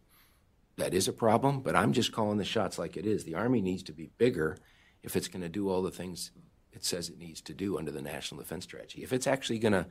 That 0.77 0.93
is 0.93 1.07
a 1.07 1.13
problem, 1.13 1.61
but 1.61 1.75
I'm 1.75 1.93
just 1.93 2.11
calling 2.11 2.37
the 2.37 2.45
shots 2.45 2.79
like 2.79 2.97
it 2.97 3.05
is. 3.05 3.23
The 3.23 3.35
Army 3.35 3.61
needs 3.61 3.83
to 3.83 3.93
be 3.93 4.09
bigger 4.17 4.57
if 5.03 5.15
it's 5.15 5.27
going 5.27 5.41
to 5.41 5.49
do 5.49 5.69
all 5.69 5.81
the 5.81 5.91
things 5.91 6.31
it 6.71 6.83
says 6.83 7.09
it 7.09 7.19
needs 7.19 7.41
to 7.41 7.53
do 7.53 7.77
under 7.77 7.91
the 7.91 8.01
National 8.01 8.41
Defense 8.41 8.63
Strategy. 8.63 9.03
If 9.03 9.13
it's 9.13 9.27
actually 9.27 9.59
going 9.59 9.73
to 9.73 9.85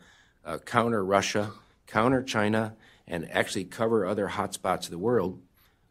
uh, 0.45 0.59
counter 0.59 1.05
Russia, 1.05 1.53
counter 1.87 2.23
China, 2.23 2.75
and 3.07 3.31
actually 3.31 3.65
cover 3.65 4.05
other 4.05 4.29
hotspots 4.29 4.85
of 4.85 4.91
the 4.91 4.99
world, 4.99 5.41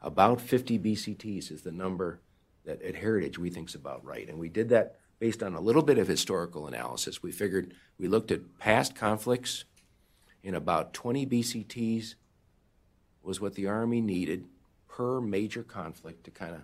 about 0.01 0.41
50 0.41 0.79
BCTs 0.79 1.51
is 1.51 1.61
the 1.61 1.71
number 1.71 2.19
that 2.65 2.81
at 2.81 2.95
Heritage 2.95 3.39
we 3.39 3.49
think 3.49 3.69
is 3.69 3.75
about 3.75 4.03
right. 4.03 4.27
And 4.27 4.37
we 4.37 4.49
did 4.49 4.69
that 4.69 4.97
based 5.19 5.41
on 5.41 5.53
a 5.53 5.61
little 5.61 5.83
bit 5.83 5.97
of 5.97 6.07
historical 6.07 6.67
analysis. 6.67 7.23
We 7.23 7.31
figured 7.31 7.73
we 7.97 8.07
looked 8.07 8.31
at 8.31 8.59
past 8.59 8.95
conflicts 8.95 9.65
in 10.43 10.55
about 10.55 10.93
20 10.93 11.25
BCTs 11.27 12.15
was 13.23 13.39
what 13.39 13.53
the 13.53 13.67
Army 13.67 14.01
needed 14.01 14.45
per 14.91 15.21
major 15.21 15.63
conflict 15.63 16.25
to 16.25 16.31
kind 16.31 16.55
of 16.55 16.61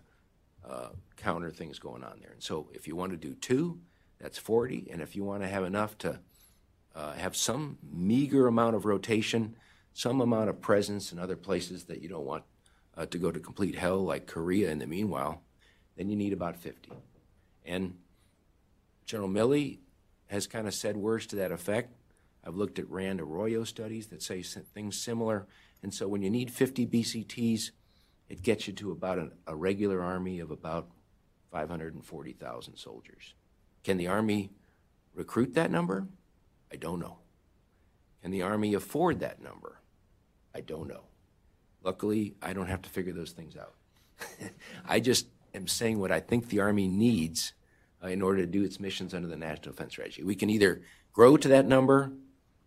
uh, 0.69 0.89
counter 1.15 1.49
things 1.49 1.79
going 1.79 2.03
on 2.03 2.19
there. 2.21 2.31
And 2.31 2.43
so 2.43 2.69
if 2.73 2.87
you 2.87 2.95
want 2.95 3.11
to 3.11 3.17
do 3.17 3.33
two, 3.35 3.79
that's 4.19 4.37
40. 4.37 4.89
And 4.91 5.01
if 5.01 5.15
you 5.15 5.23
want 5.23 5.43
to 5.43 5.47
have 5.47 5.63
enough 5.63 5.97
to 5.99 6.19
uh, 6.93 7.13
have 7.13 7.37
some 7.37 7.77
meager 7.89 8.47
amount 8.47 8.75
of 8.75 8.83
rotation, 8.83 9.55
some 9.93 10.19
amount 10.19 10.49
of 10.49 10.59
presence 10.59 11.13
in 11.13 11.19
other 11.19 11.37
places 11.37 11.85
that 11.85 12.01
you 12.01 12.09
don't 12.09 12.25
want 12.25 12.43
uh, 12.97 13.05
to 13.05 13.17
go 13.17 13.31
to 13.31 13.39
complete 13.39 13.75
hell, 13.75 14.03
like 14.03 14.27
Korea 14.27 14.71
in 14.71 14.79
the 14.79 14.87
meanwhile, 14.87 15.41
then 15.95 16.09
you 16.09 16.17
need 16.17 16.33
about 16.33 16.57
50. 16.57 16.91
And 17.65 17.95
General 19.05 19.29
Milley 19.29 19.79
has 20.27 20.47
kind 20.47 20.67
of 20.67 20.73
said 20.73 20.97
words 20.97 21.27
to 21.27 21.37
that 21.37 21.53
effect. 21.53 21.93
I've 22.43 22.55
looked 22.55 22.77
at 22.77 22.89
Rand 22.89 23.21
Arroyo 23.21 23.63
studies 23.63 24.07
that 24.07 24.21
say 24.21 24.41
things 24.41 24.99
similar. 24.99 25.47
And 25.81 25.93
so 25.93 26.09
when 26.09 26.21
you 26.21 26.29
need 26.29 26.51
50 26.51 26.87
BCTs, 26.87 27.71
it 28.29 28.41
gets 28.41 28.67
you 28.67 28.73
to 28.73 28.91
about 28.91 29.17
an, 29.17 29.31
a 29.45 29.55
regular 29.55 30.01
army 30.01 30.39
of 30.39 30.51
about 30.51 30.89
540,000 31.51 32.75
soldiers. 32.75 33.33
Can 33.83 33.97
the 33.97 34.07
Army 34.07 34.51
recruit 35.13 35.53
that 35.55 35.71
number? 35.71 36.07
I 36.71 36.75
don't 36.75 36.99
know. 36.99 37.19
Can 38.21 38.31
the 38.31 38.41
Army 38.41 38.73
afford 38.73 39.19
that 39.21 39.41
number? 39.41 39.79
I 40.53 40.61
don't 40.61 40.87
know. 40.87 41.03
Luckily, 41.83 42.35
I 42.41 42.53
don't 42.53 42.67
have 42.67 42.81
to 42.81 42.89
figure 42.89 43.13
those 43.13 43.31
things 43.31 43.55
out. 43.55 43.75
I 44.87 44.99
just 44.99 45.27
am 45.53 45.67
saying 45.67 45.99
what 45.99 46.11
I 46.11 46.19
think 46.19 46.49
the 46.49 46.59
Army 46.59 46.87
needs 46.87 47.53
uh, 48.03 48.07
in 48.07 48.21
order 48.21 48.41
to 48.41 48.47
do 48.47 48.63
its 48.63 48.79
missions 48.79 49.13
under 49.13 49.27
the 49.27 49.37
National 49.37 49.71
Defense 49.71 49.93
Strategy. 49.93 50.23
We 50.23 50.35
can 50.35 50.49
either 50.49 50.81
grow 51.13 51.37
to 51.37 51.47
that 51.47 51.65
number 51.65 52.11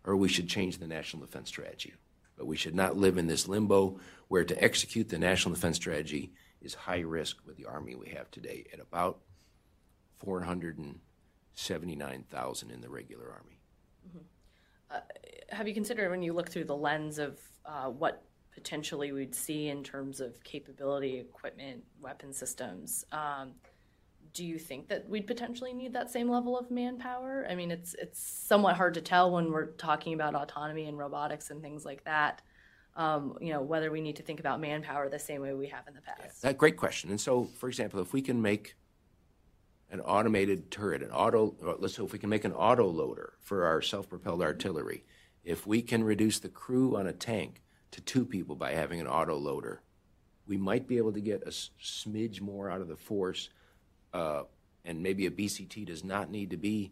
or 0.03 0.15
we 0.15 0.27
should 0.27 0.49
change 0.49 0.79
the 0.79 0.87
National 0.87 1.25
Defense 1.25 1.49
Strategy. 1.49 1.93
But 2.41 2.47
we 2.47 2.57
should 2.57 2.73
not 2.73 2.97
live 2.97 3.19
in 3.19 3.27
this 3.27 3.47
limbo 3.47 3.99
where 4.27 4.43
to 4.43 4.63
execute 4.63 5.09
the 5.09 5.19
National 5.19 5.53
Defense 5.53 5.75
Strategy 5.75 6.33
is 6.59 6.73
high 6.73 7.01
risk 7.01 7.37
with 7.45 7.55
the 7.55 7.65
Army 7.65 7.93
we 7.93 8.09
have 8.09 8.31
today 8.31 8.65
at 8.73 8.79
about 8.79 9.19
479,000 10.17 12.71
in 12.71 12.81
the 12.81 12.89
regular 12.89 13.29
Army. 13.29 13.59
Mm-hmm. 14.07 14.17
Uh, 14.89 15.01
have 15.49 15.67
you 15.67 15.75
considered 15.75 16.09
when 16.09 16.23
you 16.23 16.33
look 16.33 16.49
through 16.49 16.63
the 16.63 16.75
lens 16.75 17.19
of 17.19 17.39
uh, 17.63 17.89
what 17.89 18.23
potentially 18.55 19.11
we'd 19.11 19.35
see 19.35 19.67
in 19.67 19.83
terms 19.83 20.19
of 20.19 20.43
capability, 20.43 21.19
equipment, 21.19 21.83
weapon 22.01 22.33
systems? 22.33 23.05
Um, 23.11 23.51
do 24.33 24.45
you 24.45 24.57
think 24.57 24.87
that 24.89 25.07
we'd 25.09 25.27
potentially 25.27 25.73
need 25.73 25.93
that 25.93 26.09
same 26.09 26.29
level 26.29 26.57
of 26.57 26.71
manpower? 26.71 27.45
I 27.49 27.55
mean, 27.55 27.71
it's 27.71 27.95
it's 27.99 28.19
somewhat 28.19 28.77
hard 28.77 28.93
to 28.95 29.01
tell 29.01 29.31
when 29.31 29.51
we're 29.51 29.71
talking 29.73 30.13
about 30.13 30.35
autonomy 30.35 30.85
and 30.85 30.97
robotics 30.97 31.49
and 31.49 31.61
things 31.61 31.85
like 31.85 32.03
that. 32.05 32.41
Um, 32.95 33.37
you 33.39 33.53
know, 33.53 33.61
whether 33.61 33.89
we 33.89 34.01
need 34.01 34.17
to 34.17 34.23
think 34.23 34.39
about 34.39 34.59
manpower 34.59 35.09
the 35.09 35.19
same 35.19 35.41
way 35.41 35.53
we 35.53 35.67
have 35.67 35.87
in 35.87 35.93
the 35.93 36.01
past. 36.01 36.43
Yeah, 36.43 36.51
great 36.51 36.75
question. 36.75 37.09
And 37.09 37.21
so, 37.21 37.45
for 37.57 37.69
example, 37.69 38.01
if 38.01 38.11
we 38.11 38.21
can 38.21 38.41
make 38.41 38.75
an 39.89 40.01
automated 40.01 40.71
turret, 40.71 41.01
an 41.01 41.11
auto, 41.11 41.55
let's 41.79 41.95
say 41.95 42.03
if 42.03 42.11
we 42.11 42.19
can 42.19 42.29
make 42.29 42.43
an 42.43 42.51
auto 42.51 42.87
loader 42.87 43.33
for 43.39 43.65
our 43.65 43.81
self-propelled 43.81 44.41
artillery, 44.41 45.05
if 45.43 45.65
we 45.65 45.81
can 45.81 46.03
reduce 46.03 46.39
the 46.39 46.49
crew 46.49 46.97
on 46.97 47.07
a 47.07 47.13
tank 47.13 47.61
to 47.91 48.01
two 48.01 48.25
people 48.25 48.55
by 48.55 48.71
having 48.71 48.99
an 48.99 49.07
auto 49.07 49.37
loader, 49.37 49.83
we 50.45 50.57
might 50.57 50.87
be 50.87 50.97
able 50.97 51.13
to 51.13 51.21
get 51.21 51.43
a 51.43 51.49
smidge 51.49 52.41
more 52.41 52.69
out 52.69 52.81
of 52.81 52.87
the 52.87 52.95
force 52.95 53.49
uh, 54.13 54.43
and 54.85 55.01
maybe 55.01 55.25
a 55.25 55.31
BCT 55.31 55.85
does 55.85 56.03
not 56.03 56.31
need 56.31 56.49
to 56.51 56.57
be 56.57 56.91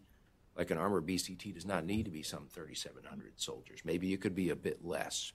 like 0.56 0.70
an 0.70 0.78
armored 0.78 1.06
BCT 1.06 1.54
does 1.54 1.64
not 1.64 1.86
need 1.86 2.04
to 2.04 2.10
be 2.10 2.22
some 2.22 2.46
3,700 2.50 3.32
soldiers. 3.36 3.80
Maybe 3.84 4.12
it 4.12 4.20
could 4.20 4.34
be 4.34 4.50
a 4.50 4.56
bit 4.56 4.84
less. 4.84 5.32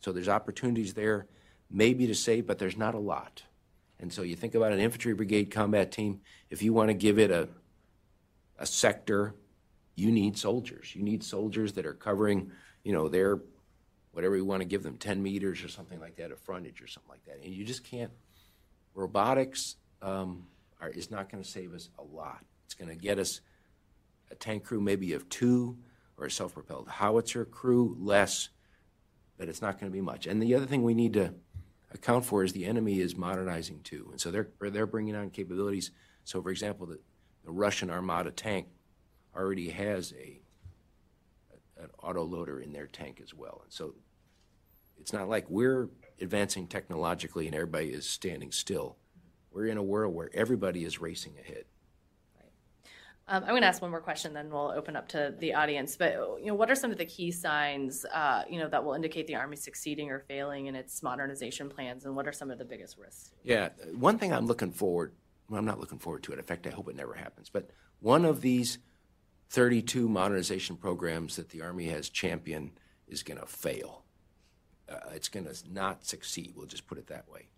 So 0.00 0.12
there's 0.12 0.28
opportunities 0.28 0.94
there, 0.94 1.26
maybe 1.70 2.06
to 2.06 2.14
save, 2.14 2.46
but 2.46 2.58
there's 2.58 2.76
not 2.76 2.94
a 2.94 2.98
lot. 2.98 3.42
And 3.98 4.12
so 4.12 4.22
you 4.22 4.36
think 4.36 4.54
about 4.54 4.72
an 4.72 4.78
infantry 4.78 5.14
brigade 5.14 5.50
combat 5.50 5.90
team. 5.90 6.20
If 6.50 6.62
you 6.62 6.72
want 6.72 6.90
to 6.90 6.94
give 6.94 7.18
it 7.18 7.30
a 7.30 7.48
a 8.58 8.66
sector, 8.66 9.34
you 9.94 10.10
need 10.10 10.36
soldiers. 10.36 10.94
You 10.94 11.02
need 11.02 11.22
soldiers 11.22 11.72
that 11.74 11.86
are 11.86 11.94
covering, 11.94 12.50
you 12.82 12.92
know, 12.92 13.08
their 13.08 13.40
whatever 14.12 14.36
you 14.36 14.44
want 14.44 14.62
to 14.62 14.68
give 14.68 14.82
them, 14.82 14.96
10 14.96 15.22
meters 15.22 15.62
or 15.62 15.68
something 15.68 16.00
like 16.00 16.16
that, 16.16 16.32
a 16.32 16.36
frontage 16.36 16.82
or 16.82 16.88
something 16.88 17.10
like 17.10 17.24
that. 17.26 17.44
And 17.44 17.54
you 17.54 17.64
just 17.64 17.84
can't. 17.84 18.10
Robotics. 18.94 19.76
Um, 20.02 20.44
are, 20.80 20.88
is 20.88 21.10
not 21.10 21.30
going 21.30 21.42
to 21.42 21.48
save 21.48 21.74
us 21.74 21.88
a 21.98 22.02
lot. 22.02 22.44
It's 22.64 22.74
going 22.74 22.90
to 22.90 22.96
get 22.96 23.18
us 23.18 23.40
a 24.30 24.34
tank 24.34 24.64
crew 24.64 24.80
maybe 24.80 25.12
of 25.12 25.28
two 25.28 25.78
or 26.16 26.26
a 26.26 26.30
self 26.30 26.54
propelled 26.54 26.88
howitzer 26.88 27.44
crew 27.44 27.96
less, 27.98 28.48
but 29.36 29.48
it's 29.48 29.62
not 29.62 29.78
going 29.78 29.90
to 29.90 29.96
be 29.96 30.02
much. 30.02 30.26
And 30.26 30.42
the 30.42 30.54
other 30.54 30.66
thing 30.66 30.82
we 30.82 30.94
need 30.94 31.14
to 31.14 31.34
account 31.92 32.24
for 32.24 32.44
is 32.44 32.52
the 32.52 32.66
enemy 32.66 33.00
is 33.00 33.16
modernizing 33.16 33.80
too. 33.82 34.08
And 34.10 34.20
so 34.20 34.30
they're, 34.30 34.48
they're 34.60 34.86
bringing 34.86 35.16
on 35.16 35.30
capabilities. 35.30 35.90
So, 36.24 36.42
for 36.42 36.50
example, 36.50 36.86
the, 36.86 36.98
the 37.44 37.50
Russian 37.50 37.90
Armata 37.90 38.30
tank 38.30 38.66
already 39.34 39.70
has 39.70 40.12
a, 40.18 40.40
an 41.80 41.88
auto 42.02 42.24
loader 42.24 42.60
in 42.60 42.72
their 42.72 42.86
tank 42.86 43.20
as 43.22 43.32
well. 43.32 43.60
And 43.64 43.72
so 43.72 43.94
it's 45.00 45.12
not 45.12 45.28
like 45.28 45.48
we're 45.48 45.88
advancing 46.20 46.66
technologically 46.66 47.46
and 47.46 47.54
everybody 47.54 47.88
is 47.88 48.08
standing 48.08 48.50
still 48.50 48.96
we're 49.52 49.66
in 49.66 49.78
a 49.78 49.82
world 49.82 50.14
where 50.14 50.30
everybody 50.34 50.84
is 50.84 51.00
racing 51.00 51.34
ahead. 51.38 51.64
Um, 53.30 53.42
I'm 53.42 53.50
going 53.50 53.60
to 53.60 53.68
ask 53.68 53.82
one 53.82 53.90
more 53.90 54.00
question, 54.00 54.32
then 54.32 54.48
we'll 54.48 54.72
open 54.74 54.96
up 54.96 55.08
to 55.08 55.34
the 55.38 55.52
audience. 55.52 55.96
But 55.96 56.14
you 56.40 56.46
know, 56.46 56.54
what 56.54 56.70
are 56.70 56.74
some 56.74 56.90
of 56.90 56.96
the 56.96 57.04
key 57.04 57.30
signs, 57.30 58.06
uh, 58.06 58.44
you 58.48 58.58
know, 58.58 58.68
that 58.68 58.82
will 58.82 58.94
indicate 58.94 59.26
the 59.26 59.34
Army 59.34 59.56
succeeding 59.56 60.10
or 60.10 60.20
failing 60.20 60.66
in 60.66 60.74
its 60.74 61.02
modernization 61.02 61.68
plans, 61.68 62.06
and 62.06 62.16
what 62.16 62.26
are 62.26 62.32
some 62.32 62.50
of 62.50 62.58
the 62.58 62.64
biggest 62.64 62.96
risks? 62.96 63.30
Yeah, 63.44 63.68
one 63.94 64.18
thing 64.18 64.32
I'm 64.32 64.46
looking 64.46 64.72
forward. 64.72 65.12
Well, 65.50 65.58
I'm 65.58 65.66
not 65.66 65.78
looking 65.78 65.98
forward 65.98 66.22
to 66.24 66.32
it. 66.32 66.38
In 66.38 66.44
fact, 66.44 66.66
I 66.66 66.70
hope 66.70 66.88
it 66.88 66.96
never 66.96 67.14
happens. 67.14 67.50
But 67.50 67.70
one 68.00 68.24
of 68.24 68.40
these 68.40 68.78
32 69.50 70.08
modernization 70.08 70.76
programs 70.76 71.36
that 71.36 71.50
the 71.50 71.60
Army 71.62 71.86
has 71.86 72.08
championed 72.08 72.72
is 73.06 73.22
going 73.22 73.40
to 73.40 73.46
fail. 73.46 74.04
Uh, 74.88 75.10
it's 75.12 75.28
going 75.28 75.46
to 75.46 75.54
not 75.70 76.06
succeed. 76.06 76.54
We'll 76.56 76.66
just 76.66 76.86
put 76.86 76.98
it 76.98 77.08
that 77.08 77.28
way. 77.28 77.48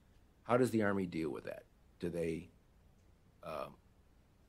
How 0.44 0.56
does 0.56 0.70
the 0.70 0.82
Army 0.82 1.06
deal 1.06 1.30
with 1.30 1.44
that? 1.44 1.64
Do 2.00 2.08
they 2.08 2.48
um, 3.44 3.74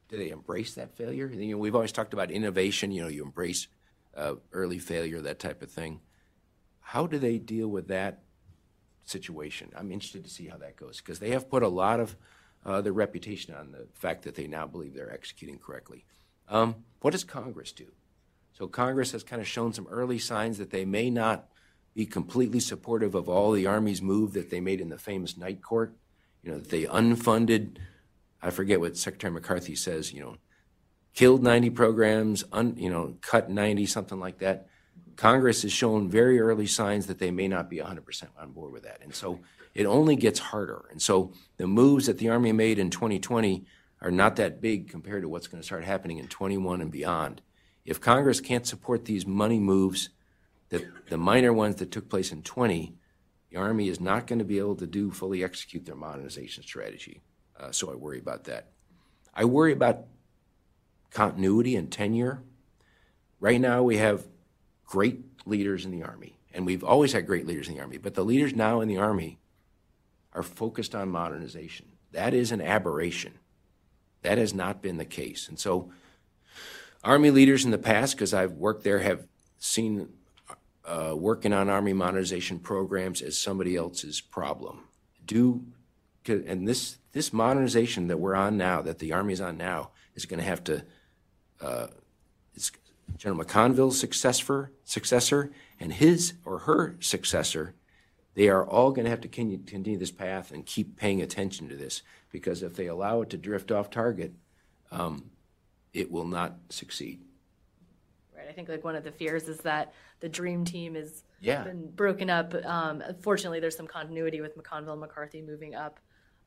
do 0.10 0.18
they 0.18 0.30
embrace 0.30 0.74
that 0.76 0.95
failure? 0.95 1.28
You 1.28 1.52
know, 1.52 1.58
we've 1.58 1.76
always 1.76 1.93
talked 1.93 2.14
about 2.14 2.32
innovation. 2.32 2.91
You 2.91 3.04
know, 3.04 3.08
you 3.08 3.24
embrace 3.24 3.68
uh, 4.16 4.36
early 4.52 4.80
failure, 4.80 5.22
that 5.22 5.39
type 5.39 5.62
of 5.62 5.72
thing. 5.72 6.02
How 6.82 7.08
do 7.08 7.18
they 7.18 7.38
deal 7.38 7.70
with 7.70 7.88
that 7.88 8.24
situation? 9.06 9.72
I'm 9.76 9.91
interested 9.91 10.26
to 10.26 10.30
see 10.30 10.47
how 10.47 10.58
that 10.58 10.76
goes 10.76 10.97
because 10.97 11.20
they 11.20 11.30
have 11.30 11.49
put 11.49 11.64
a 11.64 11.70
lot 11.70 11.99
of 11.99 12.18
uh, 12.66 12.82
their 12.82 12.93
reputation 12.93 13.56
on 13.56 13.72
the 13.72 13.88
fact 13.93 14.24
that 14.24 14.36
they 14.36 14.47
now 14.47 14.68
believe 14.68 14.93
they're 14.93 15.14
executing 15.14 15.58
correctly. 15.58 16.06
Um, 16.49 16.76
what 16.99 17.12
does 17.12 17.24
Congress 17.24 17.72
do? 17.72 17.88
So 18.54 18.68
Congress 18.68 19.14
has 19.14 19.24
kind 19.24 19.41
of 19.41 19.47
shown 19.47 19.72
some 19.72 19.88
early 19.89 20.20
signs 20.20 20.58
that 20.58 20.72
they 20.72 20.84
may 20.84 21.10
not 21.10 21.47
be 21.95 22.06
completely 22.06 22.60
supportive 22.60 23.16
of 23.16 23.30
all 23.30 23.52
the 23.52 23.66
Army's 23.66 24.02
move 24.02 24.34
that 24.34 24.49
they 24.49 24.60
made 24.60 24.82
in 24.82 24.89
the 24.89 24.97
famous 24.97 25.38
Night 25.38 25.62
Court 25.62 25.95
you 26.43 26.51
know, 26.51 26.59
they 26.59 26.83
unfunded, 26.83 27.77
I 28.41 28.49
forget 28.49 28.79
what 28.79 28.97
Secretary 28.97 29.31
McCarthy 29.31 29.75
says, 29.75 30.13
you 30.13 30.21
know, 30.21 30.37
killed 31.13 31.43
90 31.43 31.69
programs, 31.71 32.43
un, 32.51 32.75
you 32.77 32.89
know, 32.89 33.15
cut 33.21 33.49
90, 33.49 33.85
something 33.85 34.19
like 34.19 34.39
that. 34.39 34.67
Congress 35.15 35.61
has 35.61 35.71
shown 35.71 36.09
very 36.09 36.39
early 36.39 36.65
signs 36.65 37.07
that 37.07 37.19
they 37.19 37.31
may 37.31 37.47
not 37.47 37.69
be 37.69 37.77
100% 37.77 38.23
on 38.39 38.51
board 38.51 38.71
with 38.71 38.83
that. 38.83 39.01
And 39.03 39.13
so 39.13 39.39
it 39.75 39.85
only 39.85 40.15
gets 40.15 40.39
harder. 40.39 40.85
And 40.89 41.01
so 41.01 41.33
the 41.57 41.67
moves 41.67 42.07
that 42.07 42.17
the 42.17 42.29
Army 42.29 42.51
made 42.51 42.79
in 42.79 42.89
2020 42.89 43.65
are 44.01 44.11
not 44.11 44.35
that 44.37 44.61
big 44.61 44.89
compared 44.89 45.21
to 45.21 45.29
what's 45.29 45.47
going 45.47 45.61
to 45.61 45.65
start 45.65 45.83
happening 45.83 46.17
in 46.17 46.27
21 46.27 46.81
and 46.81 46.91
beyond. 46.91 47.41
If 47.85 48.01
Congress 48.01 48.41
can't 48.41 48.65
support 48.65 49.05
these 49.05 49.27
money 49.27 49.59
moves, 49.59 50.09
that 50.69 50.83
the 51.09 51.17
minor 51.17 51.53
ones 51.53 51.75
that 51.75 51.91
took 51.91 52.09
place 52.09 52.31
in 52.31 52.41
20, 52.41 52.95
the 53.52 53.58
Army 53.58 53.89
is 53.89 53.99
not 53.99 54.28
going 54.28 54.39
to 54.39 54.45
be 54.45 54.60
able 54.60 54.76
to 54.78 54.88
do 54.88 55.12
fully 55.12 55.43
execute 55.43 55.86
their 55.86 55.95
modernization 55.95 56.64
strategy. 56.64 57.22
Uh, 57.60 57.72
so 57.72 57.91
I 57.91 57.95
worry 57.95 58.18
about 58.18 58.45
that. 58.45 58.70
I 59.34 59.45
worry 59.45 59.74
about 59.74 60.06
continuity 61.12 61.76
and 61.76 61.91
tenure. 61.91 62.41
Right 63.39 63.60
now, 63.60 63.84
we 63.84 63.97
have 63.97 64.26
great 64.86 65.20
leaders 65.45 65.86
in 65.86 65.91
the 65.91 66.04
Army, 66.04 66.38
and 66.54 66.66
we've 66.66 66.84
always 66.84 67.14
had 67.14 67.28
great 67.28 67.45
leaders 67.45 67.68
in 67.68 67.76
the 67.76 67.82
Army, 67.82 67.97
but 67.97 68.14
the 68.14 68.24
leaders 68.24 68.56
now 68.56 68.82
in 68.82 68.88
the 68.88 68.97
Army 68.97 69.39
are 70.34 70.43
focused 70.43 70.95
on 70.95 71.10
modernization. 71.10 71.88
That 72.12 72.34
is 72.34 72.52
an 72.52 72.62
aberration. 72.62 73.34
That 74.22 74.38
has 74.38 74.54
not 74.54 74.82
been 74.82 74.97
the 74.97 75.06
case. 75.06 75.49
And 75.49 75.60
so, 75.60 75.91
Army 77.04 77.32
leaders 77.32 77.66
in 77.66 77.72
the 77.72 77.78
past, 77.78 78.16
because 78.16 78.34
I've 78.34 78.54
worked 78.54 78.84
there, 78.84 78.99
have 78.99 79.28
seen 79.58 80.10
uh, 80.86 81.13
working 81.15 81.53
on 81.53 81.69
Army 81.69 81.93
modernization 81.93 82.59
programs 82.59 83.21
as 83.21 83.38
somebody 83.38 83.75
else's 83.75 84.21
problem. 84.21 84.82
Do 85.25 85.65
and 86.27 86.67
this 86.67 86.97
this 87.13 87.34
modernization 87.34 88.07
that 88.07 88.17
we're 88.17 88.36
on 88.36 88.57
now, 88.57 88.82
that 88.82 88.99
the 88.99 89.11
Army 89.11 89.34
is 89.34 89.41
on 89.41 89.57
now, 89.57 89.91
is 90.15 90.25
going 90.25 90.39
to 90.39 90.45
have 90.45 90.63
to. 90.65 90.84
Uh, 91.59 91.88
General 93.17 93.43
McConville's 93.43 93.99
successor, 93.99 94.71
successor, 94.86 95.51
and 95.79 95.91
his 95.91 96.34
or 96.45 96.59
her 96.59 96.95
successor 97.01 97.75
they 98.34 98.49
are 98.49 98.65
all 98.65 98.91
going 98.91 99.05
to 99.05 99.09
have 99.09 99.21
to 99.21 99.27
continue, 99.27 99.57
continue 99.65 99.99
this 99.99 100.11
path 100.11 100.51
and 100.51 100.65
keep 100.65 100.97
paying 100.97 101.21
attention 101.21 101.67
to 101.69 101.75
this 101.75 102.01
because 102.32 102.63
if 102.63 102.75
they 102.75 102.88
allow 102.88 103.21
it 103.21 103.29
to 103.32 103.38
drift 103.38 103.71
off 103.71 103.89
target, 103.89 104.34
um, 104.91 105.32
it 105.93 106.11
will 106.11 106.25
not 106.25 106.55
succeed. 106.69 107.21
I 108.52 108.54
think 108.54 108.68
like 108.68 108.84
one 108.84 108.95
of 108.97 109.06
the 109.06 109.12
fears 109.14 109.47
is 109.47 109.60
that 109.60 109.93
the 110.20 110.28
dream 110.28 110.66
team 110.66 110.97
is 110.97 111.24
Yeah. 111.39 111.64
been 111.64 111.89
broken 111.89 112.30
up. 112.30 112.54
Um, 112.66 113.02
fortunately, 113.22 113.62
there's 113.62 113.78
some 113.78 113.88
continuity 113.88 114.41
with 114.41 114.58
McConville 114.58 114.91
and 114.91 114.99
McCarthy 114.99 115.41
moving 115.41 115.74
up. 115.74 115.99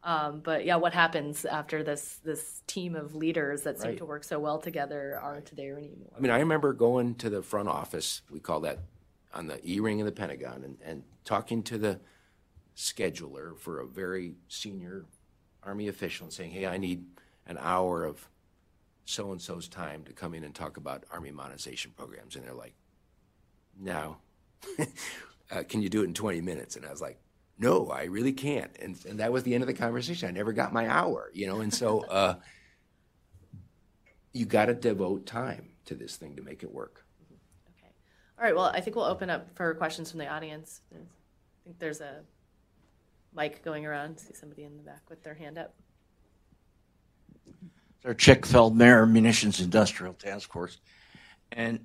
Um, 0.02 0.40
but 0.40 0.66
yeah, 0.66 0.76
what 0.76 0.92
happens 0.92 1.46
after 1.46 1.82
this 1.82 2.16
this 2.22 2.62
team 2.66 2.94
of 2.94 3.14
leaders 3.14 3.62
that 3.62 3.80
seem 3.80 3.92
Right. 3.92 3.98
to 3.98 4.04
work 4.04 4.22
so 4.22 4.38
well 4.38 4.58
together 4.58 5.18
aren't 5.18 5.56
there 5.56 5.78
anymore? 5.78 6.10
I 6.14 6.20
mean, 6.20 6.30
I 6.30 6.38
remember 6.40 6.74
going 6.74 7.14
to 7.16 7.30
the 7.30 7.42
front 7.42 7.68
office, 7.68 8.20
we 8.30 8.38
call 8.38 8.60
that 8.60 8.80
on 9.32 9.46
the 9.46 9.58
E 9.66 9.80
ring 9.80 10.02
of 10.02 10.04
the 10.04 10.12
Pentagon, 10.12 10.62
and, 10.62 10.76
and 10.84 11.04
talking 11.24 11.62
to 11.62 11.78
the 11.78 12.00
scheduler 12.76 13.58
for 13.58 13.80
a 13.80 13.86
very 13.86 14.34
senior 14.48 15.06
Army 15.62 15.88
official 15.88 16.24
and 16.26 16.32
saying, 16.34 16.50
hey, 16.50 16.66
I 16.66 16.76
need 16.76 17.06
an 17.46 17.56
hour 17.58 18.04
of 18.04 18.28
so 19.04 19.32
and 19.32 19.40
so's 19.40 19.68
time 19.68 20.04
to 20.04 20.12
come 20.12 20.34
in 20.34 20.44
and 20.44 20.54
talk 20.54 20.76
about 20.76 21.04
Army 21.12 21.30
modernization 21.30 21.92
programs. 21.96 22.36
And 22.36 22.44
they're 22.44 22.54
like, 22.54 22.74
no. 23.78 24.16
uh, 25.50 25.62
can 25.68 25.82
you 25.82 25.88
do 25.88 26.02
it 26.02 26.06
in 26.06 26.14
20 26.14 26.40
minutes? 26.40 26.76
And 26.76 26.86
I 26.86 26.90
was 26.90 27.00
like, 27.00 27.18
no, 27.58 27.90
I 27.90 28.04
really 28.04 28.32
can't. 28.32 28.70
And, 28.80 28.98
and 29.08 29.20
that 29.20 29.32
was 29.32 29.42
the 29.42 29.54
end 29.54 29.62
of 29.62 29.68
the 29.68 29.74
conversation. 29.74 30.28
I 30.28 30.32
never 30.32 30.52
got 30.52 30.72
my 30.72 30.88
hour, 30.88 31.30
you 31.32 31.46
know? 31.46 31.60
And 31.60 31.72
so 31.72 32.00
uh, 32.08 32.36
you 34.32 34.46
got 34.46 34.66
to 34.66 34.74
devote 34.74 35.26
time 35.26 35.70
to 35.86 35.94
this 35.94 36.16
thing 36.16 36.36
to 36.36 36.42
make 36.42 36.62
it 36.62 36.72
work. 36.72 37.04
Okay. 37.68 37.92
All 38.38 38.44
right. 38.44 38.54
Well, 38.54 38.66
I 38.66 38.80
think 38.80 38.96
we'll 38.96 39.04
open 39.04 39.30
up 39.30 39.54
for 39.54 39.74
questions 39.74 40.10
from 40.10 40.18
the 40.18 40.28
audience. 40.28 40.80
I 40.92 40.96
think 41.64 41.78
there's 41.78 42.00
a 42.00 42.22
mic 43.34 43.62
going 43.62 43.86
around. 43.86 44.18
See 44.18 44.34
somebody 44.34 44.64
in 44.64 44.76
the 44.76 44.82
back 44.82 45.02
with 45.08 45.22
their 45.22 45.34
hand 45.34 45.58
up. 45.58 45.74
Sir 48.04 48.12
Chick 48.12 48.42
Feldmayer, 48.42 49.10
Munitions 49.10 49.60
Industrial 49.60 50.12
Task 50.12 50.52
Force. 50.52 50.78
And 51.50 51.80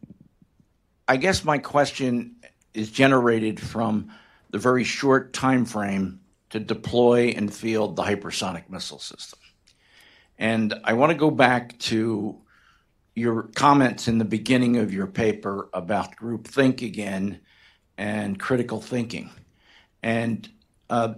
I 1.07 1.15
guess 1.15 1.45
my 1.45 1.59
question 1.59 2.35
is 2.73 2.91
generated 2.91 3.57
from 3.57 4.11
the 4.49 4.57
very 4.57 4.83
short 4.83 5.31
time 5.31 5.63
frame 5.63 6.19
to 6.49 6.59
deploy 6.59 7.33
and 7.37 7.53
field 7.53 7.95
the 7.95 8.03
hypersonic 8.03 8.69
missile 8.69 8.99
system. 8.99 9.39
And 10.37 10.73
I 10.83 10.91
want 10.93 11.11
to 11.11 11.17
go 11.17 11.31
back 11.31 11.79
to 11.79 12.41
your 13.15 13.43
comments 13.43 14.09
in 14.09 14.17
the 14.17 14.25
beginning 14.25 14.75
of 14.75 14.93
your 14.93 15.07
paper 15.07 15.69
about 15.73 16.17
groupthink 16.17 16.81
again 16.81 17.39
and 17.97 18.37
critical 18.37 18.81
thinking. 18.81 19.29
And 20.03 20.49
uh, 20.89 21.13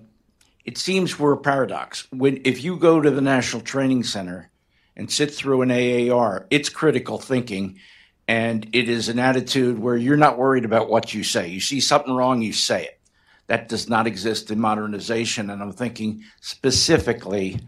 it 0.63 0.77
seems 0.77 1.17
we're 1.17 1.33
a 1.33 1.37
paradox. 1.37 2.07
When 2.11 2.41
if 2.45 2.63
you 2.63 2.77
go 2.77 3.01
to 3.01 3.09
the 3.09 3.21
National 3.21 3.63
Training 3.63 4.03
Center 4.03 4.50
and 4.95 5.11
sit 5.11 5.33
through 5.33 5.61
an 5.61 5.71
AAR, 5.71 6.47
it's 6.49 6.69
critical 6.69 7.17
thinking, 7.17 7.79
and 8.27 8.67
it 8.73 8.89
is 8.89 9.09
an 9.09 9.19
attitude 9.19 9.79
where 9.79 9.97
you're 9.97 10.17
not 10.17 10.37
worried 10.37 10.65
about 10.65 10.89
what 10.89 11.13
you 11.13 11.23
say. 11.23 11.47
You 11.47 11.59
see 11.59 11.79
something 11.79 12.13
wrong, 12.13 12.41
you 12.41 12.53
say 12.53 12.83
it. 12.83 12.99
That 13.47 13.67
does 13.67 13.89
not 13.89 14.07
exist 14.07 14.51
in 14.51 14.59
modernization, 14.59 15.49
and 15.49 15.61
I'm 15.61 15.73
thinking 15.73 16.23
specifically 16.39 17.59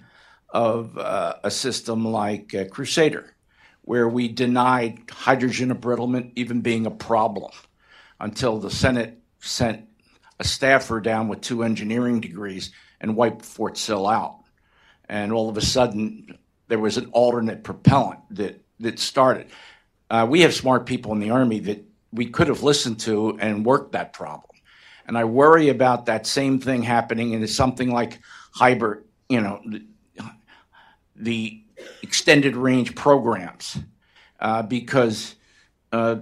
of 0.50 0.98
uh, 0.98 1.36
a 1.44 1.52
system 1.52 2.06
like 2.06 2.54
uh, 2.54 2.66
Crusader, 2.66 3.36
where 3.82 4.08
we 4.08 4.28
denied 4.28 5.00
hydrogen 5.12 5.74
embrittlement 5.74 6.32
even 6.36 6.62
being 6.62 6.86
a 6.86 6.92
problem 6.92 7.52
until 8.20 8.60
the 8.60 8.70
Senate 8.70 9.20
sent 9.40 9.88
a 10.40 10.44
staffer 10.44 11.02
down 11.02 11.28
with 11.28 11.42
two 11.42 11.64
engineering 11.64 12.22
degrees 12.22 12.72
and 13.02 13.16
wiped 13.16 13.44
Fort 13.44 13.78
Sill 13.78 14.08
out. 14.08 14.40
And 15.10 15.34
all 15.34 15.50
of 15.50 15.58
a 15.58 15.62
sudden, 15.62 16.38
there 16.74 16.80
was 16.80 16.98
an 16.98 17.08
alternate 17.12 17.64
propellant 17.64 18.20
that, 18.32 18.60
that 18.80 18.98
started. 18.98 19.46
Uh, 20.10 20.26
we 20.28 20.42
have 20.42 20.56
smart 20.56 20.88
people 20.88 21.12
in 21.12 21.20
the 21.20 21.30
Army 21.30 21.60
that 21.60 21.86
we 22.12 22.26
could 22.26 22.48
have 22.48 22.64
listened 22.64 23.00
to 23.00 23.38
and 23.40 23.64
worked 23.64 23.92
that 23.92 24.12
problem. 24.12 24.50
And 25.06 25.16
I 25.16 25.26
worry 25.26 25.70
about 25.70 26.08
that 26.08 26.26
same 26.26 26.60
thing 26.60 26.82
happening 26.82 27.34
in 27.34 27.48
something 27.48 27.92
like 27.92 28.22
hybrid, 28.56 29.04
you 29.30 29.40
know, 29.40 29.62
the, 29.68 29.86
the 31.16 31.62
extended 32.02 32.56
range 32.56 32.96
programs, 32.96 33.78
uh, 34.40 34.64
because 34.64 35.36
uh, 35.92 36.16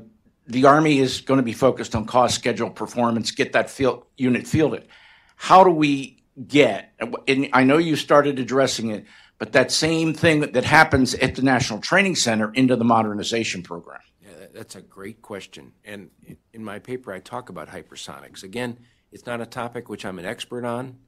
the 0.47 0.65
Army 0.65 0.99
is 0.99 1.21
going 1.21 1.37
to 1.37 1.45
be 1.45 1.53
focused 1.53 1.95
on 1.95 2.03
cost, 2.03 2.35
schedule, 2.35 2.69
performance, 2.69 3.31
get 3.31 3.53
that 3.53 3.69
field, 3.69 4.03
unit 4.17 4.45
fielded. 4.45 4.89
How 5.37 5.63
do 5.63 5.71
we 5.71 6.21
get, 6.45 6.93
and 7.25 7.47
I 7.53 7.63
know 7.63 7.77
you 7.77 7.95
started 7.95 8.37
addressing 8.37 8.89
it, 8.89 9.05
but 9.41 9.53
that 9.53 9.71
same 9.71 10.13
thing 10.13 10.41
that, 10.41 10.63
happens 10.63 11.15
at 11.15 11.33
the 11.33 11.41
National 11.41 11.79
Training 11.79 12.15
Center 12.15 12.53
into 12.53 12.75
the 12.75 12.83
modernization 12.83 13.63
program? 13.63 13.99
Yeah, 14.21 14.45
that's 14.53 14.75
a 14.75 14.81
great 14.81 15.23
question. 15.23 15.71
And 15.83 16.11
in- 16.53 16.63
my 16.63 16.77
paper, 16.77 17.11
I 17.11 17.21
talk 17.21 17.49
about 17.49 17.67
hypersonics. 17.67 18.43
Again, 18.43 18.77
it's 19.11 19.25
not 19.25 19.41
a 19.41 19.47
topic 19.47 19.89
which 19.89 20.05
I'm 20.05 20.19
an 20.19 20.25
expert 20.25 20.63
on, 20.63 20.99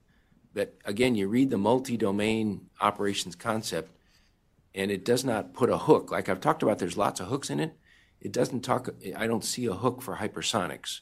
but 0.51 0.73
again, 0.84 1.13
you 1.13 1.27
read 1.27 1.51
the 1.51 1.59
multi-domain 1.59 2.71
operations 2.81 3.36
concept, 3.36 3.91
and 4.73 4.89
it 4.89 5.05
does 5.05 5.23
not 5.23 5.53
put 5.53 5.69
a 5.69 5.77
hook. 5.77 6.11
Like 6.11 6.27
I've 6.27 6.41
talked 6.41 6.63
about, 6.63 6.79
there's 6.79 6.97
lots 6.97 7.19
of 7.19 7.27
hooks 7.27 7.51
in 7.51 7.59
it. 7.59 7.77
It 8.19 8.31
doesn't 8.31 8.61
talk, 8.61 8.89
I 9.15 9.27
don't 9.27 9.45
see 9.45 9.67
a 9.67 9.73
hook 9.73 10.01
for 10.01 10.15
hypersonics. 10.15 11.01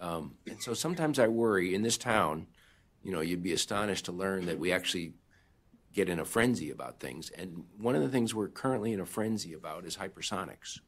Um, 0.00 0.38
and 0.48 0.60
so 0.60 0.74
sometimes 0.74 1.20
I 1.20 1.28
worry 1.28 1.72
in 1.72 1.82
this 1.82 1.98
town, 1.98 2.48
you 3.04 3.12
know, 3.12 3.20
you'd 3.20 3.44
be 3.44 3.52
astonished 3.52 4.06
to 4.06 4.12
learn 4.12 4.46
that 4.46 4.58
we 4.58 4.72
actually 4.72 5.14
get 5.92 6.08
in 6.08 6.18
a 6.18 6.24
frenzy 6.24 6.70
about 6.70 7.00
things. 7.00 7.30
And 7.30 7.64
one 7.78 7.94
of 7.94 8.02
the 8.02 8.08
things 8.08 8.34
we're 8.34 8.48
currently 8.48 8.92
in 8.92 9.00
a 9.00 9.06
frenzy 9.06 9.52
about 9.52 9.84
is 9.84 9.96
hypersonics. 9.96 10.80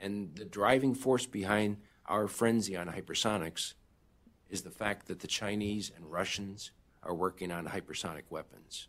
And 0.00 0.34
the 0.36 0.44
driving 0.44 0.94
force 0.94 1.26
behind 1.26 1.78
our 2.06 2.28
frenzy 2.28 2.76
on 2.76 2.88
hypersonics 2.88 3.74
is 4.50 4.62
the 4.62 4.70
fact 4.70 5.06
that 5.06 5.20
the 5.20 5.26
Chinese 5.26 5.90
and 5.94 6.10
Russians 6.10 6.72
are 7.02 7.14
working 7.14 7.50
on 7.50 7.66
hypersonic 7.66 8.24
weapons. 8.30 8.88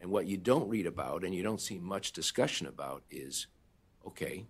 And 0.00 0.10
what 0.10 0.26
you 0.26 0.36
don't 0.36 0.68
read 0.68 0.86
about 0.86 1.24
and 1.24 1.34
you 1.34 1.42
don't 1.42 1.60
see 1.60 1.78
much 1.78 2.12
discussion 2.12 2.66
about 2.66 3.02
is 3.10 3.46
okay, 4.06 4.46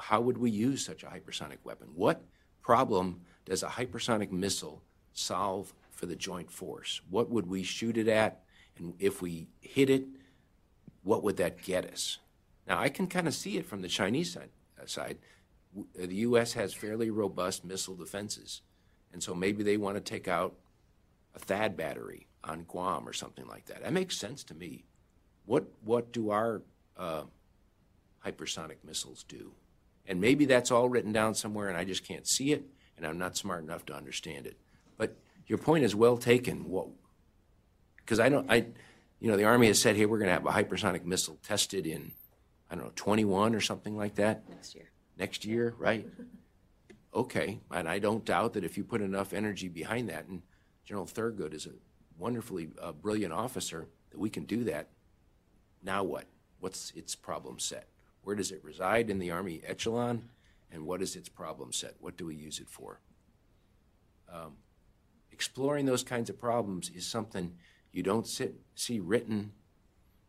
how 0.00 0.20
would 0.20 0.38
we 0.38 0.50
use 0.50 0.84
such 0.84 1.02
a 1.02 1.06
hypersonic 1.06 1.58
weapon? 1.62 1.88
What 1.94 2.24
problem 2.62 3.20
does 3.44 3.62
a 3.62 3.68
hypersonic 3.68 4.30
missile 4.32 4.82
solve 5.12 5.72
for 5.90 6.06
the 6.06 6.16
joint 6.16 6.50
force? 6.50 7.00
What 7.10 7.30
would 7.30 7.48
we 7.48 7.62
shoot 7.62 7.96
it 7.96 8.08
at? 8.08 8.42
And 8.80 8.94
if 8.98 9.22
we 9.22 9.48
hit 9.60 9.90
it, 9.90 10.06
what 11.02 11.22
would 11.22 11.36
that 11.36 11.62
get 11.62 11.84
us? 11.84 12.18
Now, 12.66 12.78
I 12.80 12.88
can 12.88 13.06
kind 13.06 13.28
of 13.28 13.34
see 13.34 13.56
it 13.56 13.66
from 13.66 13.82
the 13.82 13.88
Chinese 13.88 14.32
side. 14.32 14.50
uh. 14.78 14.84
Uh, 15.78 16.06
The 16.06 16.14
U.S. 16.16 16.54
has 16.54 16.74
fairly 16.74 17.10
robust 17.10 17.64
missile 17.64 17.94
defenses, 17.94 18.62
and 19.12 19.22
so 19.22 19.34
maybe 19.34 19.62
they 19.62 19.76
want 19.76 19.96
to 19.96 20.00
take 20.00 20.26
out 20.26 20.54
a 21.34 21.38
THAAD 21.38 21.76
battery 21.76 22.26
on 22.42 22.64
Guam 22.64 23.08
or 23.08 23.12
something 23.12 23.46
like 23.46 23.66
that. 23.66 23.82
That 23.82 23.92
makes 23.92 24.16
sense 24.16 24.42
to 24.44 24.54
me. 24.54 24.84
What 25.46 25.66
what 25.84 26.12
do 26.12 26.30
our 26.30 26.62
uh, 26.96 27.24
hypersonic 28.24 28.76
missiles 28.84 29.24
do? 29.24 29.52
And 30.06 30.20
maybe 30.20 30.44
that's 30.44 30.70
all 30.70 30.88
written 30.88 31.12
down 31.12 31.34
somewhere, 31.34 31.68
and 31.68 31.78
I 31.78 31.84
just 31.84 32.04
can't 32.04 32.26
see 32.26 32.52
it, 32.52 32.64
and 32.96 33.06
I'm 33.06 33.18
not 33.18 33.36
smart 33.36 33.62
enough 33.62 33.86
to 33.86 33.94
understand 33.94 34.46
it. 34.46 34.56
But 34.96 35.16
your 35.46 35.58
point 35.58 35.84
is 35.84 35.94
well 35.94 36.16
taken. 36.16 36.68
What 36.68 36.88
because 38.10 38.18
I 38.18 38.28
don't, 38.28 38.50
I, 38.50 38.66
you 39.20 39.30
know, 39.30 39.36
the 39.36 39.44
Army 39.44 39.68
has 39.68 39.80
said, 39.80 39.94
hey, 39.94 40.04
we're 40.04 40.18
going 40.18 40.26
to 40.26 40.32
have 40.32 40.44
a 40.44 40.50
hypersonic 40.50 41.04
missile 41.04 41.38
tested 41.44 41.86
in, 41.86 42.10
I 42.68 42.74
don't 42.74 42.86
know, 42.86 42.92
21 42.96 43.54
or 43.54 43.60
something 43.60 43.96
like 43.96 44.16
that 44.16 44.42
Next 44.50 44.74
year. 44.74 44.90
next 45.16 45.44
year, 45.44 45.74
right? 45.78 46.04
Okay, 47.14 47.60
and 47.70 47.88
I 47.88 48.00
don't 48.00 48.24
doubt 48.24 48.54
that 48.54 48.64
if 48.64 48.76
you 48.76 48.82
put 48.82 49.00
enough 49.00 49.32
energy 49.32 49.68
behind 49.68 50.08
that, 50.08 50.26
and 50.26 50.42
General 50.84 51.06
Thurgood 51.06 51.54
is 51.54 51.66
a 51.66 51.70
wonderfully 52.18 52.70
uh, 52.82 52.90
brilliant 52.90 53.32
officer, 53.32 53.86
that 54.10 54.18
we 54.18 54.28
can 54.28 54.44
do 54.44 54.64
that. 54.64 54.88
Now 55.80 56.02
what? 56.02 56.24
What's 56.58 56.90
its 56.96 57.14
problem 57.14 57.60
set? 57.60 57.86
Where 58.24 58.34
does 58.34 58.50
it 58.50 58.64
reside 58.64 59.08
in 59.08 59.20
the 59.20 59.30
Army 59.30 59.60
echelon? 59.64 60.30
And 60.72 60.84
what 60.84 61.00
is 61.00 61.14
its 61.14 61.28
problem 61.28 61.72
set? 61.72 61.94
What 62.00 62.16
do 62.16 62.26
we 62.26 62.34
use 62.34 62.58
it 62.58 62.68
for? 62.68 62.98
Um, 64.32 64.56
exploring 65.30 65.86
those 65.86 66.02
kinds 66.02 66.28
of 66.28 66.38
problems 66.38 66.90
is 66.90 67.06
something 67.06 67.52
you 67.92 68.02
don't 68.02 68.26
sit, 68.26 68.54
see 68.74 69.00
written 69.00 69.52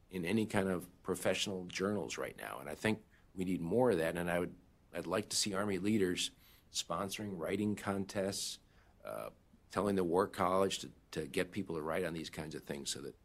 in 0.09 0.25
any 0.25 0.45
kind 0.45 0.69
of 0.69 0.87
professional 1.03 1.65
journals 1.65 2.17
right 2.17 2.35
now. 2.37 2.57
And 2.59 2.69
I 2.69 2.75
think 2.75 2.99
we 3.35 3.45
need 3.45 3.61
more 3.61 3.91
of 3.91 3.97
that. 3.99 4.17
And 4.17 4.29
I 4.29 4.39
would, 4.39 4.53
I'd 4.95 5.07
like 5.07 5.29
to 5.29 5.37
see 5.37 5.53
Army 5.53 5.77
leaders 5.77 6.31
sponsoring 6.73 7.31
writing 7.33 7.75
contests, 7.75 8.59
uh, 9.05 9.29
telling 9.71 9.95
the 9.95 10.03
War 10.03 10.27
College 10.27 10.79
to, 10.79 10.89
to 11.11 11.25
get 11.27 11.51
people 11.51 11.75
to 11.75 11.81
write 11.81 12.05
on 12.05 12.13
these 12.13 12.29
kinds 12.29 12.55
of 12.55 12.63
things 12.63 12.89
so 12.89 12.99
that 13.01 13.15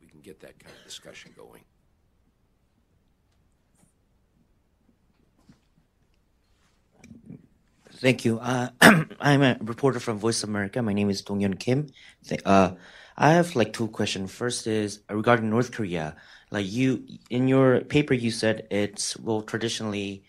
we 0.00 0.06
can 0.06 0.20
get 0.20 0.40
that 0.40 0.58
kind 0.58 0.74
of 0.76 0.84
discussion 0.84 1.32
going. 1.36 1.62
Thank 7.96 8.24
you. 8.24 8.38
Uh, 8.38 8.68
I'm 9.20 9.42
a 9.42 9.56
reporter 9.60 10.00
from 10.00 10.18
Voice 10.18 10.42
America. 10.42 10.82
My 10.82 10.92
name 10.92 11.08
is 11.08 11.22
Donghyun 11.22 11.58
Kim. 11.58 11.88
Uh, 12.44 12.72
I 13.16 13.30
have 13.32 13.56
like 13.56 13.72
two 13.72 13.88
questions. 13.88 14.30
First 14.32 14.66
is 14.66 15.00
regarding 15.08 15.48
North 15.48 15.72
Korea. 15.72 16.16
Like 16.50 16.70
you, 16.70 17.04
in 17.30 17.48
your 17.48 17.80
paper, 17.80 18.12
you 18.12 18.30
said 18.30 18.66
it's 18.70 19.16
well 19.16 19.40
traditionally 19.40 20.24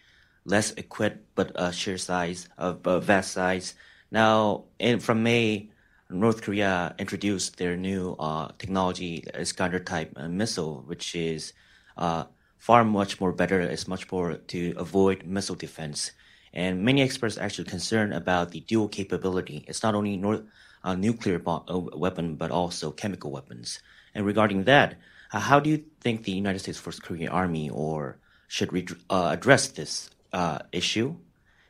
less 0.45 0.71
equipped 0.73 1.25
but 1.35 1.51
uh, 1.57 1.71
sheer 1.71 1.97
size 1.97 2.47
of 2.57 2.87
uh, 2.87 2.99
vast 2.99 3.33
size. 3.33 3.73
Now, 4.11 4.63
in, 4.79 4.99
from 4.99 5.23
May, 5.23 5.69
North 6.09 6.41
Korea 6.41 6.95
introduced 6.97 7.57
their 7.57 7.75
new 7.75 8.15
uh, 8.17 8.49
technology, 8.57 9.25
Iskander 9.33 9.79
type 9.79 10.13
uh, 10.15 10.29
missile, 10.29 10.83
which 10.87 11.13
is 11.15 11.51
uh, 11.97 12.23
far 12.57 12.85
much 12.85 13.19
more 13.19 13.33
better. 13.33 13.59
It's 13.59 13.89
much 13.89 14.09
more 14.09 14.35
to 14.35 14.73
avoid 14.77 15.25
missile 15.25 15.55
defense. 15.55 16.11
And 16.53 16.83
many 16.83 17.01
experts 17.01 17.37
are 17.37 17.43
actually 17.43 17.65
concerned 17.69 18.13
about 18.13 18.51
the 18.51 18.61
dual 18.61 18.87
capability. 18.87 19.65
It's 19.67 19.83
not 19.83 19.95
only 19.95 20.17
North, 20.17 20.43
uh, 20.83 20.95
nuclear 20.95 21.39
bo- 21.39 21.65
uh, 21.69 21.97
weapon, 21.97 22.35
but 22.35 22.51
also 22.51 22.91
chemical 22.91 23.31
weapons. 23.31 23.79
And 24.15 24.25
regarding 24.25 24.63
that, 24.63 24.95
uh, 25.31 25.39
how 25.39 25.59
do 25.59 25.69
you 25.69 25.83
think 26.01 26.23
the 26.23 26.31
United 26.31 26.59
States 26.59 26.79
First 26.79 27.03
Korean 27.03 27.29
Army 27.29 27.69
or 27.69 28.17
should 28.47 28.71
re- 28.73 28.87
uh, 29.09 29.29
address 29.33 29.67
this 29.67 30.09
issue? 30.71 31.15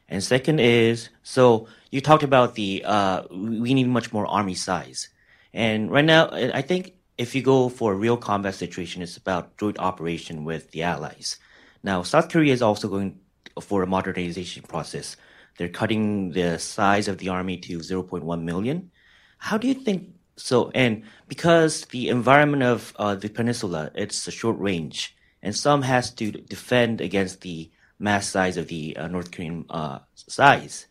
And 0.09 0.23
second 0.23 0.59
is, 0.59 1.09
so 1.23 1.67
you 1.91 1.99
talked 1.99 2.23
about 2.23 2.55
the 2.55 2.84
we 3.32 3.73
need 3.73 3.88
much 3.88 4.13
more 4.13 4.25
army 4.25 4.55
size, 4.55 5.09
and 5.53 5.91
right 5.91 6.05
now 6.05 6.30
I 6.32 6.61
think 6.61 6.93
if 7.17 7.36
you 7.36 7.41
go 7.41 7.67
for 7.67 7.91
a 7.91 7.95
real 7.95 8.15
combat 8.15 8.55
situation, 8.55 9.01
it's 9.01 9.17
about 9.17 9.57
joint 9.57 9.80
operation 9.80 10.45
with 10.45 10.71
the 10.71 10.84
allies. 10.84 11.38
Now 11.84 12.03
South 12.03 12.30
Korea 12.30 12.53
is 12.53 12.61
also 12.61 12.88
going 12.88 13.19
for 13.62 13.84
a 13.84 13.88
modernization 13.88 14.64
process. 14.64 15.18
They're 15.58 15.70
cutting 15.70 16.32
the 16.32 16.60
size 16.60 17.08
of 17.08 17.18
the 17.18 17.30
army 17.30 17.58
to 17.58 17.80
0.1 17.80 18.41
million. 18.43 18.91
How 19.38 19.58
do 19.58 19.68
you 19.68 19.74
think 19.74 20.10
so? 20.36 20.72
And 20.74 21.03
because 21.28 21.86
the 21.86 22.10
environment 22.10 22.64
of 22.64 22.93
uh, 22.97 23.16
the 23.16 23.30
peninsula, 23.30 23.91
it's 23.95 24.28
a 24.28 24.32
short 24.32 24.58
range, 24.60 25.16
and 25.41 25.55
some 25.55 25.82
has 25.82 26.14
to 26.16 26.32
defend 26.32 27.01
against 27.01 27.41
the 27.41 27.72
mass 27.99 28.30
size 28.30 28.58
of 28.58 28.68
the 28.68 28.95
uh, 28.97 29.08
North 29.08 29.32
Korean 29.32 29.66
uh, 29.70 29.99
size. 30.16 30.88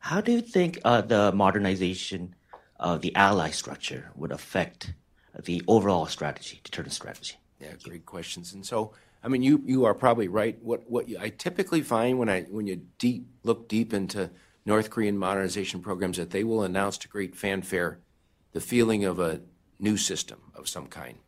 How 0.00 0.20
do 0.20 0.32
you 0.32 0.40
think 0.40 0.78
uh, 0.84 1.02
the 1.02 1.32
modernization 1.32 2.34
of 2.78 3.02
the 3.02 3.14
ally 3.14 3.50
structure 3.50 4.10
would 4.16 4.32
affect 4.32 4.94
the 5.44 5.62
overall 5.68 6.06
strategy, 6.06 6.60
deterrent 6.64 6.92
strategy? 6.92 7.36
Yeah, 7.60 7.74
great 7.82 8.06
questions. 8.06 8.54
And 8.54 8.64
so, 8.64 8.92
I 9.22 9.28
mean, 9.28 9.42
you 9.42 9.62
you 9.66 9.84
are 9.84 9.94
probably 9.94 10.28
right. 10.28 10.58
What 10.62 10.90
what 10.90 11.06
I 11.18 11.28
typically 11.30 11.82
find 11.82 12.18
when 12.18 12.28
I 12.28 12.42
when 12.42 12.66
you 12.66 12.82
deep 12.98 13.26
look 13.42 13.68
deep 13.68 13.92
into 13.92 14.30
North 14.64 14.90
Korean 14.90 15.18
modernization 15.18 15.80
programs 15.80 16.16
that 16.16 16.30
they 16.30 16.44
will 16.44 16.62
announce 16.62 16.98
to 16.98 17.08
great 17.08 17.36
fanfare 17.36 18.00
the 18.52 18.60
feeling 18.60 19.04
of 19.04 19.18
a 19.18 19.40
new 19.78 19.96
system 19.96 20.40
of 20.54 20.68
some 20.68 20.86
kind. 20.86 21.18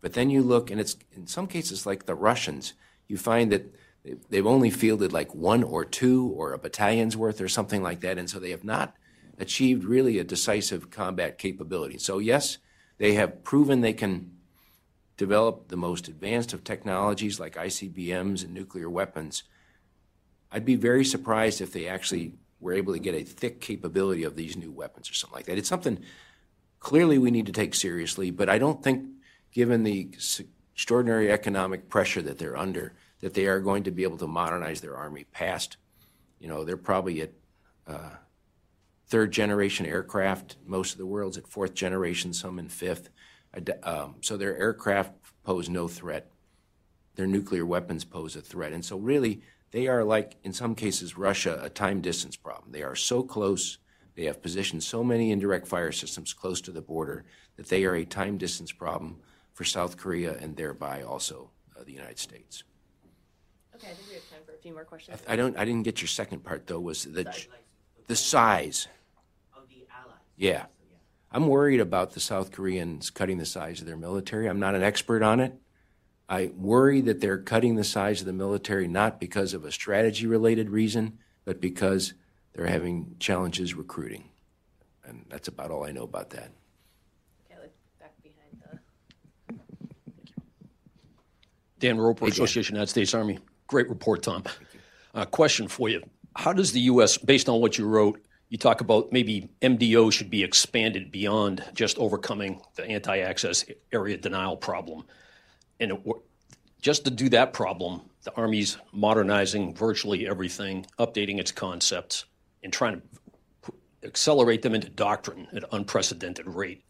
But 0.00 0.14
then 0.14 0.30
you 0.30 0.42
look, 0.42 0.70
and 0.70 0.80
it's 0.80 0.96
in 1.12 1.26
some 1.26 1.46
cases 1.46 1.86
like 1.86 2.06
the 2.06 2.14
Russians. 2.14 2.74
You 3.06 3.18
find 3.18 3.50
that 3.50 3.74
They've 4.30 4.46
only 4.46 4.70
fielded 4.70 5.12
like 5.12 5.34
one 5.34 5.62
or 5.62 5.84
two 5.84 6.32
or 6.34 6.52
a 6.52 6.58
battalion's 6.58 7.16
worth 7.16 7.40
or 7.40 7.48
something 7.48 7.82
like 7.82 8.00
that, 8.00 8.16
and 8.16 8.30
so 8.30 8.38
they 8.38 8.50
have 8.50 8.64
not 8.64 8.96
achieved 9.38 9.84
really 9.84 10.18
a 10.18 10.24
decisive 10.24 10.90
combat 10.90 11.36
capability. 11.36 11.98
So, 11.98 12.18
yes, 12.18 12.58
they 12.98 13.14
have 13.14 13.44
proven 13.44 13.80
they 13.80 13.92
can 13.92 14.32
develop 15.20 15.68
the 15.68 15.76
most 15.76 16.08
advanced 16.08 16.54
of 16.54 16.64
technologies 16.64 17.38
like 17.38 17.54
ICBMs 17.54 18.42
and 18.42 18.54
nuclear 18.54 18.88
weapons. 18.88 19.42
I'd 20.50 20.64
be 20.64 20.76
very 20.76 21.04
surprised 21.04 21.60
if 21.60 21.74
they 21.74 21.86
actually 21.86 22.32
were 22.58 22.72
able 22.72 22.94
to 22.94 22.98
get 22.98 23.14
a 23.14 23.22
thick 23.22 23.60
capability 23.60 24.24
of 24.24 24.34
these 24.34 24.56
new 24.56 24.72
weapons 24.72 25.10
or 25.10 25.12
something 25.12 25.36
like 25.36 25.44
that. 25.44 25.58
It's 25.58 25.68
something 25.68 26.02
clearly 26.78 27.18
we 27.18 27.30
need 27.30 27.44
to 27.44 27.52
take 27.52 27.74
seriously, 27.74 28.30
but 28.30 28.48
I 28.48 28.56
don't 28.56 28.82
think, 28.82 29.10
given 29.52 29.84
the 29.84 30.08
extraordinary 30.72 31.30
economic 31.30 31.90
pressure 31.90 32.22
that 32.22 32.38
they're 32.38 32.56
under, 32.56 32.94
that 33.20 33.34
they 33.34 33.44
are 33.44 33.60
going 33.60 33.82
to 33.82 33.90
be 33.90 34.04
able 34.04 34.16
to 34.16 34.26
modernize 34.26 34.80
their 34.80 34.96
army 34.96 35.24
past, 35.32 35.76
you 36.38 36.48
know, 36.48 36.64
they're 36.64 36.78
probably 36.78 37.20
at 37.20 37.32
uh, 37.86 38.16
third 39.08 39.32
generation 39.32 39.84
aircraft. 39.84 40.56
Most 40.64 40.92
of 40.92 40.98
the 40.98 41.04
world's 41.04 41.36
at 41.36 41.46
fourth 41.46 41.74
generation, 41.74 42.32
some 42.32 42.58
in 42.58 42.70
fifth. 42.70 43.10
Um, 43.82 44.16
so 44.20 44.36
their 44.36 44.56
aircraft 44.56 45.12
pose 45.42 45.68
no 45.68 45.88
threat. 45.88 46.30
Their 47.16 47.26
nuclear 47.26 47.66
weapons 47.66 48.04
pose 48.04 48.36
a 48.36 48.40
threat. 48.40 48.72
And 48.72 48.84
so, 48.84 48.96
really, 48.96 49.42
they 49.72 49.88
are 49.88 50.04
like, 50.04 50.36
in 50.44 50.52
some 50.52 50.74
cases, 50.74 51.18
Russia, 51.18 51.60
a 51.62 51.68
time 51.68 52.00
distance 52.00 52.36
problem. 52.36 52.72
They 52.72 52.82
are 52.82 52.94
so 52.94 53.22
close, 53.22 53.78
they 54.14 54.24
have 54.24 54.42
positioned 54.42 54.82
so 54.82 55.02
many 55.02 55.30
indirect 55.30 55.66
fire 55.66 55.92
systems 55.92 56.32
close 56.32 56.60
to 56.62 56.70
the 56.70 56.80
border 56.80 57.24
that 57.56 57.68
they 57.68 57.84
are 57.84 57.94
a 57.94 58.04
time 58.04 58.38
distance 58.38 58.72
problem 58.72 59.18
for 59.52 59.64
South 59.64 59.96
Korea 59.96 60.36
and 60.38 60.56
thereby 60.56 61.02
also 61.02 61.50
uh, 61.78 61.82
the 61.84 61.92
United 61.92 62.18
States. 62.18 62.64
Okay, 63.74 63.88
I 63.88 63.94
think 63.94 64.08
we 64.08 64.14
have 64.14 64.30
time 64.30 64.40
for 64.46 64.52
a 64.52 64.58
few 64.58 64.72
more 64.72 64.84
questions. 64.84 65.20
I 65.28 65.36
don't, 65.36 65.56
I 65.56 65.64
didn't 65.64 65.82
get 65.82 66.00
your 66.00 66.08
second 66.08 66.44
part, 66.44 66.66
though, 66.66 66.80
was 66.80 67.04
the, 67.04 67.24
the 68.06 68.16
size. 68.16 68.88
Of 69.56 69.68
the 69.68 69.86
allies. 69.92 70.18
Yeah. 70.36 70.66
I'm 71.32 71.46
worried 71.46 71.80
about 71.80 72.12
the 72.12 72.20
South 72.20 72.50
Koreans 72.50 73.10
cutting 73.10 73.38
the 73.38 73.46
size 73.46 73.80
of 73.80 73.86
their 73.86 73.96
military. 73.96 74.48
I'm 74.48 74.58
not 74.58 74.74
an 74.74 74.82
expert 74.82 75.22
on 75.22 75.38
it. 75.38 75.54
I 76.28 76.50
worry 76.56 77.00
that 77.02 77.20
they're 77.20 77.38
cutting 77.38 77.76
the 77.76 77.84
size 77.84 78.20
of 78.20 78.26
the 78.26 78.32
military 78.32 78.88
not 78.88 79.20
because 79.20 79.54
of 79.54 79.64
a 79.64 79.72
strategy 79.72 80.26
related 80.26 80.70
reason, 80.70 81.18
but 81.44 81.60
because 81.60 82.14
they're 82.52 82.66
having 82.66 83.16
challenges 83.18 83.74
recruiting. 83.74 84.24
And 85.04 85.24
that's 85.28 85.48
about 85.48 85.70
all 85.70 85.84
I 85.84 85.92
know 85.92 86.02
about 86.02 86.30
that. 86.30 86.50
Okay, 87.46 87.60
like 87.60 87.72
back 88.00 88.14
behind 88.22 88.80
the. 89.48 89.54
Dan 91.78 91.98
Roper, 91.98 92.26
Association 92.26 92.74
of 92.74 92.76
the 92.76 92.78
United 92.78 92.90
States 92.90 93.14
Army. 93.14 93.38
Great 93.66 93.88
report, 93.88 94.22
Tom. 94.22 94.44
Uh, 95.14 95.24
question 95.24 95.68
for 95.68 95.88
you. 95.88 96.02
How 96.36 96.52
does 96.52 96.72
the 96.72 96.80
U.S., 96.80 97.18
based 97.18 97.48
on 97.48 97.60
what 97.60 97.78
you 97.78 97.86
wrote, 97.86 98.20
you 98.50 98.58
talk 98.58 98.80
about 98.80 99.12
maybe 99.12 99.48
MDO 99.62 100.12
should 100.12 100.28
be 100.28 100.42
expanded 100.42 101.10
beyond 101.10 101.64
just 101.72 101.96
overcoming 101.98 102.60
the 102.74 102.84
anti 102.84 103.20
access 103.20 103.64
area 103.92 104.18
denial 104.18 104.56
problem. 104.56 105.04
And 105.78 105.92
it, 105.92 106.02
just 106.82 107.04
to 107.04 107.10
do 107.10 107.28
that 107.28 107.52
problem, 107.52 108.02
the 108.24 108.34
Army's 108.34 108.76
modernizing 108.92 109.74
virtually 109.74 110.26
everything, 110.26 110.84
updating 110.98 111.38
its 111.38 111.52
concepts, 111.52 112.24
and 112.64 112.72
trying 112.72 113.00
to 113.00 113.72
accelerate 114.02 114.62
them 114.62 114.74
into 114.74 114.88
doctrine 114.88 115.46
at 115.52 115.62
an 115.62 115.68
unprecedented 115.72 116.46
rate. 116.46 116.84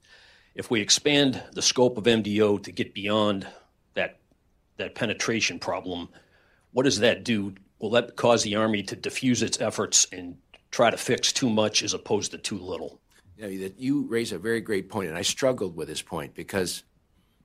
If 0.55 0.71
we 0.71 0.81
expand 0.81 1.43
the 1.53 1.63
scope 1.63 1.99
of 1.99 2.05
MDO 2.05 2.63
to 2.63 2.73
get 2.73 2.95
beyond 2.95 3.47
that, 3.95 4.19
that 4.79 4.95
penetration 4.95 5.59
problem, 5.59 6.09
what 6.73 6.85
does 6.85 7.01
that 7.01 7.23
do? 7.25 7.55
Will 7.81 7.91
that 7.91 8.17
cause 8.17 8.45
the 8.45 8.57
Army 8.57 8.83
to 8.85 8.97
diffuse 8.97 9.43
its 9.43 9.61
efforts 9.61 10.07
and 10.13 10.37
try 10.71 10.91
to 10.91 10.97
fix 10.97 11.33
too 11.33 11.51
much 11.51 11.83
as 11.83 11.95
opposed 11.95 12.31
to 12.33 12.39
too 12.39 12.59
little? 12.59 13.01
You, 13.37 13.61
know, 13.61 13.71
you 13.79 14.07
raise 14.07 14.33
a 14.33 14.39
very 14.39 14.61
great 14.61 14.89
point, 14.89 15.09
and 15.09 15.19
I 15.19 15.23
struggled 15.23 15.77
with 15.77 15.89
this 15.89 16.03
point 16.03 16.35
because 16.35 16.85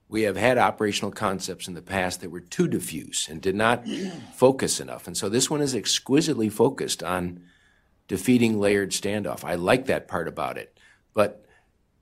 we 0.08 0.24
have 0.24 0.38
had 0.38 0.58
operational 0.58 1.12
concepts 1.12 1.68
in 1.68 1.74
the 1.74 1.82
past 1.82 2.22
that 2.22 2.30
were 2.30 2.42
too 2.42 2.68
diffuse 2.68 3.28
and 3.30 3.42
did 3.42 3.56
not 3.56 3.86
focus 4.36 4.80
enough. 4.80 5.08
And 5.08 5.18
so 5.18 5.30
this 5.30 5.50
one 5.50 5.62
is 5.62 5.74
exquisitely 5.74 6.50
focused 6.50 7.02
on 7.02 7.42
defeating 8.08 8.60
layered 8.60 8.92
standoff. 8.92 9.44
I 9.44 9.56
like 9.56 9.88
that 9.88 10.08
part 10.08 10.28
about 10.28 10.58
it. 10.58 10.78
But 11.14 11.46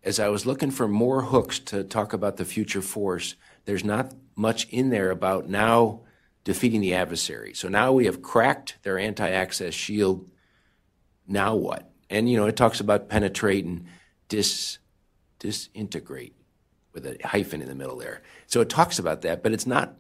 as 0.04 0.20
I 0.20 0.28
was 0.28 0.46
looking 0.46 0.72
for 0.72 0.88
more 0.88 1.22
hooks 1.22 1.60
to 1.60 1.84
talk 1.84 2.14
about 2.14 2.38
the 2.38 2.46
future 2.46 2.82
force, 2.82 3.36
there's 3.66 3.86
not 3.86 4.14
much 4.36 4.68
in 4.70 4.90
there 4.90 5.12
about 5.12 5.48
now 5.48 6.02
defeating 6.44 6.82
the 6.82 6.94
adversary. 6.94 7.54
So 7.54 7.70
now 7.70 7.94
we 7.94 8.06
have 8.06 8.22
cracked 8.22 8.78
their 8.84 9.00
anti 9.00 9.30
access 9.30 9.74
shield. 9.74 10.30
Now 11.28 11.56
what? 11.56 11.92
And, 12.10 12.30
you 12.30 12.38
know, 12.38 12.46
it 12.46 12.56
talks 12.56 12.80
about 12.80 13.10
penetrate 13.10 13.66
and 13.66 13.86
dis, 14.28 14.78
disintegrate 15.40 16.36
with 16.94 17.06
a 17.06 17.18
hyphen 17.24 17.62
in 17.62 17.68
the 17.68 17.76
middle 17.76 17.98
there. 17.98 18.22
So 18.48 18.62
it 18.62 18.70
talks 18.70 19.00
about 19.00 19.22
that, 19.22 19.42
but 19.42 19.52
it's 19.52 19.66
not, 19.66 19.96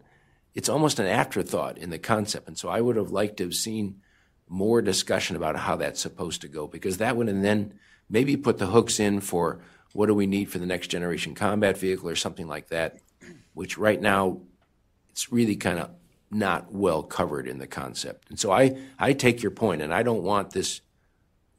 it's 0.53 0.69
almost 0.69 0.99
an 0.99 1.07
afterthought 1.07 1.77
in 1.77 1.89
the 1.89 1.97
concept. 1.97 2.47
And 2.47 2.57
so 2.57 2.69
I 2.69 2.81
would 2.81 2.95
have 2.95 3.11
liked 3.11 3.37
to 3.37 3.43
have 3.45 3.55
seen 3.55 4.01
more 4.47 4.81
discussion 4.81 5.35
about 5.35 5.55
how 5.55 5.75
that's 5.75 5.99
supposed 5.99 6.41
to 6.41 6.47
go 6.47 6.67
because 6.67 6.97
that 6.97 7.15
would, 7.15 7.29
and 7.29 7.43
then 7.43 7.73
maybe 8.09 8.37
put 8.37 8.59
the 8.59 8.67
hooks 8.67 8.99
in 8.99 9.19
for 9.21 9.59
what 9.93 10.07
do 10.07 10.13
we 10.13 10.27
need 10.27 10.51
for 10.51 10.59
the 10.59 10.65
next 10.65 10.87
generation 10.87 11.33
combat 11.33 11.77
vehicle 11.77 12.09
or 12.09 12.15
something 12.15 12.47
like 12.47 12.67
that, 12.69 12.97
which 13.53 13.77
right 13.77 14.01
now 14.01 14.41
it's 15.11 15.31
really 15.31 15.55
kind 15.55 15.79
of 15.79 15.89
not 16.29 16.71
well 16.71 17.03
covered 17.03 17.47
in 17.47 17.59
the 17.59 17.67
concept. 17.67 18.29
And 18.29 18.39
so 18.39 18.51
I, 18.51 18.77
I 18.99 19.13
take 19.13 19.41
your 19.41 19.51
point, 19.51 19.81
and 19.81 19.93
I 19.93 20.03
don't 20.03 20.23
want 20.23 20.51
this 20.51 20.81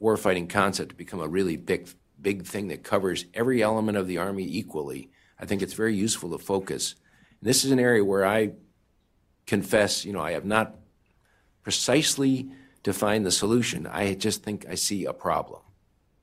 warfighting 0.01 0.49
concept 0.49 0.91
to 0.91 0.95
become 0.95 1.21
a 1.21 1.29
really 1.29 1.57
big, 1.57 1.89
big 2.21 2.45
thing 2.45 2.69
that 2.69 2.83
covers 2.83 3.27
every 3.35 3.63
element 3.63 3.99
of 3.99 4.07
the 4.07 4.19
Army 4.19 4.47
equally. 4.49 5.11
I 5.39 5.47
think 5.47 5.63
it's 5.63 5.75
very 5.75 5.95
useful 5.95 6.31
to 6.31 6.39
focus. 6.39 6.95
And 7.41 7.49
this 7.49 7.65
is 7.65 7.71
an 7.71 7.81
area 7.81 8.05
where 8.05 8.25
I 8.25 8.53
confess, 9.47 10.05
you 10.05 10.13
know, 10.13 10.21
I 10.21 10.33
have 10.33 10.45
not 10.45 10.77
precisely 11.63 12.51
defined 12.83 13.27
the 13.27 13.33
solution. 13.33 13.87
I 13.87 14.15
just 14.15 14.43
think 14.43 14.67
I 14.69 14.75
see 14.75 15.05
a 15.05 15.13
problem. 15.13 15.63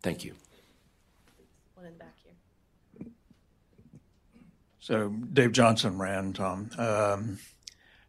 Thank 0.01 0.23
you. 0.23 0.35
One 1.75 1.85
in 1.85 1.93
the 1.93 1.99
back 1.99 2.15
here. 2.23 3.07
So 4.79 5.09
Dave 5.09 5.51
Johnson 5.51 5.97
RAND, 5.97 6.35
Tom. 6.35 6.69
Um, 6.77 7.39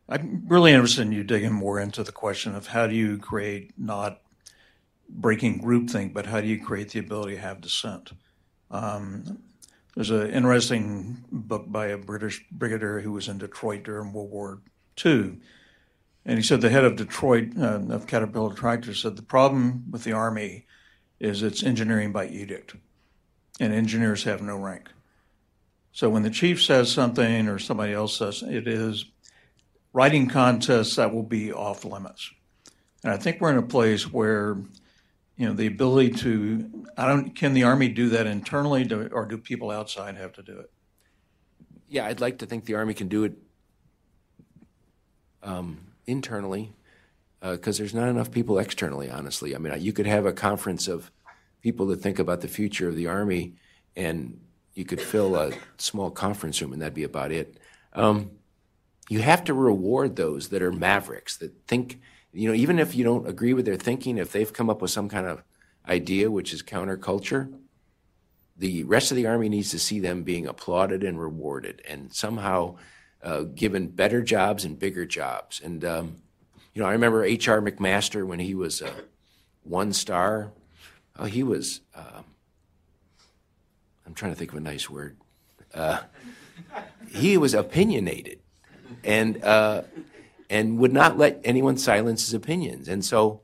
I'm 0.08 0.44
really 0.46 0.72
interested 0.72 1.02
in 1.02 1.12
you 1.12 1.24
digging 1.24 1.52
more 1.52 1.80
into 1.80 2.02
the 2.02 2.12
question 2.12 2.54
of 2.54 2.66
how 2.66 2.86
do 2.86 2.94
you 2.94 3.18
create 3.18 3.72
not 3.78 4.21
breaking 5.12 5.60
groupthink, 5.60 6.12
but 6.12 6.26
how 6.26 6.40
do 6.40 6.46
you 6.46 6.60
create 6.60 6.90
the 6.90 6.98
ability 6.98 7.36
to 7.36 7.40
have 7.40 7.60
dissent? 7.60 8.12
Um, 8.70 9.38
there's 9.94 10.10
an 10.10 10.30
interesting 10.30 11.24
book 11.30 11.64
by 11.68 11.88
a 11.88 11.98
British 11.98 12.44
brigadier 12.50 13.00
who 13.00 13.12
was 13.12 13.28
in 13.28 13.38
Detroit 13.38 13.84
during 13.84 14.12
World 14.12 14.30
War 14.30 14.60
II. 15.04 15.38
And 16.24 16.38
he 16.38 16.42
said 16.42 16.60
the 16.60 16.70
head 16.70 16.84
of 16.84 16.96
Detroit, 16.96 17.50
uh, 17.58 17.80
of 17.90 18.06
Caterpillar 18.06 18.54
Tractor, 18.54 18.94
said 18.94 19.16
the 19.16 19.22
problem 19.22 19.84
with 19.90 20.04
the 20.04 20.12
Army 20.12 20.66
is 21.20 21.42
it's 21.42 21.62
engineering 21.62 22.12
by 22.12 22.26
edict, 22.26 22.74
and 23.60 23.72
engineers 23.72 24.24
have 24.24 24.42
no 24.42 24.56
rank. 24.56 24.88
So 25.92 26.08
when 26.08 26.22
the 26.22 26.30
chief 26.30 26.62
says 26.62 26.90
something 26.90 27.48
or 27.48 27.58
somebody 27.58 27.92
else 27.92 28.16
says 28.16 28.42
it 28.42 28.66
is 28.66 29.04
writing 29.92 30.28
contests 30.28 30.96
that 30.96 31.14
will 31.14 31.22
be 31.22 31.52
off 31.52 31.84
limits. 31.84 32.30
And 33.04 33.12
I 33.12 33.16
think 33.16 33.40
we're 33.40 33.50
in 33.50 33.58
a 33.58 33.62
place 33.62 34.10
where, 34.10 34.56
you 35.42 35.48
know, 35.48 35.54
the 35.54 35.66
ability 35.66 36.10
to, 36.10 36.86
I 36.96 37.08
don't, 37.08 37.34
can 37.34 37.52
the 37.52 37.64
Army 37.64 37.88
do 37.88 38.10
that 38.10 38.28
internally 38.28 38.84
do, 38.84 39.08
or 39.10 39.26
do 39.26 39.36
people 39.36 39.72
outside 39.72 40.16
have 40.16 40.32
to 40.34 40.42
do 40.44 40.56
it? 40.60 40.70
Yeah, 41.88 42.06
I'd 42.06 42.20
like 42.20 42.38
to 42.38 42.46
think 42.46 42.64
the 42.64 42.76
Army 42.76 42.94
can 42.94 43.08
do 43.08 43.24
it 43.24 43.32
um, 45.42 45.78
internally 46.06 46.74
because 47.40 47.76
uh, 47.76 47.82
there's 47.82 47.92
not 47.92 48.08
enough 48.08 48.30
people 48.30 48.60
externally, 48.60 49.10
honestly. 49.10 49.52
I 49.52 49.58
mean, 49.58 49.74
you 49.80 49.92
could 49.92 50.06
have 50.06 50.26
a 50.26 50.32
conference 50.32 50.86
of 50.86 51.10
people 51.60 51.86
that 51.86 52.00
think 52.00 52.20
about 52.20 52.40
the 52.40 52.46
future 52.46 52.88
of 52.88 52.94
the 52.94 53.08
Army 53.08 53.54
and 53.96 54.40
you 54.74 54.84
could 54.84 55.00
fill 55.00 55.34
a 55.34 55.50
small 55.76 56.12
conference 56.12 56.62
room 56.62 56.72
and 56.72 56.80
that'd 56.80 56.94
be 56.94 57.02
about 57.02 57.32
it. 57.32 57.58
Um, 57.94 58.30
you 59.08 59.22
have 59.22 59.42
to 59.46 59.54
reward 59.54 60.14
those 60.14 60.50
that 60.50 60.62
are 60.62 60.70
mavericks 60.70 61.36
that 61.38 61.66
think, 61.66 62.00
you 62.32 62.48
know, 62.48 62.54
even 62.54 62.78
if 62.78 62.94
you 62.94 63.04
don't 63.04 63.28
agree 63.28 63.52
with 63.52 63.66
their 63.66 63.76
thinking, 63.76 64.18
if 64.18 64.32
they've 64.32 64.52
come 64.52 64.70
up 64.70 64.80
with 64.80 64.90
some 64.90 65.08
kind 65.08 65.26
of 65.26 65.42
idea 65.88 66.30
which 66.30 66.52
is 66.52 66.62
counterculture, 66.62 67.52
the 68.56 68.84
rest 68.84 69.10
of 69.10 69.16
the 69.16 69.26
army 69.26 69.48
needs 69.48 69.70
to 69.70 69.78
see 69.78 70.00
them 70.00 70.22
being 70.22 70.46
applauded 70.46 71.02
and 71.02 71.20
rewarded 71.20 71.82
and 71.88 72.12
somehow 72.12 72.76
uh, 73.22 73.42
given 73.42 73.88
better 73.88 74.22
jobs 74.22 74.64
and 74.64 74.78
bigger 74.78 75.04
jobs. 75.04 75.60
And, 75.60 75.84
um, 75.84 76.16
you 76.74 76.82
know, 76.82 76.88
I 76.88 76.92
remember 76.92 77.24
H.R. 77.24 77.60
McMaster 77.60 78.26
when 78.26 78.38
he 78.38 78.54
was 78.54 78.82
uh, 78.82 78.92
one 79.64 79.92
star. 79.92 80.52
Oh, 81.18 81.24
he 81.24 81.42
was, 81.42 81.80
uh, 81.94 82.22
I'm 84.06 84.14
trying 84.14 84.32
to 84.32 84.38
think 84.38 84.52
of 84.52 84.58
a 84.58 84.60
nice 84.60 84.88
word. 84.88 85.16
Uh, 85.74 86.00
he 87.10 87.36
was 87.36 87.54
opinionated 87.54 88.40
and 89.04 89.42
uh, 89.42 89.82
and 90.52 90.78
would 90.78 90.92
not 90.92 91.16
let 91.16 91.40
anyone 91.44 91.78
silence 91.78 92.26
his 92.26 92.34
opinions. 92.34 92.86
And 92.86 93.02
so, 93.02 93.40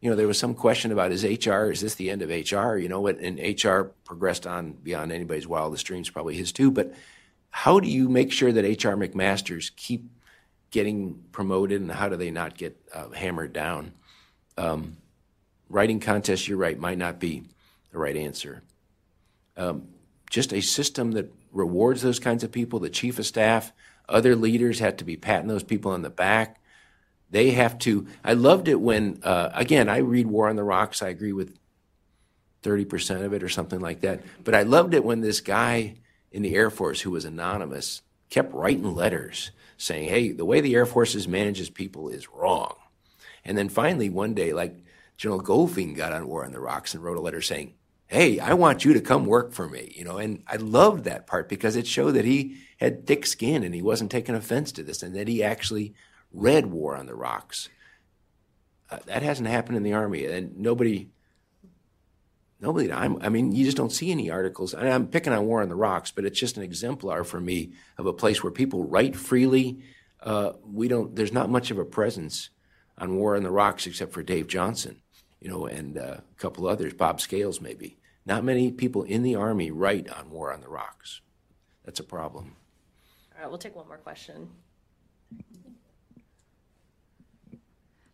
you 0.00 0.10
know, 0.10 0.16
there 0.16 0.26
was 0.26 0.40
some 0.40 0.54
question 0.54 0.90
about 0.90 1.12
is 1.12 1.22
HR 1.22 1.70
is 1.70 1.80
this 1.80 1.94
the 1.94 2.10
end 2.10 2.20
of 2.20 2.30
HR? 2.30 2.76
You 2.76 2.88
know, 2.88 3.06
and 3.06 3.38
HR 3.38 3.92
progressed 4.04 4.44
on 4.44 4.72
beyond 4.72 5.12
anybody's 5.12 5.46
wildest 5.46 5.86
dreams, 5.86 6.10
probably 6.10 6.34
his 6.34 6.50
too. 6.50 6.72
But 6.72 6.92
how 7.50 7.78
do 7.78 7.88
you 7.88 8.08
make 8.08 8.32
sure 8.32 8.50
that 8.50 8.64
HR 8.64 8.96
McMasters 8.96 9.70
keep 9.76 10.10
getting 10.72 11.22
promoted, 11.30 11.80
and 11.80 11.92
how 11.92 12.08
do 12.08 12.16
they 12.16 12.32
not 12.32 12.58
get 12.58 12.76
uh, 12.92 13.08
hammered 13.10 13.52
down? 13.52 13.92
Um, 14.56 14.96
writing 15.70 16.00
contests, 16.00 16.48
you're 16.48 16.58
right, 16.58 16.78
might 16.78 16.98
not 16.98 17.20
be 17.20 17.44
the 17.92 17.98
right 17.98 18.16
answer. 18.16 18.62
Um, 19.56 19.86
just 20.28 20.52
a 20.52 20.60
system 20.60 21.12
that 21.12 21.32
rewards 21.52 22.02
those 22.02 22.18
kinds 22.18 22.42
of 22.42 22.50
people, 22.50 22.80
the 22.80 22.90
chief 22.90 23.20
of 23.20 23.26
staff, 23.26 23.72
other 24.08 24.34
leaders 24.34 24.78
have 24.78 24.96
to 24.98 25.04
be 25.04 25.16
patting 25.16 25.48
those 25.48 25.62
people 25.62 25.92
on 25.92 26.02
the 26.02 26.10
back. 26.10 26.60
They 27.30 27.50
have 27.50 27.78
to. 27.80 28.06
I 28.24 28.32
loved 28.32 28.68
it 28.68 28.80
when, 28.80 29.20
uh, 29.22 29.50
again, 29.54 29.88
I 29.88 29.98
read 29.98 30.26
War 30.26 30.48
on 30.48 30.56
the 30.56 30.64
Rocks. 30.64 31.02
I 31.02 31.08
agree 31.08 31.32
with 31.32 31.56
30% 32.62 33.24
of 33.24 33.32
it 33.32 33.42
or 33.42 33.48
something 33.48 33.80
like 33.80 34.00
that. 34.00 34.22
But 34.42 34.54
I 34.54 34.62
loved 34.62 34.94
it 34.94 35.04
when 35.04 35.20
this 35.20 35.40
guy 35.40 35.96
in 36.32 36.42
the 36.42 36.54
Air 36.54 36.70
Force 36.70 37.02
who 37.02 37.10
was 37.10 37.24
anonymous 37.24 38.02
kept 38.30 38.52
writing 38.54 38.94
letters 38.94 39.50
saying, 39.76 40.08
hey, 40.08 40.32
the 40.32 40.44
way 40.44 40.60
the 40.60 40.74
Air 40.74 40.86
Force 40.86 41.26
manages 41.26 41.70
people 41.70 42.08
is 42.08 42.28
wrong. 42.28 42.74
And 43.44 43.56
then 43.56 43.68
finally, 43.68 44.10
one 44.10 44.34
day, 44.34 44.52
like 44.52 44.76
General 45.16 45.42
Goldfein 45.42 45.96
got 45.96 46.12
on 46.12 46.26
War 46.28 46.44
on 46.44 46.52
the 46.52 46.60
Rocks 46.60 46.94
and 46.94 47.02
wrote 47.02 47.16
a 47.16 47.20
letter 47.20 47.40
saying, 47.40 47.74
hey, 48.08 48.40
I 48.40 48.54
want 48.54 48.84
you 48.84 48.94
to 48.94 49.00
come 49.00 49.26
work 49.26 49.52
for 49.52 49.68
me, 49.68 49.92
you 49.94 50.02
know. 50.02 50.16
And 50.16 50.42
I 50.48 50.56
loved 50.56 51.04
that 51.04 51.26
part 51.26 51.48
because 51.48 51.76
it 51.76 51.86
showed 51.86 52.12
that 52.12 52.24
he 52.24 52.56
had 52.78 53.06
thick 53.06 53.26
skin 53.26 53.62
and 53.62 53.74
he 53.74 53.82
wasn't 53.82 54.10
taking 54.10 54.34
offense 54.34 54.72
to 54.72 54.82
this 54.82 55.02
and 55.02 55.14
that 55.14 55.28
he 55.28 55.42
actually 55.42 55.94
read 56.32 56.66
War 56.66 56.96
on 56.96 57.06
the 57.06 57.14
Rocks. 57.14 57.68
Uh, 58.90 58.98
that 59.04 59.22
hasn't 59.22 59.48
happened 59.48 59.76
in 59.76 59.82
the 59.82 59.92
Army, 59.92 60.24
and 60.24 60.56
nobody, 60.56 61.10
nobody, 62.58 62.90
I'm, 62.90 63.20
i 63.20 63.28
mean, 63.28 63.52
you 63.52 63.66
just 63.66 63.76
don't 63.76 63.92
see 63.92 64.10
any 64.10 64.30
articles. 64.30 64.72
And 64.72 64.88
I'm 64.88 65.06
picking 65.08 65.34
on 65.34 65.46
War 65.46 65.60
on 65.60 65.68
the 65.68 65.74
Rocks, 65.74 66.10
but 66.10 66.24
it's 66.24 66.40
just 66.40 66.56
an 66.56 66.62
exemplar 66.62 67.22
for 67.22 67.38
me 67.38 67.72
of 67.98 68.06
a 68.06 68.14
place 68.14 68.42
where 68.42 68.50
people 68.50 68.84
write 68.84 69.14
freely. 69.14 69.80
Uh, 70.22 70.52
we 70.64 70.88
don't, 70.88 71.14
there's 71.14 71.34
not 71.34 71.50
much 71.50 71.70
of 71.70 71.78
a 71.78 71.84
presence 71.84 72.48
on 72.96 73.16
War 73.16 73.36
on 73.36 73.42
the 73.42 73.50
Rocks 73.50 73.86
except 73.86 74.14
for 74.14 74.22
Dave 74.22 74.46
Johnson 74.46 75.02
you 75.40 75.48
know, 75.48 75.66
and 75.66 75.98
uh, 75.98 76.18
a 76.20 76.22
couple 76.36 76.66
others, 76.66 76.94
Bob 76.94 77.20
Scales 77.20 77.60
maybe. 77.60 77.98
Not 78.26 78.44
many 78.44 78.70
people 78.70 79.04
in 79.04 79.22
the 79.22 79.36
Army 79.36 79.70
write 79.70 80.10
on 80.10 80.30
War 80.30 80.52
on 80.52 80.60
the 80.60 80.68
Rocks. 80.68 81.20
That's 81.84 82.00
a 82.00 82.04
problem. 82.04 82.56
All 83.34 83.42
right, 83.42 83.48
we'll 83.48 83.58
take 83.58 83.76
one 83.76 83.88
more 83.88 83.96
question. 83.96 84.50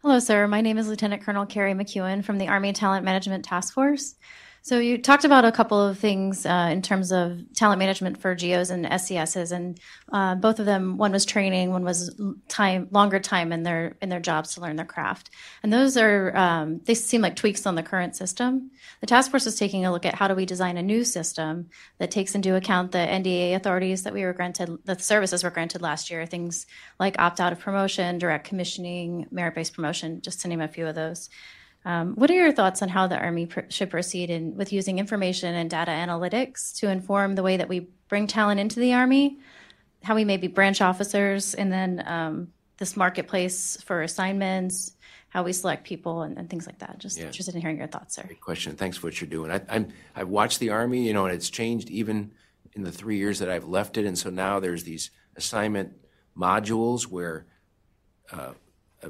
Hello, 0.03 0.19
sir. 0.19 0.47
My 0.47 0.61
name 0.61 0.77
is 0.77 0.87
Lieutenant 0.87 1.23
Colonel 1.23 1.47
Carrie 1.47 1.73
McEwen 1.73 2.23
from 2.23 2.37
the 2.37 2.47
Army 2.47 2.75
Talent 2.75 3.05
Management 3.05 3.45
Task 3.45 3.73
Force. 3.73 4.17
So 4.65 4.79
you 4.79 4.97
talked 4.97 5.27
about 5.27 5.45
a 5.45 5.53
couple 5.53 5.79
of 5.79 5.99
things 5.99 6.47
uh, 6.47 6.71
in 6.73 6.81
terms 6.81 7.13
of 7.13 7.39
talent 7.55 7.81
management 7.81 8.23
for 8.23 8.35
GOs 8.35 8.71
and 8.71 8.87
SESs, 8.99 9.53
and 9.53 9.79
uh, 10.11 10.37
both 10.37 10.59
of 10.59 10.65
them, 10.65 10.97
one 10.97 11.13
was 11.13 11.27
training, 11.27 11.71
one 11.71 11.85
was 11.85 12.19
time, 12.49 12.89
longer 12.91 13.21
time 13.21 13.53
in 13.53 13.63
their 13.63 13.99
in 14.01 14.09
their 14.09 14.21
jobs 14.21 14.55
to 14.55 14.63
learn 14.63 14.77
their 14.77 14.87
craft, 14.87 15.29
and 15.63 15.71
those 15.71 15.99
are 15.99 16.35
um, 16.35 16.81
they 16.87 16.95
seem 16.95 17.21
like 17.21 17.37
tweaks 17.37 17.67
on 17.67 17.75
the 17.75 17.83
current 17.83 18.17
system. 18.17 18.71
The 19.03 19.07
task 19.07 19.31
force 19.31 19.47
is 19.47 19.57
taking 19.57 19.85
a 19.85 19.93
look 19.93 20.07
at 20.07 20.15
how 20.15 20.29
do 20.29 20.35
we 20.35 20.47
design 20.47 20.79
a 20.79 20.83
new 20.83 21.05
system 21.05 21.69
that 21.99 22.11
takes 22.11 22.35
into 22.35 22.57
account 22.57 22.93
the 22.93 22.99
NDA 22.99 23.57
authorities 23.57 24.05
that 24.05 24.15
we 24.15 24.25
were 24.25 24.33
granted, 24.33 24.79
the 24.87 24.99
services 24.99 25.45
were 25.45 25.51
granted 25.51 25.83
last 25.83 26.09
year, 26.11 26.25
things 26.25 26.65
like 26.99 27.19
opt 27.19 27.39
out 27.39 27.53
of 27.53 27.61
promotion, 27.61 28.17
direct 28.17 28.49
commissioning, 28.49 29.27
merit 29.31 29.55
based 29.55 29.75
promotion, 29.75 30.23
just 30.23 30.41
to 30.41 30.49
name 30.49 30.63
a 30.63 30.69
few 30.69 30.87
of 30.87 30.95
those. 30.95 31.29
Um, 31.85 32.15
what 32.15 32.31
are 32.31 32.35
your 32.35 32.53
thoughts 32.53 32.81
on 32.83 32.89
how 32.89 33.07
the 33.07 33.19
Army 33.19 33.47
pr- 33.47 33.69
should 33.69 33.91
proceed 33.91 34.31
in, 34.31 34.57
with 34.57 34.73
using 34.73 34.99
information 34.99 35.55
and 35.55 35.69
data 35.69 35.91
analytics 35.91 36.75
to 36.79 36.89
inform 36.89 37.35
the 37.35 37.43
way 37.43 37.59
that 37.59 37.69
we 37.69 37.89
bring 38.09 38.27
talent 38.27 38.59
into 38.59 38.81
the 38.81 38.95
Army, 38.95 39.39
how 40.03 40.15
we 40.15 40.25
maybe 40.25 40.47
branch 40.47 40.81
officers, 40.81 41.55
and 41.55 41.71
then 41.71 42.03
um, 42.07 42.49
this 42.79 42.97
marketplace 42.97 43.79
for 43.85 44.03
assignments, 44.03 44.97
how 45.29 45.43
we 45.43 45.53
select 45.53 45.85
people, 45.85 46.23
and, 46.23 46.39
and 46.39 46.49
things 46.49 46.67
like 46.67 46.79
that? 46.79 46.99
Just 46.99 47.19
yeah. 47.19 47.27
interested 47.27 47.55
in 47.55 47.61
hearing 47.61 47.77
your 47.77 47.87
thoughts, 47.87 48.15
sir. 48.15 48.23
Great 48.27 48.41
question. 48.41 48.77
Thanks 48.77 48.97
for 48.97 49.09
what 49.09 49.21
you're 49.21 49.29
doing. 49.29 49.51
I, 49.51 49.61
I'm, 49.69 49.89
I've 50.17 50.29
watched 50.29 50.61
the 50.61 50.71
Army, 50.71 51.07
you 51.07 51.13
know, 51.13 51.27
and 51.27 51.35
it's 51.35 51.51
changed 51.51 51.91
even 51.91 52.33
in 52.73 52.83
the 52.83 52.93
three 52.93 53.19
years 53.19 53.41
that 53.41 53.51
I've 53.51 53.69
left 53.69 53.99
it. 53.99 54.07
And 54.07 54.19
so 54.19 54.31
now 54.31 54.59
there's 54.59 54.85
these 54.85 55.11
assignment 55.37 55.93
modules 56.37 57.05
where 57.05 57.47
uh, 58.33 58.53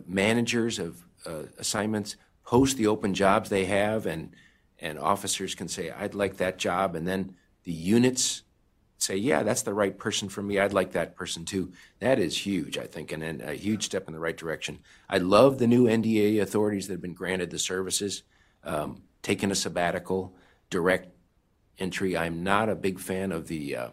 managers 0.06 0.78
of 0.78 1.04
uh, 1.24 1.44
assignments 1.58 2.16
post 2.44 2.76
the 2.76 2.86
open 2.86 3.14
jobs 3.14 3.48
they 3.48 3.64
have, 3.66 4.06
and 4.06 4.32
and 4.78 4.98
officers 4.98 5.54
can 5.54 5.68
say, 5.68 5.90
"I'd 5.90 6.14
like 6.14 6.36
that 6.36 6.58
job," 6.58 6.94
and 6.94 7.06
then 7.06 7.36
the 7.64 7.72
units 7.72 8.42
say, 8.98 9.16
"Yeah, 9.16 9.42
that's 9.42 9.62
the 9.62 9.74
right 9.74 9.96
person 9.96 10.28
for 10.28 10.42
me. 10.42 10.58
I'd 10.58 10.72
like 10.72 10.92
that 10.92 11.16
person 11.16 11.44
too." 11.44 11.72
That 12.00 12.18
is 12.18 12.46
huge, 12.46 12.78
I 12.78 12.86
think, 12.86 13.12
and, 13.12 13.22
and 13.22 13.40
a 13.40 13.54
huge 13.54 13.84
step 13.84 14.06
in 14.06 14.14
the 14.14 14.20
right 14.20 14.36
direction. 14.36 14.80
I 15.08 15.18
love 15.18 15.58
the 15.58 15.66
new 15.66 15.86
NDA 15.86 16.40
authorities 16.40 16.86
that 16.86 16.94
have 16.94 17.02
been 17.02 17.14
granted 17.14 17.50
the 17.50 17.58
services, 17.58 18.22
um, 18.62 19.02
taking 19.22 19.50
a 19.50 19.54
sabbatical, 19.54 20.34
direct 20.70 21.08
entry. 21.78 22.16
I'm 22.16 22.42
not 22.42 22.68
a 22.68 22.74
big 22.74 22.98
fan 22.98 23.32
of 23.32 23.48
the 23.48 23.76
uh, 23.76 23.88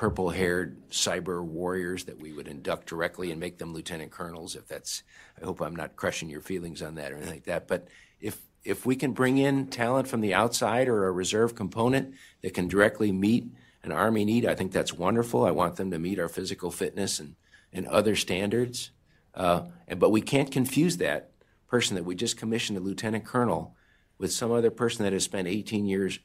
purple 0.00 0.30
haired 0.30 0.80
cyber 0.88 1.44
warriors 1.44 2.04
that 2.04 2.18
we 2.18 2.32
would 2.32 2.48
induct 2.48 2.86
directly 2.86 3.30
and 3.30 3.38
make 3.38 3.58
them 3.58 3.74
lieutenant 3.74 4.10
colonels 4.10 4.56
if 4.56 4.66
that's 4.66 5.02
i 5.38 5.44
hope 5.44 5.60
i'm 5.60 5.76
not 5.76 5.94
crushing 5.94 6.30
your 6.30 6.40
feelings 6.40 6.80
on 6.80 6.94
that 6.94 7.12
or 7.12 7.16
anything 7.16 7.34
like 7.34 7.44
that. 7.44 7.68
But 7.68 7.86
if 8.18 8.40
if 8.64 8.86
we 8.86 8.96
can 8.96 9.12
bring 9.12 9.36
in 9.36 9.66
talent 9.66 10.08
from 10.08 10.22
the 10.22 10.32
outside 10.32 10.88
or 10.88 11.06
a 11.06 11.12
reserve 11.12 11.54
component 11.54 12.14
that 12.40 12.54
can 12.54 12.66
directly 12.66 13.12
meet 13.12 13.48
an 13.82 13.92
army 13.92 14.24
need 14.24 14.46
i 14.46 14.54
think 14.54 14.72
that's 14.72 14.94
wonderful. 14.94 15.44
I 15.44 15.50
want 15.50 15.76
them 15.76 15.90
to 15.90 15.98
meet 15.98 16.18
our 16.18 16.30
physical 16.30 16.70
fitness 16.70 17.20
and 17.20 17.36
and 17.70 17.86
other 17.86 18.16
standards. 18.16 18.92
Uh, 19.34 19.66
and 19.86 20.00
but 20.00 20.08
we 20.08 20.22
can't 20.22 20.50
confuse 20.50 20.96
that 20.96 21.32
person 21.68 21.94
that 21.96 22.06
we 22.06 22.14
just 22.14 22.38
commissioned 22.38 22.78
a 22.78 22.80
lieutenant 22.80 23.26
colonel 23.26 23.76
with 24.16 24.32
some 24.32 24.50
other 24.50 24.70
person 24.70 25.04
that 25.04 25.12
has 25.12 25.24
spent 25.24 25.46
18 25.46 25.84
years 25.84 26.20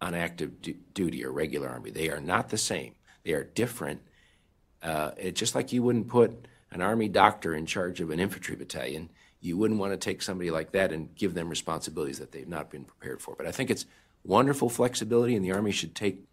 on 0.00 0.14
active 0.14 0.62
du- 0.62 0.76
duty 0.94 1.24
or 1.24 1.32
regular 1.32 1.68
army. 1.68 1.90
They 1.90 2.10
are 2.10 2.20
not 2.20 2.48
the 2.48 2.58
same. 2.58 2.94
They 3.24 3.32
are 3.32 3.44
different. 3.44 4.00
Uh, 4.82 5.10
just 5.32 5.54
like 5.54 5.72
you 5.72 5.82
wouldn't 5.82 6.08
put 6.08 6.46
an 6.70 6.80
army 6.80 7.08
doctor 7.08 7.54
in 7.54 7.66
charge 7.66 8.00
of 8.00 8.10
an 8.10 8.20
infantry 8.20 8.56
battalion. 8.56 9.10
You 9.40 9.56
wouldn't 9.56 9.80
want 9.80 9.92
to 9.92 9.96
take 9.96 10.22
somebody 10.22 10.50
like 10.50 10.72
that 10.72 10.92
and 10.92 11.14
give 11.14 11.34
them 11.34 11.48
responsibilities 11.48 12.18
that 12.18 12.32
they've 12.32 12.48
not 12.48 12.70
been 12.70 12.84
prepared 12.84 13.20
for. 13.20 13.34
But 13.36 13.46
I 13.46 13.52
think 13.52 13.70
it's 13.70 13.86
wonderful 14.24 14.68
flexibility, 14.68 15.34
and 15.34 15.44
the 15.44 15.52
army 15.52 15.72
should 15.72 15.94
take 15.94 16.24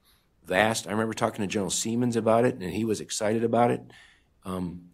vast. 0.46 0.88
I 0.88 0.92
remember 0.92 1.14
talking 1.14 1.42
to 1.42 1.48
General 1.48 1.70
Siemens 1.70 2.16
about 2.16 2.46
it, 2.46 2.56
and 2.56 2.72
he 2.72 2.86
was 2.86 3.02
excited 3.02 3.44
about 3.44 3.72
it. 3.72 3.82
Um, 4.46 4.90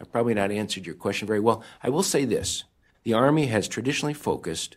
I've 0.00 0.12
probably 0.12 0.34
not 0.34 0.50
answered 0.50 0.86
your 0.86 0.94
question 0.94 1.26
very 1.26 1.40
well. 1.40 1.62
I 1.82 1.90
will 1.90 2.02
say 2.02 2.24
this 2.24 2.64
the 3.04 3.14
Army 3.14 3.46
has 3.46 3.68
traditionally 3.68 4.14
focused 4.14 4.76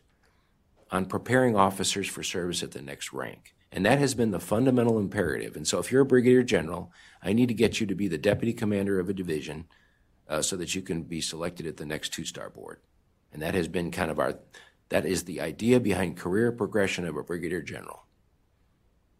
on 0.91 1.05
preparing 1.05 1.55
officers 1.55 2.07
for 2.07 2.23
service 2.23 2.63
at 2.63 2.71
the 2.71 2.81
next 2.81 3.13
rank. 3.13 3.53
And 3.71 3.85
that 3.85 3.99
has 3.99 4.15
been 4.15 4.31
the 4.31 4.39
fundamental 4.39 4.97
imperative. 4.97 5.55
And 5.55 5.67
so, 5.67 5.79
if 5.79 5.91
you're 5.91 6.01
a 6.01 6.05
brigadier 6.05 6.43
general, 6.43 6.91
I 7.21 7.33
need 7.33 7.47
to 7.49 7.53
get 7.53 7.79
you 7.79 7.87
to 7.87 7.95
be 7.95 8.07
the 8.07 8.17
deputy 8.17 8.53
commander 8.53 8.99
of 8.99 9.09
a 9.09 9.13
division 9.13 9.65
uh, 10.29 10.41
so 10.41 10.55
that 10.55 10.75
you 10.75 10.81
can 10.81 11.03
be 11.03 11.21
selected 11.21 11.67
at 11.67 11.77
the 11.77 11.85
next 11.85 12.13
two 12.13 12.25
star 12.25 12.49
board. 12.49 12.79
And 13.33 13.41
that 13.41 13.53
has 13.53 13.67
been 13.67 13.91
kind 13.91 14.09
of 14.09 14.19
our, 14.19 14.39
that 14.89 15.05
is 15.05 15.23
the 15.23 15.41
idea 15.41 15.79
behind 15.79 16.17
career 16.17 16.51
progression 16.51 17.05
of 17.05 17.17
a 17.17 17.23
brigadier 17.23 17.61
general. 17.61 18.03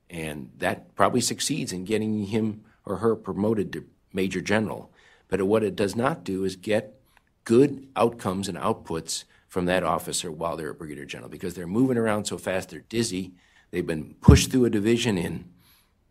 And 0.10 0.52
that 0.58 0.96
probably 0.96 1.22
succeeds 1.22 1.74
in 1.74 1.84
getting 1.84 2.26
him 2.26 2.64
or 2.86 2.98
her 2.98 3.16
promoted 3.16 3.74
to 3.74 3.86
major 4.14 4.40
general. 4.40 4.92
But 5.28 5.44
what 5.44 5.64
it 5.64 5.76
does 5.76 5.96
not 5.96 6.24
do 6.24 6.46
is 6.46 6.56
get 6.56 7.00
good 7.44 7.88
outcomes 7.96 8.48
and 8.48 8.58
outputs 8.58 9.26
from 9.58 9.66
that 9.66 9.82
officer 9.82 10.32
while 10.32 10.56
they're 10.56 10.70
a 10.70 10.76
brigadier 10.76 11.04
general 11.04 11.32
because 11.32 11.56
they're 11.56 11.66
moving 11.66 11.98
around 11.98 12.26
so 12.26 12.38
fast, 12.38 12.70
they're 12.70 12.82
dizzy. 12.82 13.34
They've 13.72 13.88
been 13.88 14.14
pushed 14.22 14.52
through 14.52 14.66
a 14.66 14.70
division 14.70 15.18
in 15.18 15.46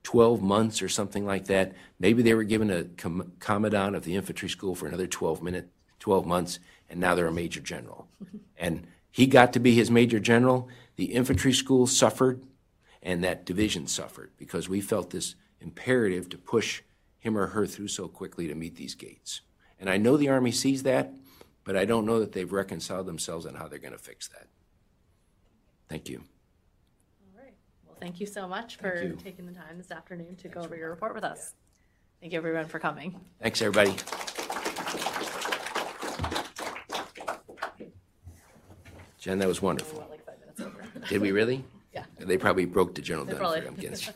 12 0.02 0.42
months 0.42 0.82
or 0.82 0.88
something 0.88 1.24
like 1.24 1.44
that. 1.44 1.72
Maybe 2.00 2.24
they 2.24 2.34
were 2.34 2.42
given 2.42 2.72
a 2.72 2.82
com- 2.82 3.34
commandant 3.38 3.94
of 3.94 4.02
the 4.02 4.16
infantry 4.16 4.48
school 4.48 4.74
for 4.74 4.88
another 4.88 5.06
12 5.06 5.44
minute, 5.44 5.68
12 6.00 6.26
months, 6.26 6.58
and 6.90 6.98
now 6.98 7.14
they're 7.14 7.28
a 7.28 7.32
major 7.32 7.60
general. 7.60 8.08
and 8.58 8.84
he 9.12 9.28
got 9.28 9.52
to 9.52 9.60
be 9.60 9.76
his 9.76 9.92
major 9.92 10.18
general. 10.18 10.68
The 10.96 11.04
infantry 11.04 11.52
school 11.52 11.86
suffered, 11.86 12.42
and 13.00 13.22
that 13.22 13.46
division 13.46 13.86
suffered 13.86 14.32
because 14.38 14.68
we 14.68 14.80
felt 14.80 15.10
this 15.10 15.36
imperative 15.60 16.28
to 16.30 16.36
push 16.36 16.82
him 17.20 17.38
or 17.38 17.46
her 17.46 17.64
through 17.64 17.86
so 17.86 18.08
quickly 18.08 18.48
to 18.48 18.56
meet 18.56 18.74
these 18.74 18.96
gates. 18.96 19.42
And 19.78 19.88
I 19.88 19.98
know 19.98 20.16
the 20.16 20.30
Army 20.30 20.50
sees 20.50 20.82
that, 20.82 21.12
but 21.66 21.76
I 21.76 21.84
don't 21.84 22.06
know 22.06 22.20
that 22.20 22.30
they've 22.32 22.50
reconciled 22.50 23.06
themselves 23.06 23.44
and 23.44 23.58
how 23.58 23.66
they're 23.66 23.80
going 23.80 23.92
to 23.92 23.98
fix 23.98 24.28
that. 24.28 24.46
Thank 25.88 26.08
you. 26.08 26.22
All 27.34 27.42
right. 27.42 27.52
Well, 27.84 27.96
thank 28.00 28.20
you 28.20 28.26
so 28.26 28.46
much 28.46 28.76
for 28.76 29.02
you. 29.02 29.18
taking 29.22 29.46
the 29.46 29.52
time 29.52 29.76
this 29.76 29.90
afternoon 29.90 30.36
to 30.36 30.48
go 30.48 30.60
over 30.60 30.76
your 30.76 30.90
report 30.90 31.14
with 31.14 31.24
us. 31.24 31.54
Thank 32.20 32.32
you, 32.32 32.38
everyone, 32.38 32.66
for 32.66 32.78
coming. 32.78 33.20
Thanks, 33.42 33.60
everybody. 33.60 33.94
Jen, 39.18 39.38
that 39.40 39.48
was 39.48 39.60
wonderful. 39.60 40.06
Like 40.08 40.24
five 40.24 40.38
minutes 40.40 40.60
over. 40.60 40.84
Did 41.08 41.20
we 41.20 41.32
really? 41.32 41.64
Yeah. 41.92 42.04
They 42.18 42.38
probably 42.38 42.64
broke 42.64 42.94
the 42.94 43.02
General 43.02 43.26
They 43.26 43.34
probably- 43.34 43.66
I'm 43.66 43.74
guessing. 43.80 44.14